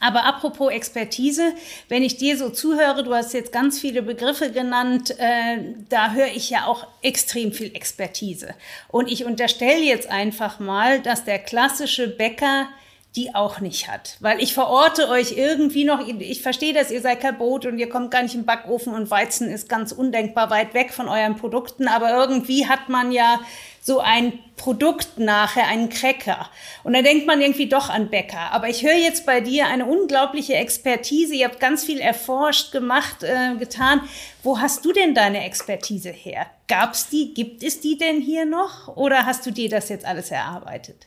Aber 0.00 0.24
apropos 0.24 0.70
Expertise, 0.70 1.54
wenn 1.88 2.02
ich 2.02 2.16
dir 2.16 2.36
so 2.36 2.50
zuhöre, 2.50 3.02
du 3.02 3.14
hast 3.14 3.32
jetzt 3.32 3.52
ganz 3.52 3.78
viele 3.78 4.02
Begriffe 4.02 4.50
genannt, 4.50 5.10
äh, 5.18 5.74
da 5.88 6.12
höre 6.12 6.28
ich 6.34 6.50
ja 6.50 6.66
auch 6.66 6.86
extrem 7.02 7.52
viel 7.52 7.74
Expertise. 7.74 8.54
Und 8.88 9.10
ich 9.10 9.24
unterstelle 9.24 9.82
jetzt 9.82 10.08
einfach 10.08 10.58
mal, 10.58 11.00
dass 11.00 11.24
der 11.24 11.38
klassische 11.38 12.08
Bäcker 12.08 12.68
die 13.16 13.34
auch 13.34 13.60
nicht 13.60 13.88
hat. 13.88 14.16
Weil 14.20 14.42
ich 14.42 14.52
verorte 14.52 15.08
euch 15.08 15.32
irgendwie 15.36 15.84
noch, 15.84 16.06
ich 16.06 16.42
verstehe 16.42 16.74
das, 16.74 16.90
ihr 16.90 17.00
seid 17.00 17.20
kein 17.20 17.38
Boot 17.38 17.64
und 17.64 17.78
ihr 17.78 17.88
kommt 17.88 18.10
gar 18.10 18.22
nicht 18.22 18.34
im 18.34 18.44
Backofen 18.44 18.92
und 18.92 19.10
Weizen 19.10 19.50
ist 19.50 19.68
ganz 19.68 19.90
undenkbar 19.90 20.50
weit 20.50 20.74
weg 20.74 20.92
von 20.92 21.08
euren 21.08 21.36
Produkten, 21.36 21.88
aber 21.88 22.10
irgendwie 22.10 22.66
hat 22.66 22.88
man 22.88 23.12
ja 23.12 23.40
so 23.80 24.00
ein 24.00 24.40
Produkt 24.56 25.18
nachher, 25.18 25.68
einen 25.68 25.88
Cracker. 25.88 26.50
Und 26.82 26.92
da 26.94 27.02
denkt 27.02 27.26
man 27.26 27.40
irgendwie 27.40 27.68
doch 27.68 27.88
an 27.88 28.10
Bäcker. 28.10 28.50
Aber 28.52 28.68
ich 28.68 28.82
höre 28.82 28.96
jetzt 28.96 29.26
bei 29.26 29.40
dir 29.40 29.66
eine 29.68 29.86
unglaubliche 29.86 30.54
Expertise. 30.54 31.34
Ihr 31.36 31.46
habt 31.46 31.60
ganz 31.60 31.84
viel 31.84 32.00
erforscht, 32.00 32.72
gemacht, 32.72 33.22
äh, 33.22 33.54
getan. 33.56 34.00
Wo 34.42 34.58
hast 34.58 34.84
du 34.84 34.92
denn 34.92 35.14
deine 35.14 35.44
Expertise 35.44 36.10
her? 36.10 36.46
Gab's 36.66 37.08
die? 37.10 37.32
Gibt 37.32 37.62
es 37.62 37.80
die 37.80 37.96
denn 37.96 38.20
hier 38.20 38.44
noch? 38.44 38.96
Oder 38.96 39.24
hast 39.24 39.46
du 39.46 39.52
dir 39.52 39.68
das 39.68 39.88
jetzt 39.88 40.04
alles 40.04 40.32
erarbeitet? 40.32 41.06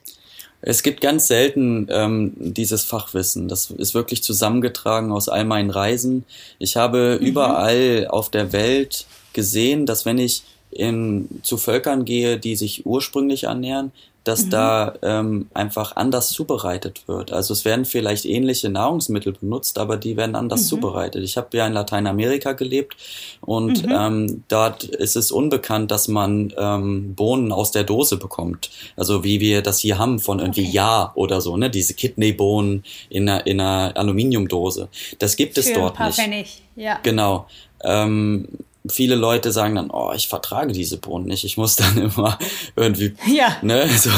Es 0.62 0.84
gibt 0.84 1.02
ganz 1.02 1.28
selten 1.28 1.88
ähm, 1.90 2.34
dieses 2.38 2.84
Fachwissen. 2.84 3.48
Das 3.48 3.72
ist 3.72 3.94
wirklich 3.94 4.24
zusammengetragen 4.24 5.12
aus 5.12 5.30
all 5.30 5.46
meinen 5.46 5.70
Reisen. 5.70 6.26
Ich 6.58 6.76
habe 6.76 7.18
mhm. 7.20 7.26
überall 7.26 8.08
auf 8.10 8.30
der 8.30 8.52
Welt 8.52 9.06
gesehen, 9.34 9.86
dass 9.86 10.06
wenn 10.06 10.18
ich 10.18 10.44
in, 10.72 11.42
zu 11.44 11.58
Völkern 11.58 12.06
gehe, 12.06 12.38
die 12.38 12.56
sich 12.56 12.86
ursprünglich 12.86 13.44
ernähren, 13.44 13.92
dass 14.24 14.46
mhm. 14.46 14.50
da 14.50 14.94
ähm, 15.02 15.48
einfach 15.54 15.96
anders 15.96 16.30
zubereitet 16.30 17.08
wird. 17.08 17.32
Also 17.32 17.54
es 17.54 17.66
werden 17.66 17.86
vielleicht 17.86 18.26
ähnliche 18.26 18.70
Nahrungsmittel 18.70 19.34
benutzt, 19.34 19.78
aber 19.78 19.98
die 19.98 20.18
werden 20.18 20.36
anders 20.36 20.64
mhm. 20.64 20.68
zubereitet. 20.68 21.24
Ich 21.24 21.38
habe 21.38 21.56
ja 21.58 21.66
in 21.66 21.74
Lateinamerika 21.74 22.54
gelebt 22.54 22.96
und 23.42 23.86
mhm. 23.86 23.92
ähm, 23.92 24.44
dort 24.48 24.84
ist 24.84 25.16
es 25.16 25.32
unbekannt, 25.32 25.92
dass 25.92 26.08
man 26.08 26.54
ähm, 26.58 27.16
Bohnen 27.16 27.52
aus 27.52 27.72
der 27.72 27.84
Dose 27.84 28.18
bekommt. 28.18 28.70
Also 28.96 29.24
wie 29.24 29.40
wir 29.40 29.62
das 29.62 29.80
hier 29.80 29.98
haben 29.98 30.20
von 30.20 30.40
irgendwie 30.40 30.64
okay. 30.64 30.72
Ja 30.72 31.12
oder 31.16 31.42
so, 31.42 31.58
ne? 31.58 31.70
Diese 31.70 31.94
Kidneybohnen 31.94 32.84
in 33.10 33.30
einer, 33.30 33.48
in 33.48 33.60
einer 33.60 33.96
Aluminiumdose. 33.96 34.90
Das 35.20 35.36
gibt 35.36 35.58
es 35.58 35.68
Für 35.68 35.76
dort 35.76 35.94
ein 35.94 35.98
paar 35.98 36.08
nicht. 36.08 36.20
Pfennig. 36.20 36.62
Ja. 36.76 37.00
Genau. 37.04 37.48
Ähm, 37.84 38.48
viele 38.88 39.16
Leute 39.16 39.52
sagen 39.52 39.76
dann, 39.76 39.92
oh, 39.92 40.12
ich 40.16 40.28
vertrage 40.28 40.74
diese 40.74 40.98
Bohnen 40.98 41.26
nicht, 41.26 41.44
ich 41.44 41.58
muss 41.58 41.76
dann 41.78 41.98
immer 41.98 42.38
irgendwie, 42.76 43.14
ja. 43.28 43.58
ne, 43.62 43.88
so. 43.90 44.10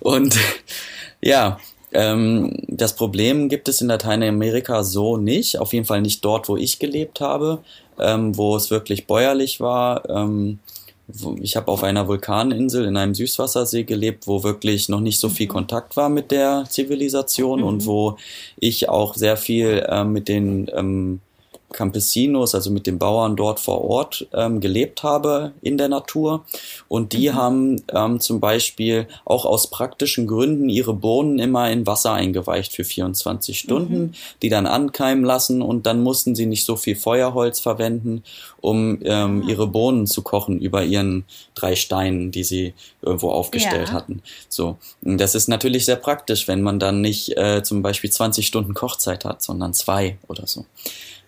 und 0.00 0.36
ja, 1.20 1.58
ähm, 1.92 2.56
das 2.66 2.96
Problem 2.96 3.48
gibt 3.48 3.68
es 3.68 3.80
in 3.80 3.88
Lateinamerika 3.88 4.82
so 4.82 5.16
nicht, 5.16 5.58
auf 5.58 5.72
jeden 5.72 5.86
Fall 5.86 6.02
nicht 6.02 6.24
dort, 6.24 6.48
wo 6.48 6.56
ich 6.56 6.78
gelebt 6.78 7.20
habe, 7.20 7.60
ähm, 7.98 8.36
wo 8.36 8.56
es 8.56 8.70
wirklich 8.70 9.06
bäuerlich 9.06 9.60
war. 9.60 10.08
Ähm, 10.10 10.58
ich 11.40 11.54
habe 11.56 11.70
auf 11.70 11.84
einer 11.84 12.08
Vulkaninsel 12.08 12.86
in 12.86 12.96
einem 12.96 13.14
Süßwassersee 13.14 13.84
gelebt, 13.84 14.26
wo 14.26 14.42
wirklich 14.42 14.88
noch 14.88 15.00
nicht 15.00 15.20
so 15.20 15.28
viel 15.28 15.46
mhm. 15.46 15.52
Kontakt 15.52 15.96
war 15.96 16.08
mit 16.08 16.30
der 16.30 16.64
Zivilisation 16.68 17.60
mhm. 17.60 17.66
und 17.66 17.86
wo 17.86 18.16
ich 18.58 18.88
auch 18.88 19.14
sehr 19.14 19.36
viel 19.36 19.84
äh, 19.88 20.04
mit 20.04 20.28
den 20.28 20.70
ähm, 20.74 21.20
Campesinos, 21.74 22.54
also 22.54 22.70
mit 22.70 22.86
den 22.86 22.98
Bauern 22.98 23.36
dort 23.36 23.60
vor 23.60 23.84
Ort 23.84 24.26
ähm, 24.32 24.60
gelebt 24.60 25.02
habe 25.02 25.52
in 25.60 25.76
der 25.76 25.88
Natur. 25.88 26.44
Und 26.88 27.12
die 27.12 27.30
mhm. 27.30 27.34
haben 27.34 27.82
ähm, 27.92 28.20
zum 28.20 28.40
Beispiel 28.40 29.08
auch 29.24 29.44
aus 29.44 29.68
praktischen 29.68 30.26
Gründen 30.26 30.68
ihre 30.68 30.94
Bohnen 30.94 31.38
immer 31.38 31.70
in 31.70 31.86
Wasser 31.86 32.12
eingeweicht 32.12 32.72
für 32.72 32.84
24 32.84 33.58
Stunden, 33.58 33.98
mhm. 33.98 34.12
die 34.42 34.48
dann 34.48 34.66
ankeimen 34.66 35.24
lassen 35.24 35.60
und 35.60 35.86
dann 35.86 36.02
mussten 36.02 36.34
sie 36.34 36.46
nicht 36.46 36.64
so 36.64 36.76
viel 36.76 36.96
Feuerholz 36.96 37.60
verwenden, 37.60 38.22
um 38.60 39.00
ähm, 39.02 39.42
ah. 39.44 39.50
ihre 39.50 39.66
Bohnen 39.66 40.06
zu 40.06 40.22
kochen 40.22 40.60
über 40.60 40.84
ihren 40.84 41.24
drei 41.54 41.76
Steinen, 41.76 42.30
die 42.30 42.44
sie 42.44 42.74
irgendwo 43.02 43.30
aufgestellt 43.30 43.88
ja. 43.88 43.94
hatten. 43.94 44.22
So, 44.48 44.78
und 45.02 45.18
das 45.18 45.34
ist 45.34 45.48
natürlich 45.48 45.84
sehr 45.84 45.96
praktisch, 45.96 46.48
wenn 46.48 46.62
man 46.62 46.78
dann 46.78 47.00
nicht 47.00 47.36
äh, 47.36 47.62
zum 47.62 47.82
Beispiel 47.82 48.10
20 48.10 48.46
Stunden 48.46 48.74
Kochzeit 48.74 49.24
hat, 49.24 49.42
sondern 49.42 49.74
zwei 49.74 50.18
oder 50.28 50.46
so. 50.46 50.64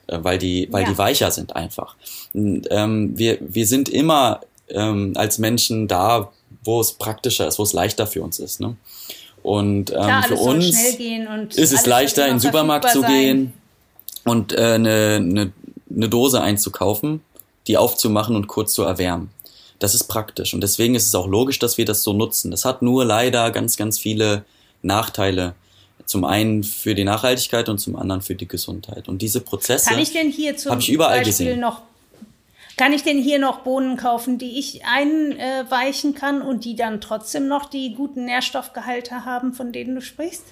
Äh, 0.07 0.19
weil 0.23 0.39
die, 0.39 0.69
weil 0.71 0.85
ja. 0.85 0.91
die 0.91 0.99
weicher 0.99 1.31
sind 1.31 1.57
einfach. 1.57 1.97
Und, 2.33 2.67
ähm, 2.71 3.17
wir, 3.19 3.39
wir 3.41 3.67
sind 3.67 3.89
immer 3.89 4.41
ähm, 4.69 5.13
als 5.17 5.39
Menschen 5.39 5.89
da, 5.89 6.33
wo 6.65 6.81
es 6.81 6.93
praktischer 6.93 7.47
ist, 7.47 7.59
wo 7.59 7.63
es 7.63 7.73
leichter 7.73 8.07
für 8.07 8.23
uns 8.23 8.39
ist. 8.39 8.61
Ne? 8.61 8.77
Und 9.43 9.91
ähm, 9.91 9.97
Klar, 9.97 10.23
für 10.25 10.37
uns 10.37 10.67
ist 11.55 11.73
es 11.73 11.87
leichter, 11.87 12.27
in 12.27 12.35
den 12.35 12.41
Supermarkt 12.41 12.91
zu 12.91 13.03
gehen 13.03 13.53
und 14.25 14.53
äh, 14.53 14.75
eine, 14.75 15.17
eine, 15.17 15.53
eine 15.95 16.09
Dose 16.09 16.41
einzukaufen, 16.41 17.21
die 17.67 17.77
aufzumachen 17.77 18.35
und 18.35 18.49
kurz 18.49 18.73
zu 18.73 18.83
erwärmen. 18.83 19.31
Das 19.79 19.95
ist 19.95 20.05
praktisch 20.05 20.55
und 20.55 20.63
deswegen 20.63 20.95
ist 20.95 21.07
es 21.07 21.15
auch 21.15 21.27
logisch, 21.27 21.59
dass 21.59 21.79
wir 21.79 21.85
das 21.85 22.03
so 22.03 22.13
nutzen. 22.13 22.51
Das 22.51 22.65
hat 22.65 22.81
nur 22.81 23.05
leider 23.05 23.51
ganz, 23.51 23.77
ganz 23.77 23.99
viele 23.99 24.45
Nachteile, 24.83 25.55
zum 26.07 26.25
einen 26.25 26.65
für 26.65 26.95
die 26.95 27.05
Nachhaltigkeit 27.05 27.69
und 27.69 27.79
zum 27.79 27.97
anderen 27.97 28.23
für 28.23 28.35
die 28.35 28.49
Gesundheit. 28.49 29.09
Und 29.09 29.21
diese 29.21 29.41
Prozesse 29.41 29.91
habe 29.91 30.01
ich 30.01 30.89
überall 30.89 31.19
Beispiel 31.19 31.25
gesehen. 31.25 31.61
Noch, 31.61 31.83
kann 32.77 32.93
ich 32.93 33.03
denn 33.03 33.19
hier 33.21 33.39
noch 33.39 33.61
Bohnen 33.61 33.97
kaufen, 33.97 34.39
die 34.39 34.59
ich 34.59 34.83
einweichen 34.87 36.15
kann 36.15 36.43
und 36.43 36.65
die 36.65 36.77
dann 36.77 37.01
trotzdem 37.01 37.49
noch 37.49 37.69
die 37.69 37.95
guten 37.95 38.25
Nährstoffgehalte 38.25 39.25
haben, 39.25 39.53
von 39.53 39.73
denen 39.73 39.97
du 39.97 40.01
sprichst? 40.01 40.45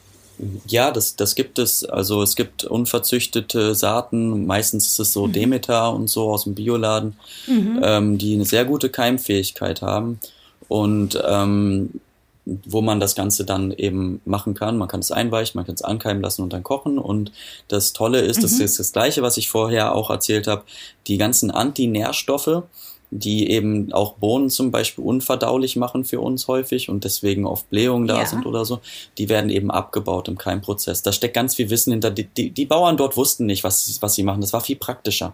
Ja, 0.66 0.90
das, 0.90 1.14
das 1.14 1.36
gibt 1.36 1.60
es. 1.60 1.84
Also 1.84 2.22
es 2.22 2.34
gibt 2.34 2.64
unverzüchtete 2.64 3.76
Saaten, 3.76 4.46
meistens 4.46 4.88
ist 4.88 4.98
es 4.98 5.12
so 5.12 5.28
mhm. 5.28 5.32
Demeter 5.32 5.92
und 5.92 6.08
so 6.08 6.30
aus 6.30 6.44
dem 6.44 6.56
Bioladen, 6.56 7.14
mhm. 7.46 7.80
ähm, 7.82 8.18
die 8.18 8.34
eine 8.34 8.44
sehr 8.44 8.64
gute 8.64 8.88
Keimfähigkeit 8.88 9.82
haben. 9.82 10.18
Und 10.66 11.22
ähm, 11.24 12.00
wo 12.46 12.82
man 12.82 13.00
das 13.00 13.14
Ganze 13.14 13.44
dann 13.44 13.72
eben 13.72 14.20
machen 14.24 14.54
kann. 14.54 14.76
Man 14.76 14.88
kann 14.88 15.00
es 15.00 15.10
einweichen, 15.10 15.56
man 15.56 15.64
kann 15.64 15.74
es 15.74 15.82
ankeimen 15.82 16.22
lassen 16.22 16.42
und 16.42 16.52
dann 16.52 16.62
kochen. 16.62 16.98
Und 16.98 17.32
das 17.68 17.92
Tolle 17.92 18.20
ist, 18.20 18.38
mhm. 18.38 18.42
das 18.42 18.52
ist 18.60 18.78
das 18.78 18.92
Gleiche, 18.92 19.22
was 19.22 19.36
ich 19.38 19.48
vorher 19.48 19.94
auch 19.94 20.10
erzählt 20.10 20.46
habe, 20.46 20.62
die 21.06 21.16
ganzen 21.16 21.50
Antinährstoffe, 21.50 22.64
die 23.10 23.50
eben 23.50 23.92
auch 23.92 24.14
Bohnen 24.14 24.50
zum 24.50 24.70
Beispiel 24.70 25.04
unverdaulich 25.04 25.76
machen 25.76 26.04
für 26.04 26.20
uns 26.20 26.48
häufig 26.48 26.88
und 26.88 27.04
deswegen 27.04 27.46
oft 27.46 27.70
Blähungen 27.70 28.08
da 28.08 28.18
ja. 28.18 28.26
sind 28.26 28.44
oder 28.44 28.64
so, 28.64 28.80
die 29.18 29.28
werden 29.28 29.50
eben 29.50 29.70
abgebaut 29.70 30.28
im 30.28 30.36
Keimprozess. 30.36 31.02
Da 31.02 31.12
steckt 31.12 31.34
ganz 31.34 31.54
viel 31.54 31.70
Wissen 31.70 31.92
hinter. 31.92 32.10
Die, 32.10 32.24
die, 32.24 32.50
die 32.50 32.66
Bauern 32.66 32.96
dort 32.96 33.16
wussten 33.16 33.46
nicht, 33.46 33.64
was, 33.64 34.02
was 34.02 34.14
sie 34.14 34.22
machen. 34.22 34.40
Das 34.40 34.52
war 34.52 34.60
viel 34.60 34.76
praktischer. 34.76 35.32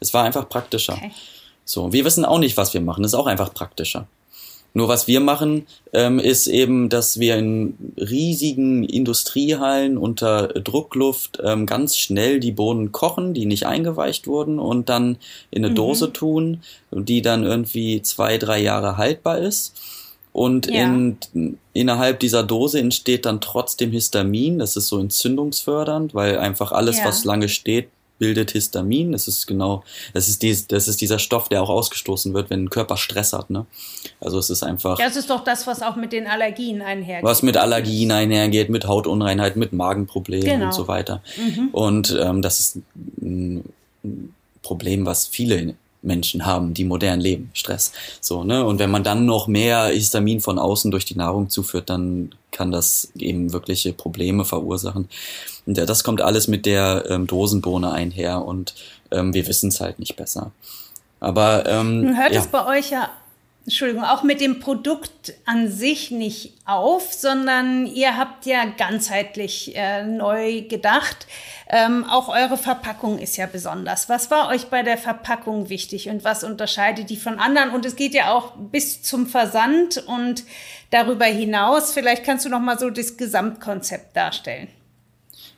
Es 0.00 0.14
war 0.14 0.24
einfach 0.24 0.48
praktischer. 0.48 0.94
Okay. 0.94 1.10
So, 1.64 1.92
wir 1.92 2.04
wissen 2.04 2.24
auch 2.24 2.38
nicht, 2.38 2.56
was 2.56 2.74
wir 2.74 2.80
machen. 2.80 3.02
Das 3.02 3.12
ist 3.12 3.18
auch 3.18 3.26
einfach 3.26 3.52
praktischer. 3.52 4.06
Nur 4.74 4.88
was 4.88 5.08
wir 5.08 5.20
machen, 5.20 5.66
ähm, 5.92 6.18
ist 6.18 6.46
eben, 6.46 6.88
dass 6.88 7.18
wir 7.18 7.36
in 7.36 7.74
riesigen 7.96 8.84
Industriehallen 8.84 9.96
unter 9.98 10.48
Druckluft 10.48 11.40
ähm, 11.42 11.66
ganz 11.66 11.96
schnell 11.96 12.38
die 12.38 12.52
Bohnen 12.52 12.92
kochen, 12.92 13.34
die 13.34 13.46
nicht 13.46 13.66
eingeweicht 13.66 14.26
wurden, 14.26 14.58
und 14.58 14.88
dann 14.88 15.16
in 15.50 15.64
eine 15.64 15.70
mhm. 15.70 15.76
Dose 15.76 16.12
tun, 16.12 16.62
die 16.92 17.22
dann 17.22 17.44
irgendwie 17.44 18.02
zwei, 18.02 18.38
drei 18.38 18.60
Jahre 18.60 18.96
haltbar 18.96 19.38
ist. 19.38 19.74
Und 20.32 20.66
ja. 20.70 20.84
in, 20.84 21.18
innerhalb 21.72 22.20
dieser 22.20 22.44
Dose 22.44 22.78
entsteht 22.78 23.26
dann 23.26 23.40
trotzdem 23.40 23.90
Histamin. 23.90 24.58
Das 24.60 24.76
ist 24.76 24.88
so 24.88 25.00
entzündungsfördernd, 25.00 26.14
weil 26.14 26.38
einfach 26.38 26.70
alles, 26.70 26.98
ja. 26.98 27.06
was 27.06 27.24
lange 27.24 27.48
steht, 27.48 27.88
bildet 28.18 28.50
Histamin. 28.52 29.12
Das 29.12 29.28
ist 29.28 29.46
genau, 29.46 29.84
das 30.12 30.28
ist, 30.28 30.42
dies, 30.42 30.66
das 30.66 30.88
ist 30.88 31.00
dieser 31.00 31.18
Stoff, 31.18 31.48
der 31.48 31.62
auch 31.62 31.68
ausgestoßen 31.68 32.34
wird, 32.34 32.50
wenn 32.50 32.64
ein 32.64 32.70
Körper 32.70 32.96
Stress 32.96 33.32
hat. 33.32 33.50
Ne? 33.50 33.66
Also 34.20 34.38
es 34.38 34.50
ist 34.50 34.62
einfach. 34.62 34.98
Das 34.98 35.16
ist 35.16 35.30
doch 35.30 35.44
das, 35.44 35.66
was 35.66 35.82
auch 35.82 35.96
mit 35.96 36.12
den 36.12 36.26
Allergien 36.26 36.82
einhergeht. 36.82 37.24
Was 37.24 37.42
mit 37.42 37.56
Allergien 37.56 38.12
einhergeht, 38.12 38.68
mit 38.68 38.86
Hautunreinheit, 38.86 39.56
mit 39.56 39.72
Magenproblemen 39.72 40.44
genau. 40.44 40.66
und 40.66 40.74
so 40.74 40.88
weiter. 40.88 41.22
Mhm. 41.36 41.68
Und 41.72 42.16
ähm, 42.20 42.42
das 42.42 42.60
ist 42.60 42.78
ein 43.20 43.64
Problem, 44.62 45.06
was 45.06 45.26
viele 45.26 45.74
Menschen 46.02 46.46
haben, 46.46 46.74
die 46.74 46.84
modern 46.84 47.20
leben, 47.20 47.50
Stress. 47.54 47.92
So, 48.20 48.44
ne? 48.44 48.64
Und 48.64 48.78
wenn 48.78 48.90
man 48.90 49.02
dann 49.02 49.26
noch 49.26 49.48
mehr 49.48 49.86
Histamin 49.86 50.40
von 50.40 50.58
außen 50.58 50.90
durch 50.90 51.04
die 51.04 51.16
Nahrung 51.16 51.48
zuführt, 51.48 51.90
dann 51.90 52.34
kann 52.52 52.70
das 52.70 53.12
eben 53.18 53.52
wirkliche 53.52 53.92
Probleme 53.92 54.44
verursachen. 54.44 55.08
Und 55.66 55.76
das 55.76 56.04
kommt 56.04 56.20
alles 56.20 56.48
mit 56.48 56.66
der 56.66 57.04
ähm, 57.08 57.26
Dosenbohne 57.26 57.92
einher 57.92 58.44
und 58.44 58.74
ähm, 59.10 59.34
wir 59.34 59.46
wissen 59.46 59.68
es 59.68 59.80
halt 59.80 59.98
nicht 59.98 60.16
besser. 60.16 60.52
Aber 61.20 61.66
ähm, 61.66 62.02
Nun 62.02 62.16
hört 62.16 62.32
ja. 62.32 62.40
es 62.40 62.46
bei 62.46 62.64
euch 62.66 62.90
ja 62.90 63.10
Entschuldigung, 63.64 64.04
auch 64.04 64.22
mit 64.22 64.40
dem 64.40 64.60
Produkt 64.60 65.34
an 65.44 65.70
sich 65.70 66.10
nicht 66.10 66.54
auf, 66.64 67.12
sondern 67.12 67.86
ihr 67.86 68.16
habt 68.16 68.46
ja 68.46 68.64
ganzheitlich 68.64 69.76
äh, 69.76 70.04
neu 70.04 70.62
gedacht. 70.62 71.26
Ähm, 71.68 72.06
auch 72.08 72.30
eure 72.30 72.56
Verpackung 72.56 73.18
ist 73.18 73.36
ja 73.36 73.46
besonders. 73.46 74.08
Was 74.08 74.30
war 74.30 74.48
euch 74.48 74.68
bei 74.68 74.82
der 74.82 74.96
Verpackung 74.96 75.68
wichtig 75.68 76.08
und 76.08 76.24
was 76.24 76.44
unterscheidet 76.44 77.10
die 77.10 77.18
von 77.18 77.38
anderen? 77.38 77.70
Und 77.70 77.84
es 77.84 77.94
geht 77.94 78.14
ja 78.14 78.32
auch 78.32 78.52
bis 78.56 79.02
zum 79.02 79.26
Versand 79.26 80.02
und 80.06 80.44
darüber 80.90 81.26
hinaus. 81.26 81.92
Vielleicht 81.92 82.24
kannst 82.24 82.46
du 82.46 82.48
noch 82.48 82.60
mal 82.60 82.78
so 82.78 82.88
das 82.88 83.18
Gesamtkonzept 83.18 84.16
darstellen. 84.16 84.68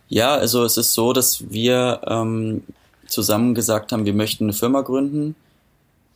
Ja, 0.09 0.35
also 0.35 0.65
es 0.65 0.77
ist 0.77 0.95
so, 0.95 1.13
dass 1.13 1.49
wir 1.53 2.01
ähm, 2.09 2.65
zusammen 3.07 3.55
gesagt 3.55 3.93
haben, 3.93 4.05
wir 4.05 4.15
möchten 4.15 4.45
eine 4.45 4.53
Firma 4.53 4.81
gründen, 4.81 5.37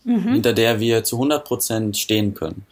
mhm. 0.05 0.35
hinter 0.35 0.53
der 0.53 0.81
wir 0.81 1.05
zu 1.05 1.17
100 1.17 1.45
Prozent 1.45 1.97
stehen 1.97 2.35
können. 2.35 2.67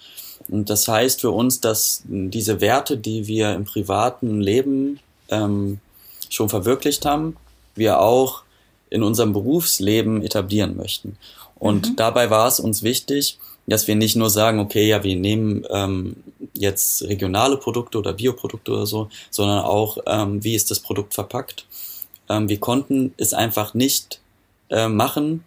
Und 0.49 0.71
das 0.71 0.89
heißt 0.89 1.21
für 1.21 1.31
uns, 1.31 1.61
dass 1.61 2.03
diese 2.05 2.61
Werte, 2.61 2.97
die 2.97 3.27
wir 3.27 3.55
im 3.55 3.65
privaten 3.65 4.41
Leben 4.41 5.01
ähm, 5.29 5.79
schon 6.29 6.49
verwirklicht 6.49 7.05
haben, 7.05 7.37
wir 7.75 8.01
auch 8.01 8.43
in 8.91 9.03
unserem 9.03 9.33
Berufsleben 9.33 10.23
etablieren 10.23 10.77
möchten. 10.77 11.17
Und 11.55 11.91
mhm. 11.91 11.97
dabei 11.97 12.29
war 12.31 12.49
es 12.49 12.61
uns 12.61 12.83
wichtig, 12.83 13.39
dass 13.67 13.87
wir 13.87 13.95
nicht 13.95 14.17
nur 14.17 14.29
sagen, 14.29 14.59
okay, 14.59 14.89
ja, 14.89 15.03
wir 15.05 15.17
nehmen 15.17 15.65
ähm, 15.71 16.17
jetzt 16.55 17.03
regionale 17.03 17.57
Produkte 17.57 17.99
oder 17.99 18.13
Bioprodukte 18.13 18.73
oder 18.73 18.87
so, 18.87 19.09
sondern 19.31 19.61
auch, 19.61 19.99
ähm, 20.07 20.43
wie 20.43 20.55
ist 20.55 20.71
das 20.71 20.81
Produkt 20.81 21.15
verpackt. 21.15 21.67
Ähm, 22.29 22.49
wir 22.49 22.59
konnten 22.59 23.15
es 23.17 23.33
einfach 23.33 23.75
nicht 23.75 24.21
äh, 24.71 24.89
machen, 24.89 25.45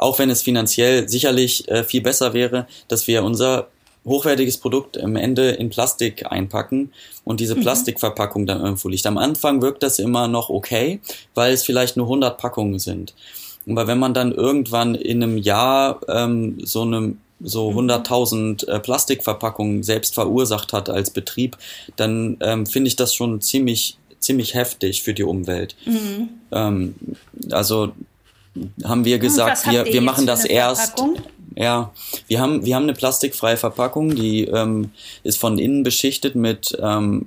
auch 0.00 0.18
wenn 0.18 0.30
es 0.30 0.42
finanziell 0.42 1.08
sicherlich 1.08 1.68
äh, 1.68 1.84
viel 1.84 2.00
besser 2.00 2.32
wäre, 2.32 2.66
dass 2.88 3.06
wir 3.06 3.22
unser 3.22 3.68
hochwertiges 4.06 4.56
Produkt 4.56 4.98
am 4.98 5.14
Ende 5.14 5.50
in 5.50 5.68
Plastik 5.68 6.24
einpacken 6.32 6.90
und 7.24 7.38
diese 7.38 7.54
mhm. 7.54 7.60
Plastikverpackung 7.60 8.46
dann 8.46 8.62
irgendwo 8.62 8.88
liegt. 8.88 9.06
Am 9.06 9.18
Anfang 9.18 9.60
wirkt 9.60 9.82
das 9.82 9.98
immer 9.98 10.26
noch 10.26 10.48
okay, 10.48 11.00
weil 11.34 11.52
es 11.52 11.64
vielleicht 11.64 11.98
nur 11.98 12.06
100 12.06 12.38
Packungen 12.38 12.78
sind. 12.78 13.14
Aber 13.68 13.86
wenn 13.86 13.98
man 13.98 14.14
dann 14.14 14.32
irgendwann 14.32 14.94
in 14.94 15.22
einem 15.22 15.36
Jahr 15.36 16.00
ähm, 16.08 16.58
so 16.64 16.82
eine 16.82 17.14
so 17.42 17.70
100.000 17.70 18.36
mhm. 18.36 18.72
äh, 18.72 18.80
Plastikverpackungen 18.80 19.82
selbst 19.82 20.14
verursacht 20.14 20.72
hat 20.72 20.88
als 20.88 21.10
Betrieb, 21.10 21.58
dann 21.96 22.38
ähm, 22.40 22.64
finde 22.66 22.88
ich 22.88 22.96
das 22.96 23.14
schon 23.14 23.40
ziemlich 23.40 23.98
ziemlich 24.18 24.54
heftig 24.54 25.02
für 25.02 25.14
die 25.14 25.24
Umwelt. 25.24 25.74
Mhm. 25.86 26.28
Ähm, 26.52 26.94
also 27.50 27.92
haben 28.84 29.04
wir 29.04 29.18
gesagt, 29.18 29.70
wir, 29.70 29.84
wir 29.84 30.00
machen 30.00 30.26
das 30.26 30.44
erst. 30.44 30.98
Verpackung? 30.98 31.22
Ja, 31.56 31.92
wir 32.28 32.40
haben, 32.40 32.64
wir 32.64 32.76
haben 32.76 32.84
eine 32.84 32.94
plastikfreie 32.94 33.56
Verpackung, 33.56 34.14
die 34.14 34.44
ähm, 34.44 34.92
ist 35.24 35.38
von 35.38 35.58
innen 35.58 35.82
beschichtet 35.82 36.36
mit 36.36 36.78
ähm, 36.80 37.26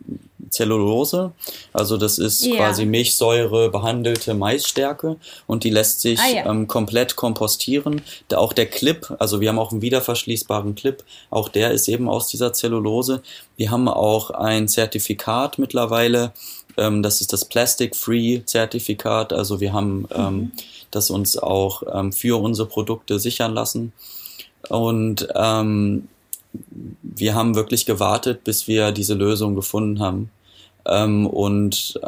Zellulose. 0.50 1.34
Also 1.74 1.98
das 1.98 2.18
ist 2.20 2.46
ja. 2.46 2.56
quasi 2.56 2.86
Milchsäure 2.86 3.70
behandelte 3.70 4.34
Maisstärke 4.34 5.18
und 5.48 5.64
die 5.64 5.70
lässt 5.70 6.02
sich 6.02 6.20
ah, 6.20 6.30
ja. 6.34 6.50
ähm, 6.50 6.68
komplett 6.68 7.16
kompostieren. 7.16 8.02
Da 8.28 8.38
auch 8.38 8.54
der 8.54 8.68
Clip, 8.68 9.14
also 9.20 9.42
wir 9.42 9.50
haben 9.50 9.60
auch 9.60 9.72
einen 9.72 9.82
wiederverschließbaren 9.82 10.76
Clip, 10.76 11.04
auch 11.30 11.50
der 11.50 11.72
ist 11.72 11.88
eben 11.88 12.08
aus 12.08 12.28
dieser 12.28 12.54
Zellulose. 12.54 13.22
Wir 13.58 13.72
haben 13.72 13.88
auch 13.88 14.30
ein 14.32 14.68
Zertifikat 14.68 15.60
mittlerweile, 15.60 16.32
ähm, 16.78 17.04
das 17.04 17.22
ist 17.22 17.34
das 17.34 17.46
Plastic 17.46 17.96
Free 17.96 18.42
Zertifikat. 18.46 19.34
Also 19.34 19.60
wir 19.60 19.74
haben 19.74 20.08
ähm, 20.14 20.36
mhm. 20.36 20.52
das 20.92 21.10
uns 21.10 21.38
auch 21.38 21.84
ähm, 21.92 22.12
für 22.12 22.42
unsere 22.42 22.68
Produkte 22.68 23.20
sichern 23.20 23.54
lassen. 23.54 23.94
Und 24.70 25.28
ähm, 25.36 26.08
wir 27.02 27.36
haben 27.36 27.56
wirklich 27.56 27.86
gewartet, 27.86 28.44
bis 28.44 28.68
wir 28.68 28.92
diese 28.92 29.14
Lösung 29.14 29.56
gefunden 29.56 30.00
haben. 30.00 30.30
Ähm, 30.86 31.26
und 31.28 32.00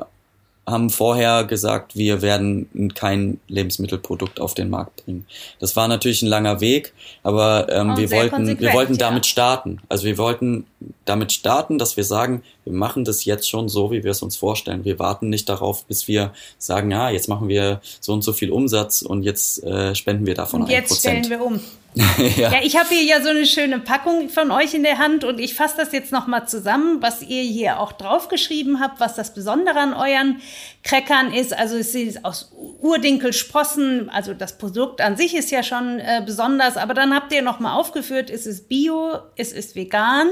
haben 0.67 0.89
vorher 0.89 1.43
gesagt, 1.43 1.95
wir 1.95 2.21
werden 2.21 2.91
kein 2.95 3.39
Lebensmittelprodukt 3.47 4.39
auf 4.39 4.55
den 4.55 4.69
Markt 4.69 5.05
bringen. 5.05 5.25
Das 5.59 5.75
war 5.75 5.87
natürlich 5.87 6.23
ein 6.23 6.27
langer 6.27 6.59
Weg, 6.59 6.93
aber 7.21 7.67
ähm, 7.69 7.95
wir 7.97 8.09
wollten, 8.11 8.59
wir 8.59 8.73
wollten 8.73 8.97
damit 8.97 9.25
ja. 9.25 9.31
starten. 9.31 9.79
Also 9.89 10.05
wir 10.05 10.17
wollten 10.17 10.65
damit 11.05 11.31
starten, 11.31 11.77
dass 11.77 11.97
wir 11.97 12.03
sagen, 12.03 12.41
wir 12.63 12.73
machen 12.73 13.05
das 13.05 13.25
jetzt 13.25 13.47
schon 13.47 13.69
so, 13.69 13.91
wie 13.91 14.03
wir 14.03 14.11
es 14.11 14.23
uns 14.23 14.37
vorstellen. 14.37 14.85
Wir 14.85 14.97
warten 14.97 15.29
nicht 15.29 15.47
darauf, 15.49 15.85
bis 15.85 16.07
wir 16.07 16.33
sagen, 16.57 16.89
ja, 16.89 17.11
jetzt 17.11 17.29
machen 17.29 17.47
wir 17.47 17.79
so 17.99 18.13
und 18.13 18.23
so 18.23 18.33
viel 18.33 18.49
Umsatz 18.49 19.03
und 19.03 19.21
jetzt 19.21 19.63
äh, 19.63 19.93
spenden 19.93 20.25
wir 20.25 20.33
davon 20.33 20.63
und 20.63 20.69
jetzt 20.69 20.99
stellen 20.99 21.29
wir 21.29 21.45
um. 21.45 21.59
ja. 22.17 22.51
ja. 22.51 22.59
ich 22.61 22.77
habe 22.77 22.89
hier 22.89 23.03
ja 23.03 23.21
so 23.21 23.29
eine 23.29 23.45
schöne 23.45 23.79
Packung 23.79 24.29
von 24.29 24.51
euch 24.51 24.73
in 24.73 24.83
der 24.83 24.97
Hand 24.97 25.23
und 25.23 25.39
ich 25.39 25.53
fasse 25.53 25.75
das 25.77 25.93
jetzt 25.93 26.11
nochmal 26.11 26.45
zusammen, 26.47 27.01
was 27.01 27.21
ihr 27.21 27.41
hier 27.41 27.79
auch 27.79 27.93
draufgeschrieben 27.93 28.81
habt, 28.81 28.99
was 28.99 29.15
das 29.15 29.33
Besondere 29.33 29.79
an 29.79 29.93
euren 29.93 30.41
Crackern 30.83 31.33
ist. 31.33 31.57
Also 31.57 31.77
es 31.77 31.95
ist 31.95 32.25
aus 32.25 32.51
Urdinkelsprossen, 32.81 34.09
also 34.09 34.33
das 34.33 34.57
Produkt 34.57 34.99
an 34.99 35.15
sich 35.15 35.35
ist 35.35 35.51
ja 35.51 35.63
schon 35.63 35.99
äh, 35.99 36.21
besonders, 36.25 36.75
aber 36.75 36.93
dann 36.93 37.15
habt 37.15 37.33
ihr 37.33 37.41
nochmal 37.41 37.79
aufgeführt, 37.79 38.29
es 38.29 38.45
ist 38.45 38.67
bio, 38.67 39.17
es 39.37 39.53
ist 39.53 39.75
vegan, 39.75 40.27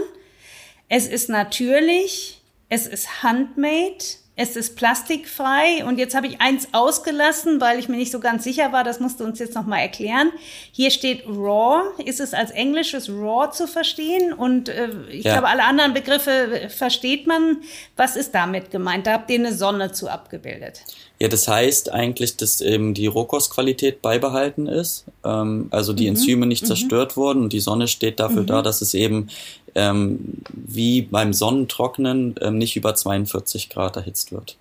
es 0.89 1.07
ist 1.07 1.29
natürlich, 1.29 2.41
es 2.67 2.87
ist 2.87 3.23
handmade, 3.23 4.03
es 4.35 4.55
ist 4.55 4.75
plastikfrei 4.75 5.85
und 5.85 5.99
jetzt 5.99 6.15
habe 6.15 6.25
ich 6.25 6.41
eins 6.41 6.69
ausgelassen, 6.71 7.61
weil 7.61 7.77
ich 7.77 7.87
mir 7.87 7.97
nicht 7.97 8.11
so 8.11 8.19
ganz 8.19 8.43
sicher 8.43 8.71
war. 8.71 8.83
Das 8.83 8.99
musst 8.99 9.19
du 9.19 9.25
uns 9.25 9.37
jetzt 9.37 9.53
nochmal 9.53 9.81
erklären. 9.81 10.31
Hier 10.71 10.89
steht 10.89 11.23
raw. 11.27 11.83
Ist 12.03 12.19
es 12.19 12.33
als 12.33 12.49
englisches 12.49 13.09
raw 13.09 13.51
zu 13.51 13.67
verstehen? 13.67 14.33
Und 14.33 14.69
äh, 14.69 14.89
ich 15.11 15.23
ja. 15.23 15.33
glaube, 15.33 15.49
alle 15.49 15.63
anderen 15.63 15.93
Begriffe 15.93 16.69
versteht 16.75 17.27
man. 17.27 17.57
Was 17.95 18.15
ist 18.15 18.33
damit 18.33 18.71
gemeint? 18.71 19.05
Da 19.05 19.13
habt 19.13 19.29
ihr 19.29 19.37
eine 19.37 19.53
Sonne 19.53 19.91
zu 19.91 20.09
abgebildet. 20.09 20.81
Ja, 21.19 21.27
das 21.27 21.47
heißt 21.47 21.91
eigentlich, 21.91 22.35
dass 22.35 22.59
eben 22.59 22.95
die 22.95 23.05
Rohkostqualität 23.05 24.01
beibehalten 24.01 24.65
ist, 24.65 25.05
ähm, 25.23 25.67
also 25.69 25.93
die 25.93 26.03
mhm. 26.09 26.15
Enzyme 26.15 26.47
nicht 26.47 26.63
mhm. 26.63 26.67
zerstört 26.67 27.15
wurden 27.15 27.43
und 27.43 27.53
die 27.53 27.59
Sonne 27.59 27.87
steht 27.87 28.19
dafür 28.19 28.41
mhm. 28.41 28.47
da, 28.47 28.61
dass 28.63 28.81
es 28.81 28.95
eben 28.95 29.29
ähm, 29.75 30.19
wie 30.51 31.01
beim 31.01 31.33
Sonnentrocknen 31.33 32.35
ähm, 32.41 32.57
nicht 32.57 32.75
über 32.75 32.95
42 32.95 33.69
Grad 33.69 33.95
erhitzt 33.95 34.31
wird. 34.31 34.57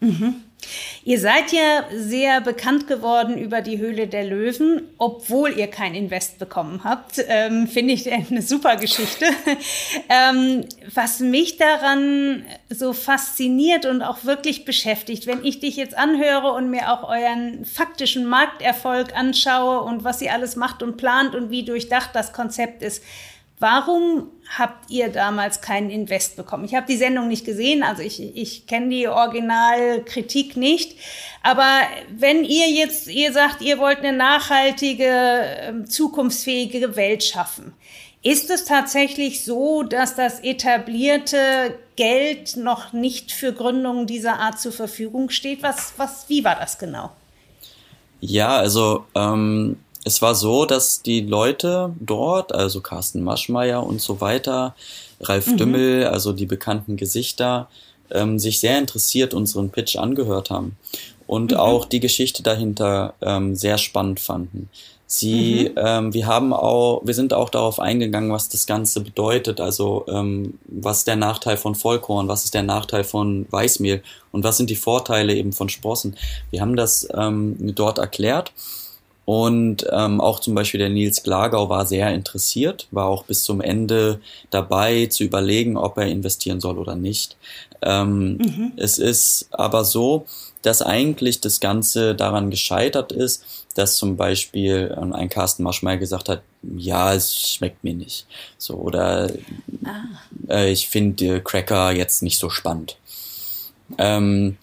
Mhm. 0.00 0.36
Ihr 1.04 1.20
seid 1.20 1.52
ja 1.52 1.84
sehr 1.94 2.40
bekannt 2.40 2.86
geworden 2.86 3.36
über 3.36 3.60
die 3.60 3.78
Höhle 3.78 4.06
der 4.06 4.24
Löwen, 4.24 4.82
obwohl 4.98 5.58
ihr 5.58 5.66
kein 5.66 5.94
Invest 5.94 6.38
bekommen 6.38 6.82
habt. 6.84 7.22
Ähm, 7.28 7.68
Finde 7.68 7.92
ich 7.92 8.10
eine 8.10 8.42
super 8.42 8.76
Geschichte. 8.76 9.26
ähm, 10.08 10.64
was 10.94 11.20
mich 11.20 11.58
daran 11.58 12.44
so 12.70 12.92
fasziniert 12.92 13.84
und 13.86 14.02
auch 14.02 14.24
wirklich 14.24 14.64
beschäftigt, 14.64 15.26
wenn 15.26 15.44
ich 15.44 15.60
dich 15.60 15.76
jetzt 15.76 15.96
anhöre 15.96 16.52
und 16.52 16.70
mir 16.70 16.90
auch 16.92 17.08
euren 17.08 17.64
faktischen 17.64 18.26
Markterfolg 18.26 19.14
anschaue 19.14 19.82
und 19.82 20.04
was 20.04 20.22
ihr 20.22 20.32
alles 20.32 20.56
macht 20.56 20.82
und 20.82 20.96
plant 20.96 21.34
und 21.34 21.50
wie 21.50 21.64
durchdacht 21.64 22.10
das 22.14 22.32
Konzept 22.32 22.82
ist, 22.82 23.02
Warum 23.60 24.30
habt 24.58 24.90
ihr 24.90 25.08
damals 25.08 25.60
keinen 25.60 25.88
Invest 25.88 26.36
bekommen? 26.36 26.64
Ich 26.64 26.74
habe 26.74 26.86
die 26.86 26.96
Sendung 26.96 27.28
nicht 27.28 27.44
gesehen, 27.44 27.82
also 27.82 28.02
ich, 28.02 28.20
ich 28.36 28.66
kenne 28.66 28.88
die 28.88 29.06
Originalkritik 29.06 30.56
nicht. 30.56 30.98
Aber 31.42 31.82
wenn 32.10 32.44
ihr 32.44 32.68
jetzt, 32.70 33.06
ihr 33.06 33.32
sagt, 33.32 33.62
ihr 33.62 33.78
wollt 33.78 33.98
eine 33.98 34.16
nachhaltige, 34.16 35.06
ähm, 35.60 35.86
zukunftsfähige 35.88 36.96
Welt 36.96 37.22
schaffen, 37.22 37.72
ist 38.24 38.50
es 38.50 38.64
tatsächlich 38.64 39.44
so, 39.44 39.82
dass 39.82 40.16
das 40.16 40.40
etablierte 40.40 41.78
Geld 41.94 42.56
noch 42.56 42.92
nicht 42.92 43.30
für 43.32 43.52
Gründungen 43.52 44.06
dieser 44.06 44.40
Art 44.40 44.58
zur 44.58 44.72
Verfügung 44.72 45.30
steht? 45.30 45.62
Was, 45.62 45.92
was, 45.98 46.28
wie 46.28 46.42
war 46.42 46.56
das 46.56 46.78
genau? 46.78 47.12
Ja, 48.20 48.56
also 48.56 49.04
ähm, 49.14 49.76
es 50.04 50.20
war 50.20 50.34
so, 50.34 50.66
dass 50.66 51.02
die 51.02 51.22
Leute 51.22 51.94
dort, 51.98 52.54
also 52.54 52.80
Carsten 52.80 53.22
Maschmeyer 53.22 53.84
und 53.84 54.00
so 54.00 54.20
weiter, 54.20 54.74
Ralf 55.20 55.46
mhm. 55.46 55.56
Dümmel, 55.56 56.06
also 56.06 56.32
die 56.32 56.46
bekannten 56.46 56.96
Gesichter, 56.96 57.68
ähm, 58.10 58.38
sich 58.38 58.60
sehr 58.60 58.78
interessiert 58.78 59.34
unseren 59.34 59.70
Pitch 59.70 59.96
angehört 59.96 60.50
haben 60.50 60.76
und 61.26 61.52
mhm. 61.52 61.56
auch 61.56 61.86
die 61.86 62.00
Geschichte 62.00 62.42
dahinter 62.42 63.14
ähm, 63.22 63.56
sehr 63.56 63.78
spannend 63.78 64.20
fanden. 64.20 64.68
Sie, 65.06 65.70
mhm. 65.70 65.80
ähm, 65.82 66.14
wir 66.14 66.26
haben 66.26 66.52
auch, 66.52 67.00
wir 67.04 67.14
sind 67.14 67.32
auch 67.32 67.48
darauf 67.48 67.78
eingegangen, 67.78 68.32
was 68.32 68.48
das 68.48 68.66
Ganze 68.66 69.00
bedeutet, 69.00 69.60
also 69.60 70.04
ähm, 70.08 70.58
was 70.66 70.98
ist 70.98 71.06
der 71.06 71.16
Nachteil 71.16 71.56
von 71.56 71.74
Vollkorn, 71.74 72.28
was 72.28 72.44
ist 72.44 72.54
der 72.54 72.62
Nachteil 72.62 73.04
von 73.04 73.46
Weißmehl 73.50 74.02
und 74.32 74.44
was 74.44 74.58
sind 74.58 74.68
die 74.68 74.76
Vorteile 74.76 75.34
eben 75.34 75.52
von 75.52 75.68
Sprossen. 75.70 76.16
Wir 76.50 76.60
haben 76.60 76.76
das 76.76 77.08
ähm, 77.14 77.56
dort 77.74 77.98
erklärt 77.98 78.52
und 79.24 79.86
ähm, 79.90 80.20
auch 80.20 80.40
zum 80.40 80.54
Beispiel 80.54 80.78
der 80.78 80.90
Nils 80.90 81.22
Glagau 81.22 81.68
war 81.68 81.86
sehr 81.86 82.12
interessiert, 82.12 82.88
war 82.90 83.06
auch 83.06 83.24
bis 83.24 83.44
zum 83.44 83.60
Ende 83.60 84.20
dabei 84.50 85.06
zu 85.06 85.24
überlegen, 85.24 85.76
ob 85.76 85.96
er 85.96 86.06
investieren 86.06 86.60
soll 86.60 86.78
oder 86.78 86.94
nicht. 86.94 87.36
Ähm, 87.80 88.36
mhm. 88.36 88.72
Es 88.76 88.98
ist 88.98 89.48
aber 89.50 89.84
so, 89.84 90.26
dass 90.62 90.82
eigentlich 90.82 91.40
das 91.40 91.60
Ganze 91.60 92.14
daran 92.14 92.50
gescheitert 92.50 93.12
ist, 93.12 93.44
dass 93.74 93.96
zum 93.96 94.16
Beispiel 94.16 94.96
ähm, 95.00 95.12
ein 95.12 95.28
Carsten 95.28 95.62
Maschmeyer 95.62 95.98
gesagt 95.98 96.28
hat, 96.28 96.42
ja, 96.76 97.14
es 97.14 97.36
schmeckt 97.36 97.82
mir 97.82 97.94
nicht. 97.94 98.26
So, 98.58 98.74
oder 98.74 99.30
ah. 99.84 100.04
äh, 100.48 100.70
ich 100.70 100.88
finde 100.88 101.40
Cracker 101.40 101.92
jetzt 101.92 102.22
nicht 102.22 102.38
so 102.38 102.50
spannend. 102.50 102.96
Ähm, 103.98 104.56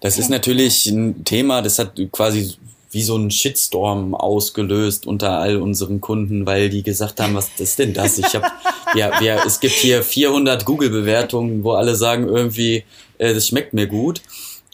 das 0.00 0.14
okay. 0.14 0.22
ist 0.22 0.28
natürlich 0.28 0.86
ein 0.86 1.24
Thema, 1.24 1.62
das 1.62 1.78
hat 1.78 1.98
quasi 2.12 2.54
wie 2.94 3.02
so 3.02 3.16
ein 3.16 3.30
Shitstorm 3.30 4.14
ausgelöst 4.14 5.06
unter 5.06 5.38
all 5.38 5.60
unseren 5.60 6.00
Kunden, 6.00 6.46
weil 6.46 6.70
die 6.70 6.82
gesagt 6.82 7.20
haben, 7.20 7.34
was 7.34 7.50
ist 7.58 7.78
denn 7.78 7.92
das? 7.92 8.18
Ich 8.18 8.34
habe 8.34 8.46
ja, 8.94 9.20
ja, 9.20 9.44
es 9.44 9.60
gibt 9.60 9.74
hier 9.74 10.02
400 10.02 10.64
Google-Bewertungen, 10.64 11.64
wo 11.64 11.72
alle 11.72 11.96
sagen 11.96 12.28
irgendwie, 12.28 12.84
äh, 13.18 13.34
das 13.34 13.48
schmeckt 13.48 13.74
mir 13.74 13.86
gut. 13.86 14.22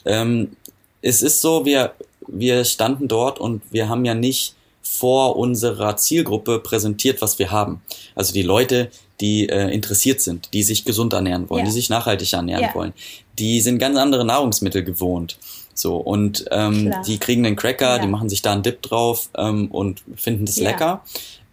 Ähm, 0.04 0.56
es 1.02 1.22
ist 1.22 1.40
so, 1.40 1.64
wir, 1.64 1.94
wir 2.28 2.64
standen 2.64 3.08
dort 3.08 3.40
und 3.40 3.62
wir 3.70 3.88
haben 3.88 4.04
ja 4.04 4.14
nicht 4.14 4.54
vor 4.82 5.36
unserer 5.36 5.96
Zielgruppe 5.96 6.58
präsentiert, 6.58 7.22
was 7.22 7.38
wir 7.38 7.50
haben. 7.50 7.80
Also 8.14 8.32
die 8.32 8.42
Leute, 8.42 8.90
die 9.20 9.48
äh, 9.48 9.72
interessiert 9.72 10.20
sind, 10.20 10.52
die 10.52 10.62
sich 10.62 10.84
gesund 10.84 11.12
ernähren 11.12 11.48
wollen, 11.50 11.60
ja. 11.60 11.66
die 11.66 11.72
sich 11.72 11.90
nachhaltig 11.90 12.32
ernähren 12.32 12.64
ja. 12.64 12.74
wollen, 12.74 12.92
die 13.38 13.60
sind 13.60 13.78
ganz 13.78 13.96
andere 13.96 14.24
Nahrungsmittel 14.24 14.82
gewohnt. 14.82 15.38
So, 15.81 15.97
und 15.97 16.45
ähm, 16.51 16.95
die 17.07 17.18
kriegen 17.18 17.43
den 17.43 17.57
Cracker, 17.57 17.97
ja. 17.97 17.99
die 17.99 18.07
machen 18.07 18.28
sich 18.28 18.43
da 18.43 18.53
einen 18.53 18.62
Dip 18.62 18.83
drauf 18.83 19.31
ähm, 19.35 19.68
und 19.70 20.03
finden 20.14 20.45
das 20.45 20.59
lecker. 20.59 21.03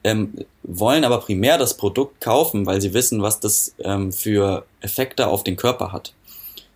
Ähm, 0.03 0.33
wollen 0.63 1.05
aber 1.05 1.19
primär 1.19 1.57
das 1.57 1.77
Produkt 1.77 2.19
kaufen, 2.19 2.65
weil 2.65 2.81
sie 2.81 2.93
wissen, 2.93 3.21
was 3.21 3.39
das 3.39 3.73
ähm, 3.83 4.11
für 4.11 4.65
Effekte 4.81 5.27
auf 5.27 5.45
den 5.45 5.55
Körper 5.55 5.93
hat. 5.93 6.13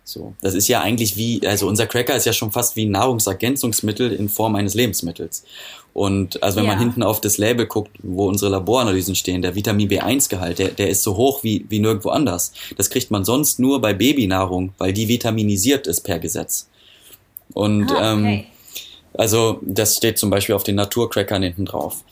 So, 0.02 0.34
das 0.40 0.54
ist 0.54 0.66
ja 0.66 0.80
eigentlich 0.80 1.16
wie, 1.18 1.46
also 1.46 1.68
unser 1.68 1.86
Cracker 1.86 2.16
ist 2.16 2.24
ja 2.24 2.32
schon 2.32 2.52
fast 2.52 2.74
wie 2.74 2.86
ein 2.86 2.90
Nahrungsergänzungsmittel 2.90 4.12
in 4.12 4.30
Form 4.30 4.56
eines 4.56 4.72
Lebensmittels. 4.72 5.44
Und 5.92 6.42
also 6.42 6.56
wenn 6.56 6.64
ja. 6.64 6.70
man 6.70 6.78
hinten 6.78 7.02
auf 7.02 7.20
das 7.20 7.36
Label 7.36 7.66
guckt, 7.66 7.90
wo 8.02 8.28
unsere 8.28 8.50
Laboranalysen 8.50 9.14
stehen, 9.14 9.42
der 9.42 9.54
Vitamin 9.54 9.90
B1-Gehalt, 9.90 10.58
der, 10.58 10.68
der 10.68 10.88
ist 10.88 11.02
so 11.02 11.16
hoch 11.16 11.44
wie, 11.44 11.66
wie 11.68 11.80
nirgendwo 11.80 12.08
anders. 12.08 12.52
Das 12.78 12.88
kriegt 12.88 13.10
man 13.10 13.26
sonst 13.26 13.60
nur 13.60 13.82
bei 13.82 13.92
Babynahrung, 13.92 14.72
weil 14.78 14.94
die 14.94 15.08
vitaminisiert 15.08 15.86
ist 15.86 16.00
per 16.00 16.18
Gesetz. 16.18 16.68
Und 17.54 17.90
ah, 17.92 18.14
okay. 18.14 18.34
ähm, 18.34 18.44
also 19.14 19.60
das 19.62 19.96
steht 19.96 20.18
zum 20.18 20.30
Beispiel 20.30 20.54
auf 20.54 20.62
den 20.62 20.76
Naturcrackern 20.76 21.42
hinten 21.42 21.66
drauf. 21.66 22.04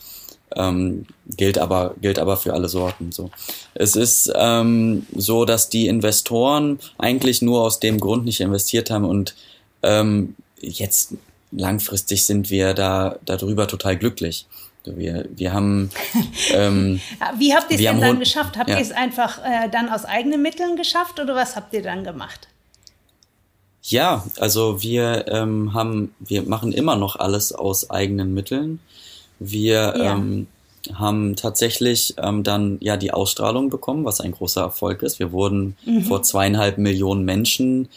Ähm, 0.53 1.05
gilt 1.37 1.57
aber 1.57 1.95
gilt 2.01 2.19
aber 2.19 2.35
für 2.35 2.53
alle 2.53 2.67
Sorten 2.67 3.13
so. 3.13 3.29
Es 3.73 3.95
ist 3.95 4.31
ähm, 4.35 5.05
so, 5.15 5.45
dass 5.45 5.69
die 5.69 5.87
Investoren 5.87 6.79
eigentlich 6.97 7.41
nur 7.41 7.61
aus 7.61 7.79
dem 7.79 7.99
Grund 7.99 8.25
nicht 8.25 8.41
investiert 8.41 8.91
haben 8.91 9.05
und 9.05 9.33
ähm, 9.81 10.35
jetzt 10.59 11.13
langfristig 11.51 12.25
sind 12.25 12.49
wir 12.49 12.73
da 12.73 13.17
darüber 13.25 13.67
total 13.67 13.97
glücklich. 13.97 14.45
Wir, 14.83 15.25
wir 15.35 15.53
haben. 15.53 15.91
Ähm, 16.53 16.99
Wie 17.37 17.53
habt 17.53 17.71
ihr 17.71 17.77
es 17.77 17.83
denn 17.83 18.01
dann 18.01 18.19
geschafft? 18.19 18.57
Habt 18.57 18.69
ja. 18.69 18.77
ihr 18.77 18.81
es 18.81 18.91
einfach 18.91 19.37
äh, 19.39 19.69
dann 19.69 19.89
aus 19.89 20.05
eigenen 20.05 20.41
Mitteln 20.41 20.75
geschafft 20.75 21.19
oder 21.19 21.35
was 21.35 21.55
habt 21.55 21.73
ihr 21.73 21.83
dann 21.83 22.03
gemacht? 22.03 22.47
Ja, 23.83 24.25
also 24.39 24.81
wir 24.81 25.25
ähm, 25.27 25.73
haben, 25.73 26.13
wir 26.19 26.43
machen 26.43 26.71
immer 26.71 26.95
noch 26.95 27.15
alles 27.15 27.51
aus 27.51 27.89
eigenen 27.89 28.33
Mitteln. 28.33 28.79
Wir 29.39 29.93
ja. 29.97 30.13
ähm, 30.13 30.47
haben 30.93 31.35
tatsächlich 31.35 32.15
ähm, 32.17 32.43
dann 32.43 32.77
ja 32.79 32.97
die 32.97 33.11
Ausstrahlung 33.11 33.69
bekommen, 33.69 34.05
was 34.05 34.21
ein 34.21 34.31
großer 34.31 34.61
Erfolg 34.61 35.01
ist. 35.01 35.19
Wir 35.19 35.31
wurden 35.31 35.77
mhm. 35.85 36.03
vor 36.03 36.21
zweieinhalb 36.21 36.77
Millionen 36.77 37.25
Menschen 37.25 37.89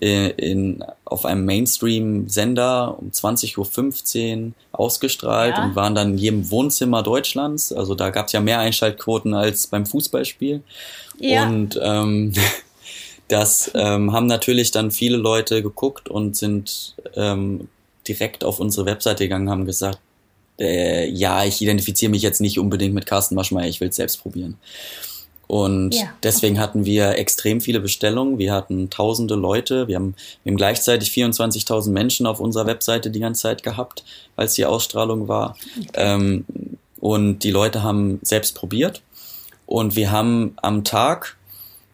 äh, 0.00 0.28
in, 0.30 0.84
auf 1.04 1.24
einem 1.24 1.44
Mainstream-Sender 1.46 2.98
um 2.98 3.10
20.15 3.10 4.46
Uhr 4.46 4.52
ausgestrahlt 4.72 5.56
ja. 5.56 5.64
und 5.64 5.76
waren 5.76 5.94
dann 5.94 6.12
in 6.12 6.18
jedem 6.18 6.50
Wohnzimmer 6.50 7.02
Deutschlands. 7.02 7.72
Also 7.72 7.94
da 7.94 8.10
gab 8.10 8.26
es 8.26 8.32
ja 8.32 8.40
mehr 8.40 8.58
Einschaltquoten 8.58 9.32
als 9.32 9.66
beim 9.66 9.86
Fußballspiel. 9.86 10.62
Ja. 11.18 11.46
Und 11.46 11.80
ähm, 11.82 12.32
das 13.28 13.70
ähm, 13.74 14.12
haben 14.12 14.26
natürlich 14.26 14.70
dann 14.70 14.90
viele 14.90 15.16
Leute 15.16 15.62
geguckt 15.62 16.08
und 16.08 16.36
sind 16.36 16.94
ähm, 17.14 17.68
direkt 18.06 18.44
auf 18.44 18.60
unsere 18.60 18.86
Webseite 18.86 19.24
gegangen, 19.24 19.50
haben 19.50 19.66
gesagt, 19.66 19.98
äh, 20.58 21.08
ja, 21.08 21.44
ich 21.44 21.60
identifiziere 21.60 22.10
mich 22.10 22.22
jetzt 22.22 22.40
nicht 22.40 22.58
unbedingt 22.58 22.94
mit 22.94 23.06
Carsten 23.06 23.34
Maschmeyer, 23.34 23.68
ich 23.68 23.80
will 23.80 23.88
es 23.88 23.96
selbst 23.96 24.22
probieren. 24.22 24.56
Und 25.48 25.94
ja, 25.94 26.12
deswegen 26.22 26.58
hatten 26.58 26.84
wir 26.86 27.18
extrem 27.18 27.60
viele 27.60 27.78
Bestellungen. 27.78 28.38
Wir 28.38 28.52
hatten 28.52 28.90
tausende 28.90 29.36
Leute. 29.36 29.86
Wir 29.86 29.94
haben, 29.94 30.16
wir 30.42 30.50
haben 30.50 30.56
gleichzeitig 30.56 31.10
24.000 31.10 31.90
Menschen 31.90 32.26
auf 32.26 32.40
unserer 32.40 32.66
Webseite 32.66 33.10
die 33.10 33.20
ganze 33.20 33.42
Zeit 33.42 33.62
gehabt, 33.62 34.04
als 34.34 34.54
die 34.54 34.64
Ausstrahlung 34.64 35.28
war. 35.28 35.56
Okay. 35.78 35.88
Ähm, 35.94 36.44
und 36.98 37.40
die 37.40 37.52
Leute 37.52 37.84
haben 37.84 38.18
selbst 38.22 38.56
probiert. 38.56 39.02
Und 39.66 39.94
wir 39.94 40.10
haben 40.10 40.56
am 40.62 40.82
Tag 40.82 41.36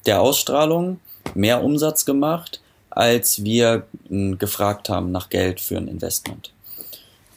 der 0.06 0.22
Ausstrahlung 0.22 1.00
mehr 1.34 1.62
Umsatz 1.62 2.04
gemacht, 2.04 2.60
als 2.90 3.44
wir 3.44 3.86
hm, 4.08 4.38
gefragt 4.38 4.88
haben 4.88 5.12
nach 5.12 5.28
Geld 5.28 5.60
für 5.60 5.76
ein 5.76 5.88
Investment. 5.88 6.52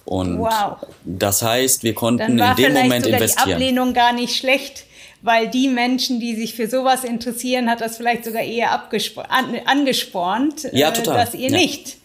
Und 0.05 0.39
wow. 0.39 0.77
das 1.03 1.41
heißt, 1.41 1.83
wir 1.83 1.95
konnten 1.95 2.37
in 2.37 2.55
dem 2.55 2.73
Moment 2.73 3.07
investieren. 3.07 3.47
Die 3.47 3.53
Ablehnung 3.53 3.93
gar 3.93 4.13
nicht 4.13 4.35
schlecht, 4.35 4.85
weil 5.23 5.49
die 5.49 5.67
Menschen, 5.67 6.19
die 6.19 6.35
sich 6.35 6.53
für 6.53 6.69
sowas 6.69 7.03
interessieren, 7.03 7.69
hat 7.69 7.81
das 7.81 7.97
vielleicht 7.97 8.25
sogar 8.25 8.43
eher 8.43 8.71
an, 8.71 9.55
angespornt, 9.65 10.67
ja, 10.71 10.89
äh, 10.89 10.93
total. 10.93 11.25
dass 11.25 11.33
ihr 11.33 11.49
ja. 11.49 11.57
nicht 11.57 11.97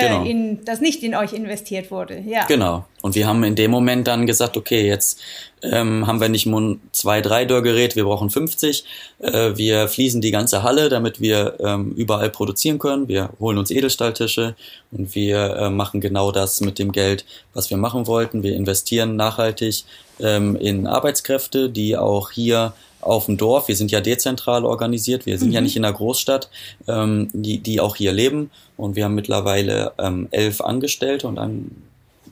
genau. 0.00 0.24
in, 0.24 0.64
das 0.64 0.80
nicht 0.80 1.02
in 1.02 1.14
euch 1.14 1.32
investiert 1.32 1.90
wurde. 1.90 2.22
Ja. 2.26 2.46
Genau. 2.46 2.84
Und 3.02 3.14
wir 3.14 3.26
haben 3.26 3.44
in 3.44 3.54
dem 3.54 3.70
Moment 3.70 4.06
dann 4.06 4.26
gesagt, 4.26 4.56
okay, 4.56 4.86
jetzt 4.86 5.20
ähm, 5.62 6.06
haben 6.06 6.20
wir 6.20 6.28
nicht 6.28 6.46
nur 6.46 6.78
zwei, 6.92 7.20
drei 7.20 7.44
Dörrgeräte, 7.44 7.96
wir 7.96 8.04
brauchen 8.04 8.30
50. 8.30 8.84
Äh, 9.18 9.56
wir 9.56 9.88
fließen 9.88 10.20
die 10.20 10.30
ganze 10.30 10.62
Halle, 10.62 10.88
damit 10.88 11.20
wir 11.20 11.56
ähm, 11.60 11.92
überall 11.92 12.30
produzieren 12.30 12.78
können. 12.78 13.08
Wir 13.08 13.30
holen 13.40 13.58
uns 13.58 13.70
Edelstahltische 13.70 14.54
und 14.90 15.14
wir 15.14 15.56
äh, 15.56 15.70
machen 15.70 16.00
genau 16.00 16.32
das 16.32 16.60
mit 16.60 16.78
dem 16.78 16.92
Geld, 16.92 17.24
was 17.52 17.70
wir 17.70 17.76
machen 17.76 18.06
wollten. 18.06 18.42
Wir 18.42 18.56
investieren 18.56 19.16
nachhaltig 19.16 19.84
ähm, 20.20 20.56
in 20.56 20.86
Arbeitskräfte, 20.86 21.70
die 21.70 21.96
auch 21.96 22.30
hier 22.30 22.72
auf 23.04 23.26
dem 23.26 23.36
Dorf, 23.36 23.68
wir 23.68 23.76
sind 23.76 23.90
ja 23.90 24.00
dezentral 24.00 24.64
organisiert, 24.64 25.26
wir 25.26 25.38
sind 25.38 25.48
mhm. 25.48 25.54
ja 25.54 25.60
nicht 25.60 25.76
in 25.76 25.82
der 25.82 25.92
Großstadt, 25.92 26.50
ähm, 26.88 27.30
die, 27.32 27.58
die 27.58 27.80
auch 27.80 27.96
hier 27.96 28.12
leben 28.12 28.50
und 28.76 28.96
wir 28.96 29.04
haben 29.04 29.14
mittlerweile 29.14 29.92
ähm, 29.98 30.28
elf 30.30 30.60
Angestellte 30.60 31.28
und, 31.28 31.38
ein, 31.38 31.70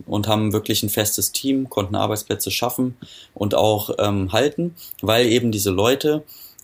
und 0.07 0.29
haben 0.29 0.53
wirklich 0.53 0.83
ein 0.83 0.89
festes 0.89 1.33
Team, 1.33 1.69
konnten 1.71 1.95
Arbeitsplätze 1.95 2.51
schaffen 2.51 2.97
und 3.35 3.55
auch 3.55 3.91
ähm, 3.99 4.33
halten, 4.33 4.75
weil 5.01 5.27
eben 5.27 5.53
diese 5.53 5.71
Leute 5.71 6.23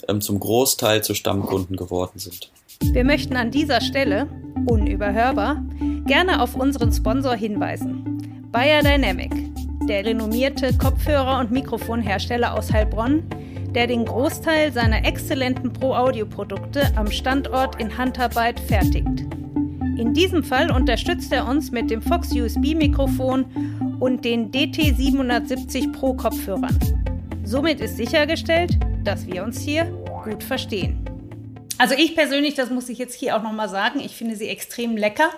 ähm, 0.09 0.21
zum 0.21 0.41
Großteil 0.41 1.03
zu 1.03 1.15
Stammkunden 1.15 1.77
geworden 1.77 2.19
sind. 2.19 2.51
Wir 2.93 3.05
möchten 3.05 3.37
an 3.37 3.51
dieser 3.51 3.81
Stelle, 3.81 4.29
unüberhörbar, 4.67 5.63
gerne 6.07 6.41
auf 6.41 6.55
unseren 6.55 6.93
Sponsor 6.93 7.35
hinweisen. 7.35 8.49
Bayer 8.53 8.83
Dynamic, 8.83 9.33
der 9.89 10.05
renommierte 10.05 10.73
Kopfhörer- 10.75 11.41
und 11.41 11.51
Mikrofonhersteller 11.51 12.55
aus 12.55 12.73
Heilbronn, 12.73 13.25
der 13.75 13.87
den 13.87 14.05
Großteil 14.05 14.73
seiner 14.73 15.05
exzellenten 15.05 15.73
Pro-Audio-Produkte 15.73 16.93
am 16.97 17.11
Standort 17.11 17.81
in 17.81 17.97
Handarbeit 17.97 18.61
fertigt. 18.61 19.27
In 19.99 20.15
diesem 20.15 20.45
Fall 20.45 20.71
unterstützt 20.71 21.33
er 21.33 21.47
uns 21.47 21.73
mit 21.73 21.91
dem 21.91 22.01
Fox 22.01 22.33
USB-Mikrofon 22.33 23.45
und 23.99 24.25
den 24.25 24.51
DT770 24.51 25.93
Pro 25.93 26.15
Kopfhörern. 26.15 26.79
Somit 27.45 27.81
ist 27.81 27.97
sichergestellt, 27.97 28.79
dass 29.05 29.27
wir 29.27 29.43
uns 29.43 29.61
hier 29.61 29.85
gut 30.25 30.43
verstehen. 30.43 31.05
Also 31.79 31.95
ich 31.97 32.17
persönlich, 32.17 32.55
das 32.55 32.71
muss 32.71 32.89
ich 32.89 32.99
jetzt 32.99 33.15
hier 33.15 33.37
auch 33.37 33.43
nochmal 33.43 33.69
sagen, 33.69 34.01
ich 34.01 34.17
finde 34.17 34.35
sie 34.35 34.49
extrem 34.49 34.97
lecker. 34.97 35.31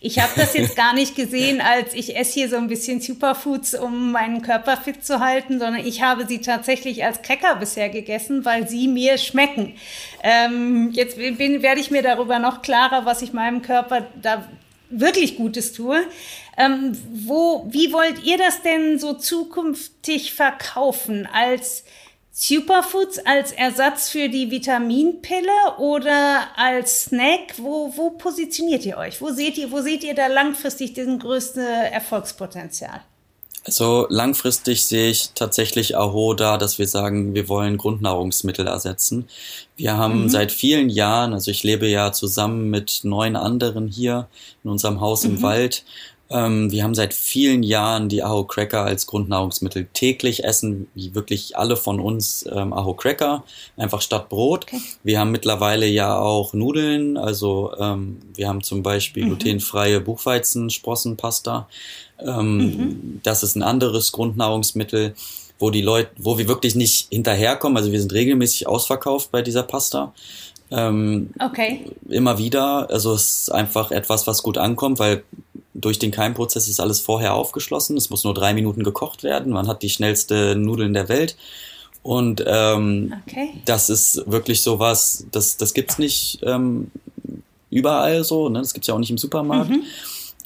Ich 0.00 0.18
habe 0.18 0.32
das 0.34 0.54
jetzt 0.54 0.74
gar 0.74 0.92
nicht 0.94 1.14
gesehen, 1.14 1.60
als 1.60 1.94
ich 1.94 2.16
esse 2.16 2.34
hier 2.34 2.48
so 2.48 2.56
ein 2.56 2.66
bisschen 2.66 3.00
Superfoods, 3.00 3.76
um 3.76 4.10
meinen 4.10 4.42
Körper 4.42 4.76
fit 4.76 5.04
zu 5.04 5.20
halten, 5.20 5.60
sondern 5.60 5.86
ich 5.86 6.02
habe 6.02 6.26
sie 6.26 6.40
tatsächlich 6.40 7.04
als 7.04 7.22
Cracker 7.22 7.54
bisher 7.54 7.88
gegessen, 7.88 8.44
weil 8.44 8.68
sie 8.68 8.88
mir 8.88 9.16
schmecken. 9.16 9.76
Ähm, 10.24 10.90
jetzt 10.92 11.16
bin, 11.16 11.62
werde 11.62 11.80
ich 11.80 11.92
mir 11.92 12.02
darüber 12.02 12.40
noch 12.40 12.62
klarer, 12.62 13.04
was 13.04 13.22
ich 13.22 13.32
meinem 13.32 13.62
Körper 13.62 14.08
da 14.20 14.44
wirklich 14.90 15.36
Gutes 15.36 15.72
tue. 15.72 16.04
Ähm, 16.58 16.98
wo, 17.12 17.66
wie 17.70 17.92
wollt 17.92 18.24
ihr 18.24 18.38
das 18.38 18.62
denn 18.62 18.98
so 18.98 19.12
zukünftig 19.12 20.32
verkaufen 20.32 21.28
als 21.32 21.84
Superfoods 22.38 23.18
als 23.24 23.50
Ersatz 23.50 24.10
für 24.10 24.28
die 24.28 24.50
Vitaminpille 24.50 25.78
oder 25.78 26.48
als 26.54 27.04
Snack? 27.04 27.54
Wo, 27.56 27.90
wo 27.96 28.10
positioniert 28.10 28.84
ihr 28.84 28.98
euch? 28.98 29.22
Wo 29.22 29.30
seht 29.30 29.56
ihr, 29.56 29.72
wo 29.72 29.80
seht 29.80 30.04
ihr 30.04 30.14
da 30.14 30.26
langfristig 30.26 30.92
den 30.92 31.18
größten 31.18 31.64
Erfolgspotenzial? 31.64 33.00
Also 33.64 34.06
langfristig 34.10 34.84
sehe 34.84 35.10
ich 35.10 35.30
tatsächlich 35.34 35.96
Aho 35.96 36.34
da, 36.34 36.58
dass 36.58 36.78
wir 36.78 36.86
sagen, 36.86 37.34
wir 37.34 37.48
wollen 37.48 37.78
Grundnahrungsmittel 37.78 38.66
ersetzen. 38.66 39.28
Wir 39.78 39.96
haben 39.96 40.24
mhm. 40.24 40.28
seit 40.28 40.52
vielen 40.52 40.90
Jahren, 40.90 41.32
also 41.32 41.50
ich 41.50 41.62
lebe 41.62 41.88
ja 41.88 42.12
zusammen 42.12 42.68
mit 42.68 43.00
neun 43.02 43.34
anderen 43.34 43.88
hier 43.88 44.28
in 44.62 44.70
unserem 44.70 45.00
Haus 45.00 45.24
mhm. 45.24 45.36
im 45.36 45.42
Wald 45.42 45.84
ähm, 46.28 46.72
wir 46.72 46.82
haben 46.82 46.94
seit 46.94 47.14
vielen 47.14 47.62
Jahren 47.62 48.08
die 48.08 48.22
Aho 48.22 48.44
Cracker 48.44 48.84
als 48.84 49.06
Grundnahrungsmittel. 49.06 49.86
Täglich 49.92 50.44
essen 50.44 50.88
wie 50.94 51.14
wirklich 51.14 51.56
alle 51.56 51.76
von 51.76 52.00
uns 52.00 52.44
ähm, 52.50 52.72
Aho 52.72 52.94
Cracker, 52.94 53.44
einfach 53.76 54.00
statt 54.00 54.28
Brot. 54.28 54.64
Okay. 54.64 54.80
Wir 55.04 55.20
haben 55.20 55.30
mittlerweile 55.30 55.86
ja 55.86 56.18
auch 56.18 56.52
Nudeln, 56.52 57.16
also 57.16 57.72
ähm, 57.78 58.18
wir 58.34 58.48
haben 58.48 58.62
zum 58.62 58.82
Beispiel 58.82 59.24
mhm. 59.24 59.28
glutenfreie 59.28 60.00
Buchweizensprossenpasta. 60.00 61.68
Ähm, 62.18 62.56
mhm. 62.56 63.20
Das 63.22 63.42
ist 63.42 63.56
ein 63.56 63.62
anderes 63.62 64.12
Grundnahrungsmittel. 64.12 65.14
wo 65.58 65.70
die 65.70 65.80
Leute, 65.80 66.10
wo 66.18 66.36
wir 66.36 66.48
wirklich 66.48 66.74
nicht 66.74 67.08
hinterherkommen. 67.10 67.78
Also 67.78 67.90
wir 67.90 67.98
sind 67.98 68.12
regelmäßig 68.12 68.66
ausverkauft 68.66 69.30
bei 69.30 69.40
dieser 69.40 69.62
Pasta. 69.62 70.12
Ähm, 70.70 71.30
okay. 71.38 71.86
Immer 72.08 72.38
wieder. 72.38 72.90
Also 72.90 73.14
es 73.14 73.42
ist 73.42 73.50
einfach 73.50 73.90
etwas, 73.90 74.26
was 74.26 74.42
gut 74.42 74.58
ankommt, 74.58 74.98
weil 74.98 75.22
durch 75.80 75.98
den 75.98 76.10
Keimprozess 76.10 76.68
ist 76.68 76.80
alles 76.80 77.00
vorher 77.00 77.34
aufgeschlossen. 77.34 77.96
Es 77.96 78.10
muss 78.10 78.24
nur 78.24 78.34
drei 78.34 78.54
Minuten 78.54 78.82
gekocht 78.82 79.22
werden. 79.22 79.52
Man 79.52 79.68
hat 79.68 79.82
die 79.82 79.90
schnellste 79.90 80.56
Nudeln 80.56 80.94
der 80.94 81.08
Welt. 81.08 81.36
Und 82.02 82.42
ähm, 82.46 83.14
okay. 83.26 83.48
das 83.64 83.90
ist 83.90 84.22
wirklich 84.30 84.62
so 84.62 84.78
was, 84.78 85.26
das, 85.32 85.56
das 85.56 85.74
gibt's 85.74 85.98
nicht 85.98 86.38
ähm, 86.42 86.90
überall 87.70 88.22
so, 88.22 88.48
ne? 88.48 88.60
das 88.60 88.74
gibt's 88.74 88.86
ja 88.86 88.94
auch 88.94 89.00
nicht 89.00 89.10
im 89.10 89.18
Supermarkt. 89.18 89.70
Mhm. 89.70 89.82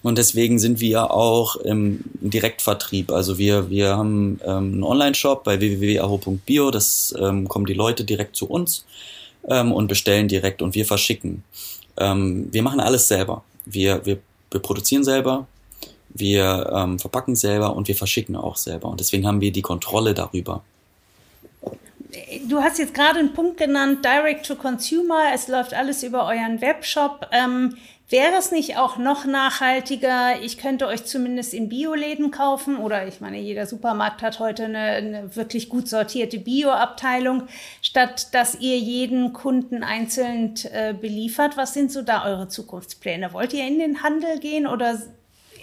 Und 0.03 0.17
deswegen 0.17 0.59
sind 0.59 0.81
wir 0.81 1.11
auch 1.11 1.57
im 1.57 2.01
Direktvertrieb. 2.21 3.11
Also 3.11 3.37
wir, 3.37 3.69
wir 3.69 3.97
haben 3.97 4.41
ähm, 4.43 4.73
einen 4.73 4.83
Online-Shop 4.83 5.45
bei 5.45 5.61
www.aho.bio, 5.61 6.71
das 6.71 7.15
ähm, 7.19 7.47
kommen 7.47 7.67
die 7.67 7.75
Leute 7.75 8.05
direkt 8.05 8.37
zu 8.37 8.47
uns 8.47 8.87
ähm, 9.47 9.73
und 9.73 9.89
bestellen 9.89 10.29
direkt 10.29 10.63
und 10.63 10.75
wir 10.75 10.87
verschicken. 10.87 11.45
Ähm, 11.99 12.49
wir 12.51 12.63
machen 12.63 12.81
alles 12.81 13.09
selber. 13.09 13.45
Wir, 13.67 14.07
wir, 14.07 14.19
wir 14.51 14.61
produzieren 14.61 15.05
selber, 15.05 15.47
wir 16.11 16.71
ähm, 16.75 16.99
verpacken 16.99 17.37
selber 17.37 17.77
und 17.77 17.89
wir 17.89 17.95
verschicken 17.95 18.37
auch 18.37 18.57
selber. 18.57 18.89
Und 18.89 19.01
deswegen 19.01 19.27
haben 19.27 19.41
wir 19.41 19.53
die 19.53 19.63
Kontrolle 19.63 20.15
darüber. 20.15 20.63
Du 22.49 22.61
hast 22.61 22.79
jetzt 22.79 22.95
gerade 22.95 23.21
einen 23.21 23.33
Punkt 23.33 23.59
genannt, 23.59 24.05
Direct 24.05 24.45
to 24.47 24.57
Consumer. 24.57 25.33
Es 25.33 25.47
läuft 25.47 25.75
alles 25.75 26.03
über 26.03 26.27
euren 26.27 26.61
Webshop. 26.61 27.29
Ähm, 27.31 27.77
Wäre 28.11 28.35
es 28.37 28.51
nicht 28.51 28.77
auch 28.77 28.99
noch 28.99 29.25
nachhaltiger? 29.25 30.43
Ich 30.43 30.59
könnte 30.59 30.89
euch 30.89 31.05
zumindest 31.05 31.55
in 31.55 31.69
Bioläden 31.69 32.33
kaufen 32.33 32.77
oder 32.77 33.07
ich 33.07 33.21
meine, 33.21 33.39
jeder 33.39 33.67
Supermarkt 33.67 34.21
hat 34.23 34.41
heute 34.41 34.65
eine, 34.65 34.79
eine 34.79 35.37
wirklich 35.37 35.69
gut 35.69 35.87
sortierte 35.87 36.41
Bioabteilung, 36.41 37.45
statt 37.83 38.35
dass 38.35 38.57
ihr 38.57 38.77
jeden 38.77 39.33
Kunden 39.33 39.85
einzeln 39.85 40.55
äh, 40.73 40.93
beliefert. 40.93 41.57
Was 41.57 41.73
sind 41.73 41.93
so 41.93 42.03
da 42.03 42.25
eure 42.25 42.49
Zukunftspläne? 42.49 43.33
Wollt 43.33 43.53
ihr 43.53 43.65
in 43.65 43.79
den 43.79 44.03
Handel 44.03 44.41
gehen 44.41 44.67
oder 44.67 44.99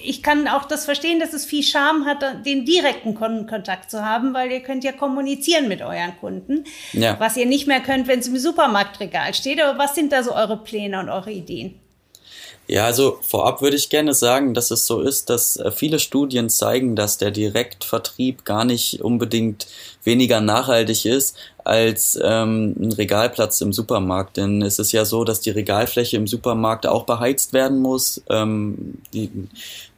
ich 0.02 0.24
kann 0.24 0.48
auch 0.48 0.64
das 0.64 0.86
verstehen, 0.86 1.20
dass 1.20 1.34
es 1.34 1.44
viel 1.44 1.64
Charme 1.64 2.06
hat, 2.06 2.46
den 2.46 2.64
direkten 2.64 3.14
Kundenkontakt 3.14 3.92
zu 3.92 4.06
haben, 4.06 4.34
weil 4.34 4.50
ihr 4.54 4.62
könnt 4.62 4.86
ja 4.86 4.94
kommunizieren 4.94 5.68
mit 5.68 5.82
euren 5.82 6.18
Kunden, 6.22 6.64
ja. 6.94 7.20
was 7.20 7.36
ihr 7.36 7.46
nicht 7.46 7.68
mehr 7.68 7.82
könnt, 7.82 8.08
wenn 8.08 8.20
es 8.20 8.28
im 8.28 8.38
Supermarktregal 8.38 9.34
steht. 9.34 9.62
Aber 9.62 9.78
was 9.78 9.96
sind 9.96 10.14
da 10.14 10.24
so 10.24 10.34
eure 10.34 10.64
Pläne 10.64 11.02
und 11.02 11.10
eure 11.10 11.32
Ideen? 11.32 11.82
Ja, 12.70 12.86
also 12.86 13.20
vorab 13.22 13.62
würde 13.62 13.78
ich 13.78 13.90
gerne 13.90 14.14
sagen, 14.14 14.54
dass 14.54 14.72
es 14.72 14.86
so 14.86 15.00
ist, 15.00 15.30
dass 15.30 15.56
äh, 15.56 15.72
viele 15.72 16.00
Studien 16.00 16.50
zeigen, 16.50 16.98
dass 16.98 17.18
der 17.18 17.32
Direktvertrieb 17.32 18.44
gar 18.44 18.66
nicht 18.66 19.02
unbedingt 19.02 19.68
weniger 20.04 20.42
nachhaltig 20.42 21.06
ist 21.06 21.38
als 21.64 22.20
ähm, 22.22 22.76
ein 22.78 22.92
Regalplatz 22.92 23.62
im 23.62 23.72
Supermarkt. 23.72 24.36
Denn 24.36 24.62
es 24.62 24.80
ist 24.80 24.92
ja 24.92 25.06
so, 25.06 25.24
dass 25.24 25.40
die 25.40 25.50
Regalfläche 25.52 26.18
im 26.18 26.28
Supermarkt 26.28 26.86
auch 26.88 27.06
beheizt 27.06 27.54
werden 27.54 27.80
muss. 27.80 28.22
Ähm, 28.30 28.96
die, 29.14 29.30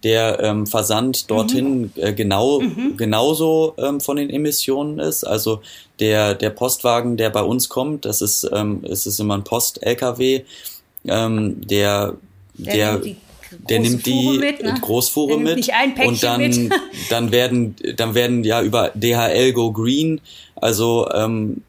der 0.03 0.39
ähm, 0.39 0.67
Versand 0.67 1.31
dorthin 1.31 1.81
mhm. 1.81 1.91
äh, 1.95 2.13
genau 2.13 2.59
mhm. 2.59 2.97
genauso 2.97 3.73
ähm, 3.77 3.99
von 3.99 4.17
den 4.17 4.29
Emissionen 4.29 4.99
ist. 4.99 5.23
Also 5.23 5.61
der 5.99 6.35
der 6.35 6.51
Postwagen, 6.51 7.17
der 7.17 7.31
bei 7.31 7.41
uns 7.41 7.67
kommt, 7.67 8.05
das 8.05 8.21
ist 8.21 8.47
ähm, 8.53 8.83
es 8.87 9.07
ist 9.07 9.19
immer 9.19 9.35
ein 9.35 9.43
Post-LKW, 9.43 10.43
ähm, 11.05 11.67
der 11.67 12.15
der, 12.65 12.97
der 12.99 13.15
der 13.67 13.79
nimmt 13.79 14.05
die 14.05 14.37
mit, 14.37 14.61
ne? 14.61 14.75
Großfuhre 14.79 15.41
der 15.43 15.55
mit 15.55 15.69
und 16.05 16.21
dann 16.21 16.41
mit. 16.41 16.71
dann 17.09 17.31
werden 17.31 17.75
dann 17.95 18.13
werden 18.13 18.43
ja 18.43 18.61
über 18.61 18.91
DHL 18.93 19.53
Go 19.53 19.71
Green 19.71 20.21
also 20.55 21.09
ähm, 21.13 21.63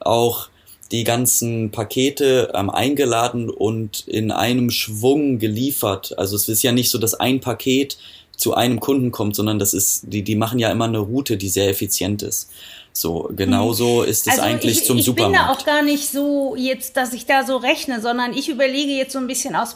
auch 0.00 0.48
die 0.92 1.04
ganzen 1.04 1.70
Pakete 1.70 2.52
ähm, 2.54 2.70
eingeladen 2.70 3.50
und 3.50 4.06
in 4.06 4.30
einem 4.30 4.70
Schwung 4.70 5.38
geliefert. 5.38 6.16
Also 6.16 6.36
es 6.36 6.48
ist 6.48 6.62
ja 6.62 6.72
nicht 6.72 6.90
so, 6.90 6.98
dass 6.98 7.14
ein 7.14 7.40
Paket 7.40 7.98
zu 8.36 8.54
einem 8.54 8.80
Kunden 8.80 9.10
kommt, 9.10 9.34
sondern 9.34 9.58
das 9.58 9.74
ist, 9.74 10.04
die, 10.06 10.22
die 10.22 10.36
machen 10.36 10.58
ja 10.58 10.70
immer 10.70 10.84
eine 10.84 10.98
Route, 10.98 11.36
die 11.36 11.48
sehr 11.48 11.68
effizient 11.68 12.22
ist. 12.22 12.50
So, 12.98 13.30
genauso 13.36 14.02
hm. 14.02 14.08
ist 14.08 14.26
es 14.26 14.38
also 14.38 14.42
eigentlich 14.42 14.78
ich, 14.78 14.84
zum 14.86 14.96
ich 14.96 15.04
Supermarkt. 15.04 15.36
Ich 15.36 15.40
bin 15.40 15.48
da 15.48 15.52
auch 15.52 15.66
gar 15.66 15.82
nicht 15.82 16.08
so 16.08 16.56
jetzt, 16.56 16.96
dass 16.96 17.12
ich 17.12 17.26
da 17.26 17.44
so 17.44 17.58
rechne, 17.58 18.00
sondern 18.00 18.32
ich 18.32 18.48
überlege 18.48 18.92
jetzt 18.92 19.12
so 19.12 19.18
ein 19.18 19.26
bisschen 19.26 19.54
aus 19.54 19.74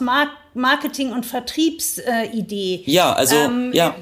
Marketing- 0.55 1.11
und 1.11 1.23
Vertriebsidee. 1.25 2.83
ja, 2.87 3.13
also, 3.13 3.35
ähm, 3.35 3.71
ja. 3.73 3.95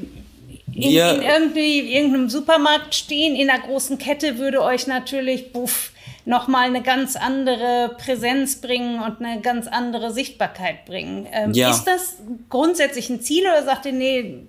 In, 0.74 0.84
in 0.84 1.22
irgendwie 1.22 1.94
irgendeinem 1.94 2.30
Supermarkt 2.30 2.96
stehen, 2.96 3.36
in 3.36 3.50
einer 3.50 3.60
großen 3.60 3.98
Kette 3.98 4.38
würde 4.38 4.62
euch 4.62 4.88
natürlich, 4.88 5.52
buff, 5.52 5.92
nochmal 6.24 6.68
eine 6.68 6.82
ganz 6.82 7.18
andere 7.18 7.98
Präsenz 7.98 8.62
bringen 8.62 9.02
und 9.02 9.20
eine 9.20 9.42
ganz 9.42 9.68
andere 9.68 10.14
Sichtbarkeit 10.14 10.86
bringen. 10.86 11.28
Ähm, 11.34 11.54
ja. 11.54 11.72
Ist 11.72 11.84
das 11.84 12.18
grundsätzlich 12.50 13.10
ein 13.10 13.20
Ziel 13.20 13.44
oder 13.44 13.66
sagt 13.66 13.86
ihr, 13.86 13.92
nee, 13.92 14.44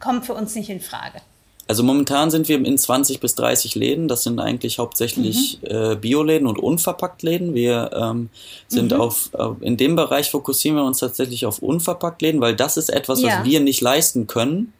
kommt 0.00 0.26
für 0.26 0.34
uns 0.34 0.56
nicht 0.56 0.70
in 0.70 0.80
Frage? 0.80 1.20
Also 1.68 1.82
momentan 1.82 2.30
sind 2.30 2.48
wir 2.48 2.64
in 2.64 2.78
20 2.78 3.18
bis 3.18 3.34
30 3.34 3.74
Läden. 3.74 4.06
Das 4.06 4.22
sind 4.22 4.38
eigentlich 4.38 4.78
hauptsächlich 4.78 5.58
mhm. 5.62 5.68
äh, 5.68 5.96
Bioläden 5.96 6.46
und 6.46 6.58
Unverpacktläden. 6.58 7.54
Wir 7.54 7.90
ähm, 7.92 8.30
sind 8.68 8.92
mhm. 8.92 9.00
auf, 9.00 9.30
auf, 9.34 9.56
in 9.60 9.76
dem 9.76 9.96
Bereich 9.96 10.30
fokussieren 10.30 10.76
wir 10.76 10.84
uns 10.84 10.98
tatsächlich 10.98 11.44
auf 11.44 11.58
Unverpacktläden, 11.58 12.40
weil 12.40 12.54
das 12.54 12.76
ist 12.76 12.88
etwas, 12.88 13.20
ja. 13.20 13.40
was 13.40 13.44
wir 13.44 13.60
nicht 13.60 13.80
leisten 13.80 14.26
können. 14.26 14.72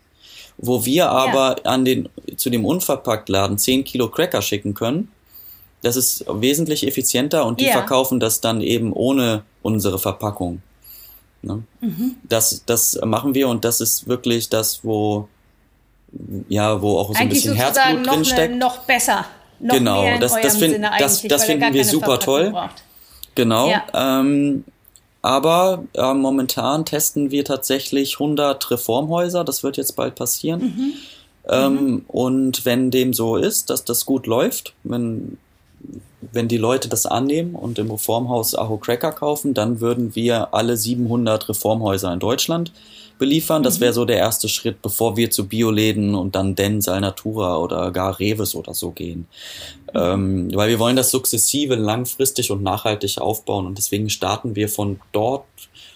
Wo 0.58 0.86
wir 0.86 1.10
aber 1.10 1.56
ja. 1.58 1.70
an 1.70 1.84
den, 1.84 2.08
zu 2.36 2.48
dem 2.48 2.64
Unverpacktladen 2.64 3.58
10 3.58 3.84
Kilo 3.84 4.08
Cracker 4.08 4.40
schicken 4.40 4.72
können. 4.72 5.10
Das 5.82 5.96
ist 5.96 6.24
wesentlich 6.28 6.86
effizienter 6.86 7.44
und 7.44 7.60
die 7.60 7.66
ja. 7.66 7.72
verkaufen 7.72 8.20
das 8.20 8.40
dann 8.40 8.62
eben 8.62 8.92
ohne 8.92 9.42
unsere 9.62 9.98
Verpackung. 9.98 10.62
Ne? 11.42 11.62
Mhm. 11.80 12.16
Das, 12.22 12.62
das 12.64 12.98
machen 13.04 13.34
wir 13.34 13.48
und 13.48 13.64
das 13.64 13.80
ist 13.80 14.08
wirklich 14.08 14.48
das, 14.48 14.82
wo 14.82 15.28
ja, 16.48 16.80
wo 16.80 16.98
auch 16.98 17.08
so 17.08 17.14
ein 17.14 17.28
bisschen 17.28 17.54
Herzblut 17.54 18.06
drin 18.06 18.24
steckt. 18.24 18.56
Noch 18.56 18.78
besser. 18.78 19.26
Noch 19.58 19.74
genau, 19.74 20.02
mehr 20.02 20.14
in 20.16 20.20
das, 20.20 20.34
das, 20.40 20.56
find, 20.56 20.82
das, 21.00 21.22
das 21.22 21.44
finden 21.44 21.72
wir 21.72 21.84
super 21.84 22.18
toll. 22.18 22.50
Braucht. 22.50 22.82
Genau. 23.34 23.68
Ja. 23.68 23.84
Ähm, 23.94 24.64
aber 25.22 25.84
äh, 25.94 26.14
momentan 26.14 26.84
testen 26.84 27.30
wir 27.30 27.44
tatsächlich 27.44 28.14
100 28.20 28.70
Reformhäuser. 28.70 29.44
Das 29.44 29.62
wird 29.62 29.76
jetzt 29.76 29.96
bald 29.96 30.14
passieren. 30.14 30.60
Mhm. 30.60 30.92
Ähm, 31.48 31.72
mhm. 31.72 32.04
Und 32.08 32.64
wenn 32.64 32.90
dem 32.90 33.12
so 33.12 33.36
ist, 33.36 33.70
dass 33.70 33.84
das 33.84 34.06
gut 34.06 34.26
läuft, 34.26 34.74
wenn, 34.84 35.38
wenn 36.32 36.48
die 36.48 36.58
Leute 36.58 36.88
das 36.88 37.06
annehmen 37.06 37.54
und 37.54 37.78
im 37.78 37.90
Reformhaus 37.90 38.56
Aho 38.56 38.76
Cracker 38.76 39.12
kaufen, 39.12 39.54
dann 39.54 39.80
würden 39.80 40.14
wir 40.14 40.54
alle 40.54 40.76
700 40.76 41.48
Reformhäuser 41.48 42.12
in 42.12 42.20
Deutschland 42.20 42.72
beliefern. 43.18 43.62
Das 43.62 43.80
wäre 43.80 43.92
mhm. 43.92 43.94
so 43.94 44.04
der 44.04 44.18
erste 44.18 44.48
Schritt, 44.48 44.82
bevor 44.82 45.16
wir 45.16 45.30
zu 45.30 45.46
Bioläden 45.48 46.14
und 46.14 46.34
dann 46.34 46.54
Dens, 46.54 46.88
Alnatura 46.88 47.58
oder 47.58 47.90
gar 47.90 48.18
Reves 48.18 48.54
oder 48.54 48.74
so 48.74 48.90
gehen. 48.90 49.26
Mhm. 49.92 50.00
Ähm, 50.00 50.54
weil 50.54 50.68
wir 50.68 50.78
wollen 50.78 50.96
das 50.96 51.10
sukzessive, 51.10 51.74
langfristig 51.74 52.50
und 52.50 52.62
nachhaltig 52.62 53.18
aufbauen 53.18 53.66
und 53.66 53.78
deswegen 53.78 54.10
starten 54.10 54.56
wir 54.56 54.68
von 54.68 55.00
dort, 55.12 55.44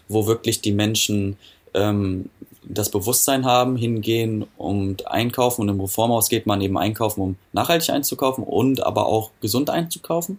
wo 0.09 0.27
wirklich 0.27 0.61
die 0.61 0.73
Menschen 0.73 1.37
ähm, 1.75 2.31
das 2.62 2.91
Bewusstsein 2.91 3.45
haben, 3.45 3.77
hingehen 3.77 4.47
und 4.57 5.07
einkaufen 5.09 5.62
und 5.62 5.68
im 5.68 5.81
Reformhaus 5.81 6.29
geht 6.29 6.47
man 6.47 6.61
eben 6.61 6.79
einkaufen, 6.79 7.21
um 7.21 7.37
nachhaltig 7.53 7.91
einzukaufen 7.91 8.45
und 8.45 8.85
aber 8.85 9.07
auch 9.07 9.31
gesund 9.41 9.71
einzukaufen. 9.71 10.39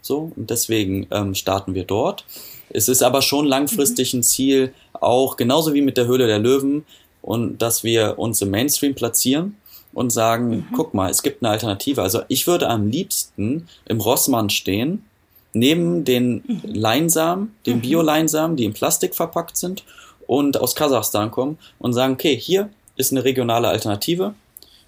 So, 0.00 0.32
und 0.34 0.50
deswegen 0.50 1.06
ähm, 1.12 1.34
starten 1.34 1.74
wir 1.74 1.84
dort. 1.84 2.24
Es 2.70 2.88
ist 2.88 3.02
aber 3.02 3.22
schon 3.22 3.46
langfristig 3.46 4.12
mhm. 4.12 4.20
ein 4.20 4.22
Ziel, 4.24 4.74
auch 5.02 5.36
genauso 5.36 5.74
wie 5.74 5.82
mit 5.82 5.96
der 5.96 6.06
Höhle 6.06 6.26
der 6.26 6.38
Löwen, 6.38 6.84
und 7.22 7.62
dass 7.62 7.84
wir 7.84 8.18
uns 8.18 8.42
im 8.42 8.50
Mainstream 8.50 8.94
platzieren 8.94 9.56
und 9.92 10.10
sagen, 10.10 10.48
mhm. 10.48 10.66
guck 10.74 10.92
mal, 10.92 11.08
es 11.08 11.22
gibt 11.22 11.42
eine 11.42 11.52
Alternative. 11.52 12.02
Also 12.02 12.22
ich 12.26 12.48
würde 12.48 12.68
am 12.68 12.88
liebsten 12.88 13.68
im 13.86 14.00
Rossmann 14.00 14.50
stehen, 14.50 15.04
neben 15.52 16.04
den 16.04 16.42
mhm. 16.46 16.60
Leinsamen, 16.64 17.54
den 17.64 17.76
mhm. 17.76 17.82
Bio-Leinsamen, 17.82 18.56
die 18.56 18.64
in 18.64 18.72
Plastik 18.72 19.14
verpackt 19.14 19.56
sind 19.56 19.84
und 20.26 20.60
aus 20.60 20.74
Kasachstan 20.74 21.30
kommen 21.30 21.58
und 21.78 21.92
sagen, 21.92 22.14
okay, 22.14 22.36
hier 22.36 22.70
ist 22.96 23.12
eine 23.12 23.22
regionale 23.22 23.68
Alternative. 23.68 24.34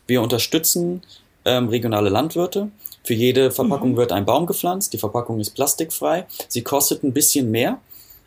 Wir 0.06 0.20
unterstützen 0.20 1.02
ähm, 1.44 1.68
regionale 1.68 2.08
Landwirte 2.08 2.70
für 3.04 3.14
jede 3.14 3.50
Verpackung 3.50 3.92
mhm. 3.92 3.96
wird 3.96 4.12
ein 4.12 4.24
Baum 4.24 4.46
gepflanzt. 4.46 4.92
Die 4.94 4.98
Verpackung 4.98 5.38
ist 5.38 5.50
plastikfrei. 5.50 6.26
Sie 6.48 6.62
kostet 6.62 7.04
ein 7.04 7.12
bisschen 7.12 7.50
mehr, 7.50 7.78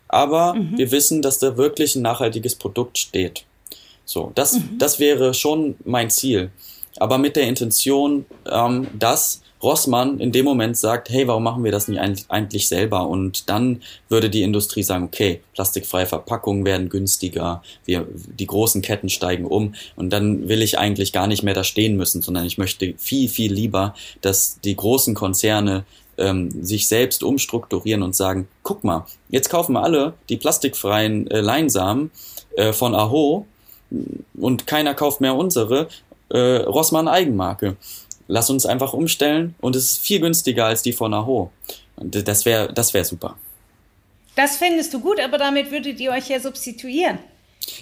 aber 0.08 0.53
mhm. 0.53 0.78
wir 0.78 0.91
wissen, 0.91 1.22
dass 1.22 1.39
da 1.39 1.58
wirklich 1.58 1.95
ein 1.95 2.01
nachhaltiges 2.01 2.55
Produkt 2.55 2.97
steht. 2.97 3.45
So, 4.05 4.32
das, 4.36 4.53
mhm. 4.53 4.78
das 4.78 4.99
wäre 4.99 5.34
schon 5.34 5.76
mein 5.84 6.10
Ziel. 6.10 6.51
Aber 6.99 7.18
mit 7.18 7.36
der 7.36 7.43
Intention, 7.43 8.26
ähm, 8.49 8.88
das 8.97 9.41
Rossmann 9.62 10.20
in 10.20 10.32
dem 10.32 10.45
Moment 10.45 10.78
sagt, 10.78 11.10
hey, 11.10 11.28
warum 11.28 11.43
machen 11.43 11.64
wir 11.64 11.72
das 11.72 11.88
nicht 11.88 11.99
eigentlich 12.30 12.68
selber? 12.68 13.08
Und 13.08 13.49
dann 13.49 13.82
würde 14.08 14.30
die 14.30 14.43
Industrie 14.43 14.84
sagen, 14.84 15.05
okay, 15.05 15.41
plastikfreie 15.53 16.05
Verpackungen 16.05 16.66
werden 16.66 16.89
günstiger, 16.89 17.64
wir, 17.86 18.08
die 18.14 18.45
großen 18.45 18.82
Ketten 18.82 19.10
steigen 19.10 19.45
um 19.45 19.74
und 19.95 20.12
dann 20.12 20.47
will 20.47 20.62
ich 20.62 20.78
eigentlich 20.78 21.12
gar 21.12 21.28
nicht 21.28 21.43
mehr 21.43 21.55
da 21.55 21.64
stehen 21.64 21.97
müssen, 21.97 22.22
sondern 22.22 22.45
ich 22.45 22.58
möchte 22.58 22.93
viel, 22.97 23.30
viel 23.30 23.51
lieber, 23.51 23.95
dass 24.22 24.60
die 24.62 24.76
großen 24.76 25.16
Konzerne 25.16 25.86
ähm, 26.18 26.63
sich 26.63 26.88
selbst 26.88 27.24
umstrukturieren 27.24 28.03
und 28.03 28.15
sagen, 28.15 28.47
guck 28.63 28.84
mal, 28.84 29.05
jetzt 29.30 29.49
kaufen 29.49 29.74
wir 29.74 29.84
alle 29.84 30.13
die 30.30 30.38
plastikfreien 30.38 31.30
äh, 31.30 31.41
Leinsamen 31.41 32.11
äh, 32.55 32.74
von 32.74 32.95
Aho 32.95 33.45
und 34.36 34.68
keiner 34.68 34.93
kauft 34.93 35.22
mehr 35.22 35.36
unsere 35.36 35.88
äh, 36.30 36.38
Rossmann 36.38 37.07
Eigenmarke. 37.07 37.78
Lass 38.28 38.49
uns 38.49 38.65
einfach 38.65 38.93
umstellen 38.93 39.55
und 39.61 39.76
es 39.76 39.91
ist 39.91 39.99
viel 39.99 40.20
günstiger 40.20 40.65
als 40.65 40.82
die 40.82 40.93
von 40.93 41.13
Aho. 41.13 41.51
Und 41.95 42.28
das 42.28 42.45
wäre 42.45 42.74
das 42.74 42.93
wäre 42.93 43.05
super. 43.05 43.38
Das 44.36 44.57
findest 44.57 44.93
du 44.93 44.99
gut, 44.99 45.20
aber 45.20 45.38
damit 45.38 45.72
würdet 45.72 45.99
ihr 45.99 46.11
euch 46.11 46.30
ja 46.30 46.39
substituieren. 46.39 47.18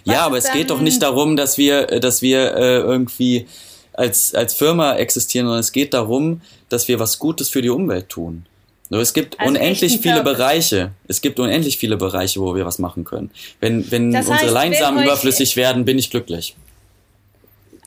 Was 0.05 0.15
ja, 0.15 0.21
aber 0.21 0.38
es 0.38 0.51
geht 0.51 0.69
doch 0.69 0.79
nicht 0.79 1.01
darum, 1.01 1.36
dass 1.36 1.57
wir, 1.57 1.86
dass 1.99 2.21
wir 2.21 2.55
äh, 2.55 2.77
irgendwie 2.77 3.45
als, 3.93 4.33
als 4.33 4.53
Firma 4.53 4.95
existieren, 4.95 5.47
sondern 5.47 5.59
es 5.59 5.71
geht 5.71 5.93
darum, 5.93 6.41
dass 6.70 6.88
wir 6.88 6.99
was 6.99 7.20
Gutes 7.20 7.49
für 7.49 7.61
die 7.61 7.70
Umwelt 7.70 8.09
tun. 8.09 8.45
So, 8.89 8.99
es 8.99 9.13
gibt 9.13 9.39
also 9.39 9.49
unendlich 9.49 9.99
viele 9.99 10.22
Purpose. 10.22 10.36
Bereiche. 10.36 10.91
Es 11.07 11.22
gibt 11.22 11.39
unendlich 11.39 11.78
viele 11.78 11.97
Bereiche, 11.97 12.39
wo 12.39 12.55
wir 12.55 12.66
was 12.66 12.78
machen 12.78 13.03
können. 13.03 13.32
Wenn, 13.59 13.89
wenn 13.91 14.11
das 14.11 14.22
heißt, 14.22 14.32
unsere 14.32 14.51
Leinsamen 14.51 15.03
überflüssig 15.03 15.55
werden, 15.55 15.86
bin 15.86 15.97
ich 15.97 16.11
glücklich. 16.11 16.55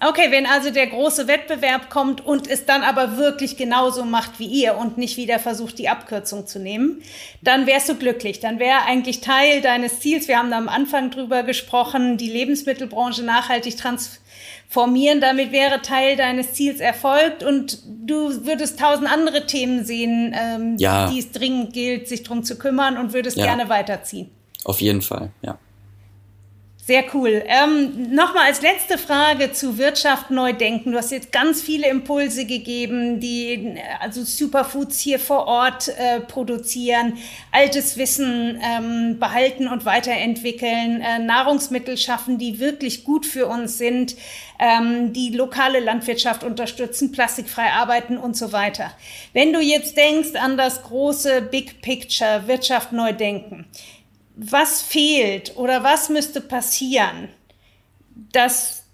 Okay, 0.01 0.31
wenn 0.31 0.47
also 0.47 0.70
der 0.70 0.87
große 0.87 1.26
Wettbewerb 1.26 1.91
kommt 1.91 2.24
und 2.24 2.49
es 2.49 2.64
dann 2.64 2.83
aber 2.83 3.16
wirklich 3.16 3.57
genauso 3.57 4.05
macht 4.05 4.39
wie 4.39 4.47
ihr 4.47 4.76
und 4.76 4.97
nicht 4.97 5.16
wieder 5.16 5.41
versucht, 5.41 5.76
die 5.79 5.89
Abkürzung 5.89 6.47
zu 6.47 6.61
nehmen, 6.61 7.03
dann 7.43 7.66
wärst 7.66 7.89
du 7.89 7.97
glücklich. 7.97 8.39
Dann 8.39 8.61
wäre 8.61 8.83
eigentlich 8.87 9.20
Teil 9.20 9.61
deines 9.61 9.99
Ziels, 9.99 10.29
wir 10.29 10.39
haben 10.39 10.53
da 10.53 10.59
am 10.59 10.68
Anfang 10.68 11.11
drüber 11.11 11.43
gesprochen, 11.43 12.16
die 12.16 12.31
Lebensmittelbranche 12.31 13.24
nachhaltig 13.24 13.76
transformieren. 13.76 14.28
Damit 15.20 15.52
wäre 15.52 15.82
Teil 15.82 16.16
deines 16.16 16.52
Ziels 16.52 16.80
erfolgt 16.80 17.42
und 17.42 17.82
du 17.86 18.46
würdest 18.46 18.78
tausend 18.78 19.10
andere 19.10 19.46
Themen 19.46 19.84
sehen, 19.84 20.34
ähm, 20.38 20.76
ja. 20.78 21.10
die 21.10 21.18
es 21.18 21.32
dringend 21.32 21.72
gilt, 21.72 22.08
sich 22.08 22.22
drum 22.22 22.44
zu 22.44 22.58
kümmern 22.58 22.96
und 22.96 23.12
würdest 23.12 23.36
ja. 23.36 23.44
gerne 23.46 23.68
weiterziehen. 23.68 24.30
Auf 24.64 24.80
jeden 24.80 25.02
Fall, 25.02 25.30
ja. 25.42 25.58
Sehr 26.89 27.05
cool. 27.12 27.43
Ähm, 27.45 28.14
Nochmal 28.14 28.47
als 28.47 28.62
letzte 28.62 28.97
Frage 28.97 29.53
zu 29.53 29.76
Wirtschaft 29.76 30.30
neu 30.30 30.55
denken. 30.55 30.93
Du 30.93 30.97
hast 30.97 31.12
jetzt 31.12 31.32
ganz 31.32 31.61
viele 31.61 31.86
Impulse 31.86 32.47
gegeben, 32.47 33.20
die 33.20 33.76
also 34.01 34.24
Superfoods 34.24 34.99
hier 34.99 35.18
vor 35.18 35.47
Ort 35.47 35.89
äh, 35.89 36.20
produzieren, 36.20 37.18
altes 37.53 37.99
Wissen 37.99 38.59
ähm, 38.64 39.18
behalten 39.18 39.68
und 39.68 39.84
weiterentwickeln, 39.84 41.03
äh, 41.03 41.18
Nahrungsmittel 41.18 41.99
schaffen, 41.99 42.39
die 42.39 42.59
wirklich 42.59 43.05
gut 43.05 43.26
für 43.26 43.49
uns 43.49 43.76
sind, 43.76 44.16
ähm, 44.59 45.12
die 45.12 45.28
lokale 45.36 45.80
Landwirtschaft 45.80 46.43
unterstützen, 46.43 47.12
plastikfrei 47.12 47.70
arbeiten 47.70 48.16
und 48.16 48.34
so 48.34 48.53
weiter. 48.53 48.93
Wenn 49.34 49.53
du 49.53 49.61
jetzt 49.61 49.99
denkst 49.99 50.36
an 50.41 50.57
das 50.57 50.82
große 50.84 51.43
Big 51.43 51.82
Picture, 51.82 52.45
Wirtschaft 52.47 52.93
neu 52.93 53.12
denken, 53.12 53.66
was 54.39 54.82
fehlt 54.82 55.57
oder 55.57 55.82
was 55.82 56.09
müsste 56.09 56.41
passieren, 56.41 57.28
dass 58.32 58.84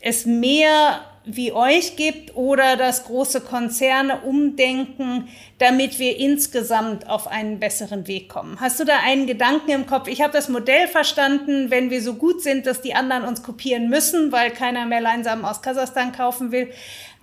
es 0.00 0.26
mehr 0.26 1.00
wie 1.24 1.52
euch 1.52 1.96
gibt 1.96 2.34
oder 2.34 2.76
dass 2.76 3.04
große 3.04 3.42
Konzerne 3.42 4.22
umdenken, 4.22 5.28
damit 5.58 5.98
wir 5.98 6.18
insgesamt 6.18 7.08
auf 7.08 7.28
einen 7.28 7.60
besseren 7.60 8.08
Weg 8.08 8.28
kommen. 8.28 8.60
Hast 8.60 8.80
du 8.80 8.84
da 8.84 8.98
einen 9.04 9.26
Gedanken 9.26 9.70
im 9.70 9.86
Kopf? 9.86 10.08
Ich 10.08 10.20
habe 10.20 10.32
das 10.32 10.48
Modell 10.48 10.88
verstanden, 10.88 11.70
wenn 11.70 11.90
wir 11.90 12.02
so 12.02 12.14
gut 12.14 12.42
sind, 12.42 12.66
dass 12.66 12.80
die 12.80 12.94
anderen 12.94 13.24
uns 13.24 13.42
kopieren 13.42 13.88
müssen, 13.88 14.32
weil 14.32 14.50
keiner 14.50 14.86
mehr 14.86 15.00
Leinsamen 15.00 15.44
aus 15.44 15.62
Kasachstan 15.62 16.12
kaufen 16.12 16.50
will. 16.50 16.70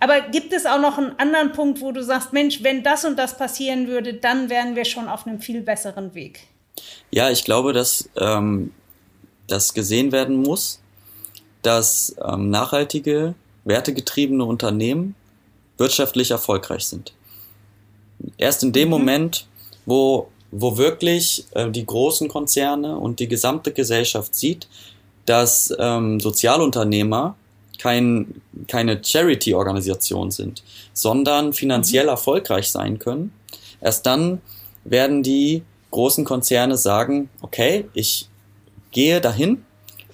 Aber 0.00 0.20
gibt 0.20 0.52
es 0.54 0.64
auch 0.64 0.80
noch 0.80 0.96
einen 0.96 1.18
anderen 1.18 1.52
Punkt, 1.52 1.80
wo 1.82 1.92
du 1.92 2.02
sagst, 2.02 2.32
Mensch, 2.32 2.62
wenn 2.62 2.82
das 2.82 3.04
und 3.04 3.18
das 3.18 3.36
passieren 3.36 3.86
würde, 3.86 4.14
dann 4.14 4.48
wären 4.48 4.76
wir 4.76 4.86
schon 4.86 5.08
auf 5.08 5.26
einem 5.26 5.40
viel 5.40 5.60
besseren 5.60 6.14
Weg? 6.14 6.40
Ja, 7.10 7.30
ich 7.30 7.44
glaube, 7.44 7.72
dass 7.72 8.08
ähm, 8.16 8.72
das 9.46 9.74
gesehen 9.74 10.12
werden 10.12 10.36
muss, 10.36 10.80
dass 11.62 12.14
ähm, 12.24 12.50
nachhaltige, 12.50 13.34
wertegetriebene 13.64 14.44
Unternehmen 14.44 15.14
wirtschaftlich 15.76 16.30
erfolgreich 16.30 16.84
sind. 16.86 17.12
Erst 18.38 18.62
in 18.62 18.72
dem 18.72 18.88
mhm. 18.88 18.90
Moment, 18.90 19.46
wo, 19.86 20.28
wo 20.50 20.76
wirklich 20.76 21.44
äh, 21.52 21.70
die 21.70 21.84
großen 21.84 22.28
Konzerne 22.28 22.96
und 22.96 23.18
die 23.18 23.28
gesamte 23.28 23.72
Gesellschaft 23.72 24.34
sieht, 24.34 24.68
dass 25.26 25.74
ähm, 25.78 26.20
Sozialunternehmer 26.20 27.36
kein, 27.78 28.42
keine 28.68 29.02
Charity-Organisation 29.02 30.30
sind, 30.30 30.62
sondern 30.92 31.52
finanziell 31.52 32.04
mhm. 32.04 32.10
erfolgreich 32.10 32.70
sein 32.70 32.98
können, 32.98 33.32
erst 33.80 34.06
dann 34.06 34.40
werden 34.84 35.22
die 35.22 35.62
großen 35.90 36.24
Konzerne 36.24 36.76
sagen, 36.76 37.30
okay, 37.40 37.86
ich 37.94 38.28
gehe 38.90 39.20
dahin 39.20 39.64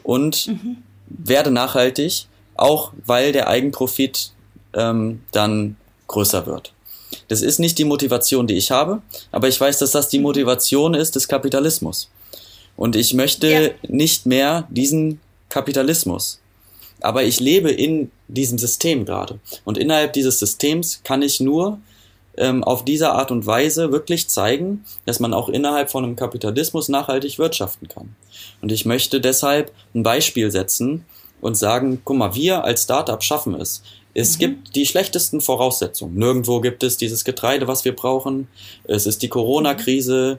und 0.02 0.48
mhm. 0.48 0.78
werde 1.08 1.50
nachhaltig, 1.50 2.26
auch 2.54 2.92
weil 3.04 3.32
der 3.32 3.48
Eigenprofit 3.48 4.32
ähm, 4.74 5.22
dann 5.32 5.76
größer 6.08 6.46
wird. 6.46 6.72
Das 7.28 7.42
ist 7.42 7.58
nicht 7.58 7.78
die 7.78 7.84
Motivation, 7.84 8.46
die 8.46 8.54
ich 8.54 8.70
habe, 8.70 9.02
aber 9.32 9.48
ich 9.48 9.60
weiß, 9.60 9.78
dass 9.78 9.90
das 9.92 10.08
die 10.08 10.18
mhm. 10.18 10.24
Motivation 10.24 10.94
ist 10.94 11.16
des 11.16 11.28
Kapitalismus. 11.28 12.08
Und 12.76 12.94
ich 12.94 13.14
möchte 13.14 13.48
ja. 13.48 13.70
nicht 13.88 14.26
mehr 14.26 14.66
diesen 14.70 15.20
Kapitalismus. 15.48 16.40
Aber 17.00 17.24
ich 17.24 17.40
lebe 17.40 17.70
in 17.70 18.10
diesem 18.28 18.58
System 18.58 19.04
gerade. 19.04 19.38
Und 19.64 19.78
innerhalb 19.78 20.12
dieses 20.12 20.38
Systems 20.38 21.00
kann 21.04 21.22
ich 21.22 21.40
nur 21.40 21.78
ähm, 22.36 22.64
auf 22.64 22.84
diese 22.84 23.10
Art 23.10 23.30
und 23.30 23.46
Weise 23.46 23.92
wirklich 23.92 24.28
zeigen, 24.28 24.84
dass 25.04 25.20
man 25.20 25.34
auch 25.34 25.48
innerhalb 25.48 25.90
von 25.90 26.04
einem 26.04 26.16
Kapitalismus 26.16 26.88
nachhaltig 26.88 27.38
wirtschaften 27.38 27.88
kann. 27.88 28.14
Und 28.60 28.72
ich 28.72 28.84
möchte 28.84 29.20
deshalb 29.20 29.72
ein 29.94 30.02
Beispiel 30.02 30.50
setzen 30.50 31.04
und 31.40 31.56
sagen, 31.56 32.00
guck 32.04 32.16
mal, 32.16 32.34
wir 32.34 32.64
als 32.64 32.84
Startup 32.84 33.22
schaffen 33.22 33.54
es. 33.54 33.82
Es 34.14 34.36
mhm. 34.36 34.40
gibt 34.40 34.76
die 34.76 34.86
schlechtesten 34.86 35.40
Voraussetzungen. 35.40 36.16
Nirgendwo 36.16 36.60
gibt 36.60 36.82
es 36.82 36.96
dieses 36.96 37.24
Getreide, 37.24 37.68
was 37.68 37.84
wir 37.84 37.94
brauchen. 37.94 38.48
Es 38.84 39.06
ist 39.06 39.22
die 39.22 39.28
Corona-Krise. 39.28 40.38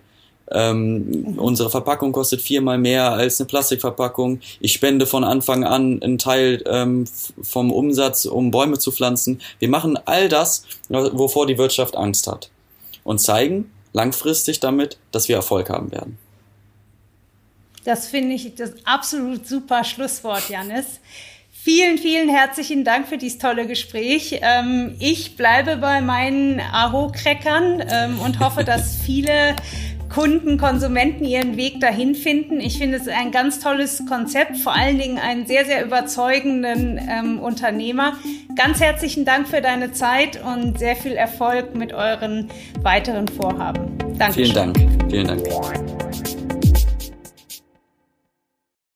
Ähm, 0.51 1.35
unsere 1.37 1.69
Verpackung 1.69 2.11
kostet 2.11 2.41
viermal 2.41 2.77
mehr 2.77 3.11
als 3.11 3.39
eine 3.39 3.47
Plastikverpackung. 3.47 4.39
Ich 4.59 4.73
spende 4.73 5.05
von 5.05 5.23
Anfang 5.23 5.63
an 5.63 6.01
einen 6.01 6.17
Teil 6.17 6.63
ähm, 6.65 7.05
vom 7.41 7.71
Umsatz, 7.71 8.25
um 8.25 8.51
Bäume 8.51 8.79
zu 8.79 8.91
pflanzen. 8.91 9.41
Wir 9.59 9.69
machen 9.69 9.97
all 10.05 10.29
das, 10.29 10.63
wovor 10.89 11.47
die 11.47 11.57
Wirtschaft 11.57 11.97
Angst 11.97 12.27
hat. 12.27 12.49
Und 13.03 13.19
zeigen 13.19 13.71
langfristig 13.93 14.59
damit, 14.59 14.97
dass 15.11 15.27
wir 15.27 15.35
Erfolg 15.35 15.69
haben 15.69 15.91
werden. 15.91 16.17
Das 17.83 18.07
finde 18.07 18.35
ich 18.35 18.53
das 18.55 18.73
absolut 18.83 19.47
super 19.47 19.83
Schlusswort, 19.85 20.49
Janis. 20.49 20.99
Vielen, 21.67 21.97
vielen 21.97 22.29
herzlichen 22.29 22.85
Dank 22.85 23.07
für 23.07 23.17
dieses 23.17 23.39
tolle 23.39 23.67
Gespräch. 23.67 24.39
Ähm, 24.41 24.95
ich 24.99 25.35
bleibe 25.35 25.75
bei 25.77 25.99
meinen 25.99 26.59
Aho-Crackern 26.59 27.83
ähm, 27.89 28.19
und 28.19 28.39
hoffe, 28.39 28.63
dass 28.63 28.95
viele 28.95 29.55
Kunden, 30.09 30.57
Konsumenten 30.57 31.25
ihren 31.25 31.57
Weg 31.57 31.79
dahin 31.79 32.15
finden. 32.15 32.59
Ich 32.59 32.77
finde 32.77 32.97
es 32.97 33.07
ein 33.07 33.31
ganz 33.31 33.59
tolles 33.59 34.03
Konzept, 34.07 34.57
vor 34.57 34.73
allen 34.73 34.97
Dingen 34.97 35.17
einen 35.17 35.45
sehr, 35.45 35.65
sehr 35.65 35.83
überzeugenden 35.85 36.99
ähm, 37.09 37.39
Unternehmer. 37.39 38.13
Ganz 38.55 38.79
herzlichen 38.79 39.25
Dank 39.25 39.47
für 39.47 39.61
deine 39.61 39.91
Zeit 39.91 40.41
und 40.43 40.79
sehr 40.79 40.95
viel 40.95 41.13
Erfolg 41.13 41.75
mit 41.75 41.93
euren 41.93 42.49
weiteren 42.81 43.27
Vorhaben. 43.27 43.97
Danke. 44.17 44.33
Vielen 44.33 44.53
Dank. 44.53 44.77
Vielen 45.09 45.27
Dank. 45.27 46.36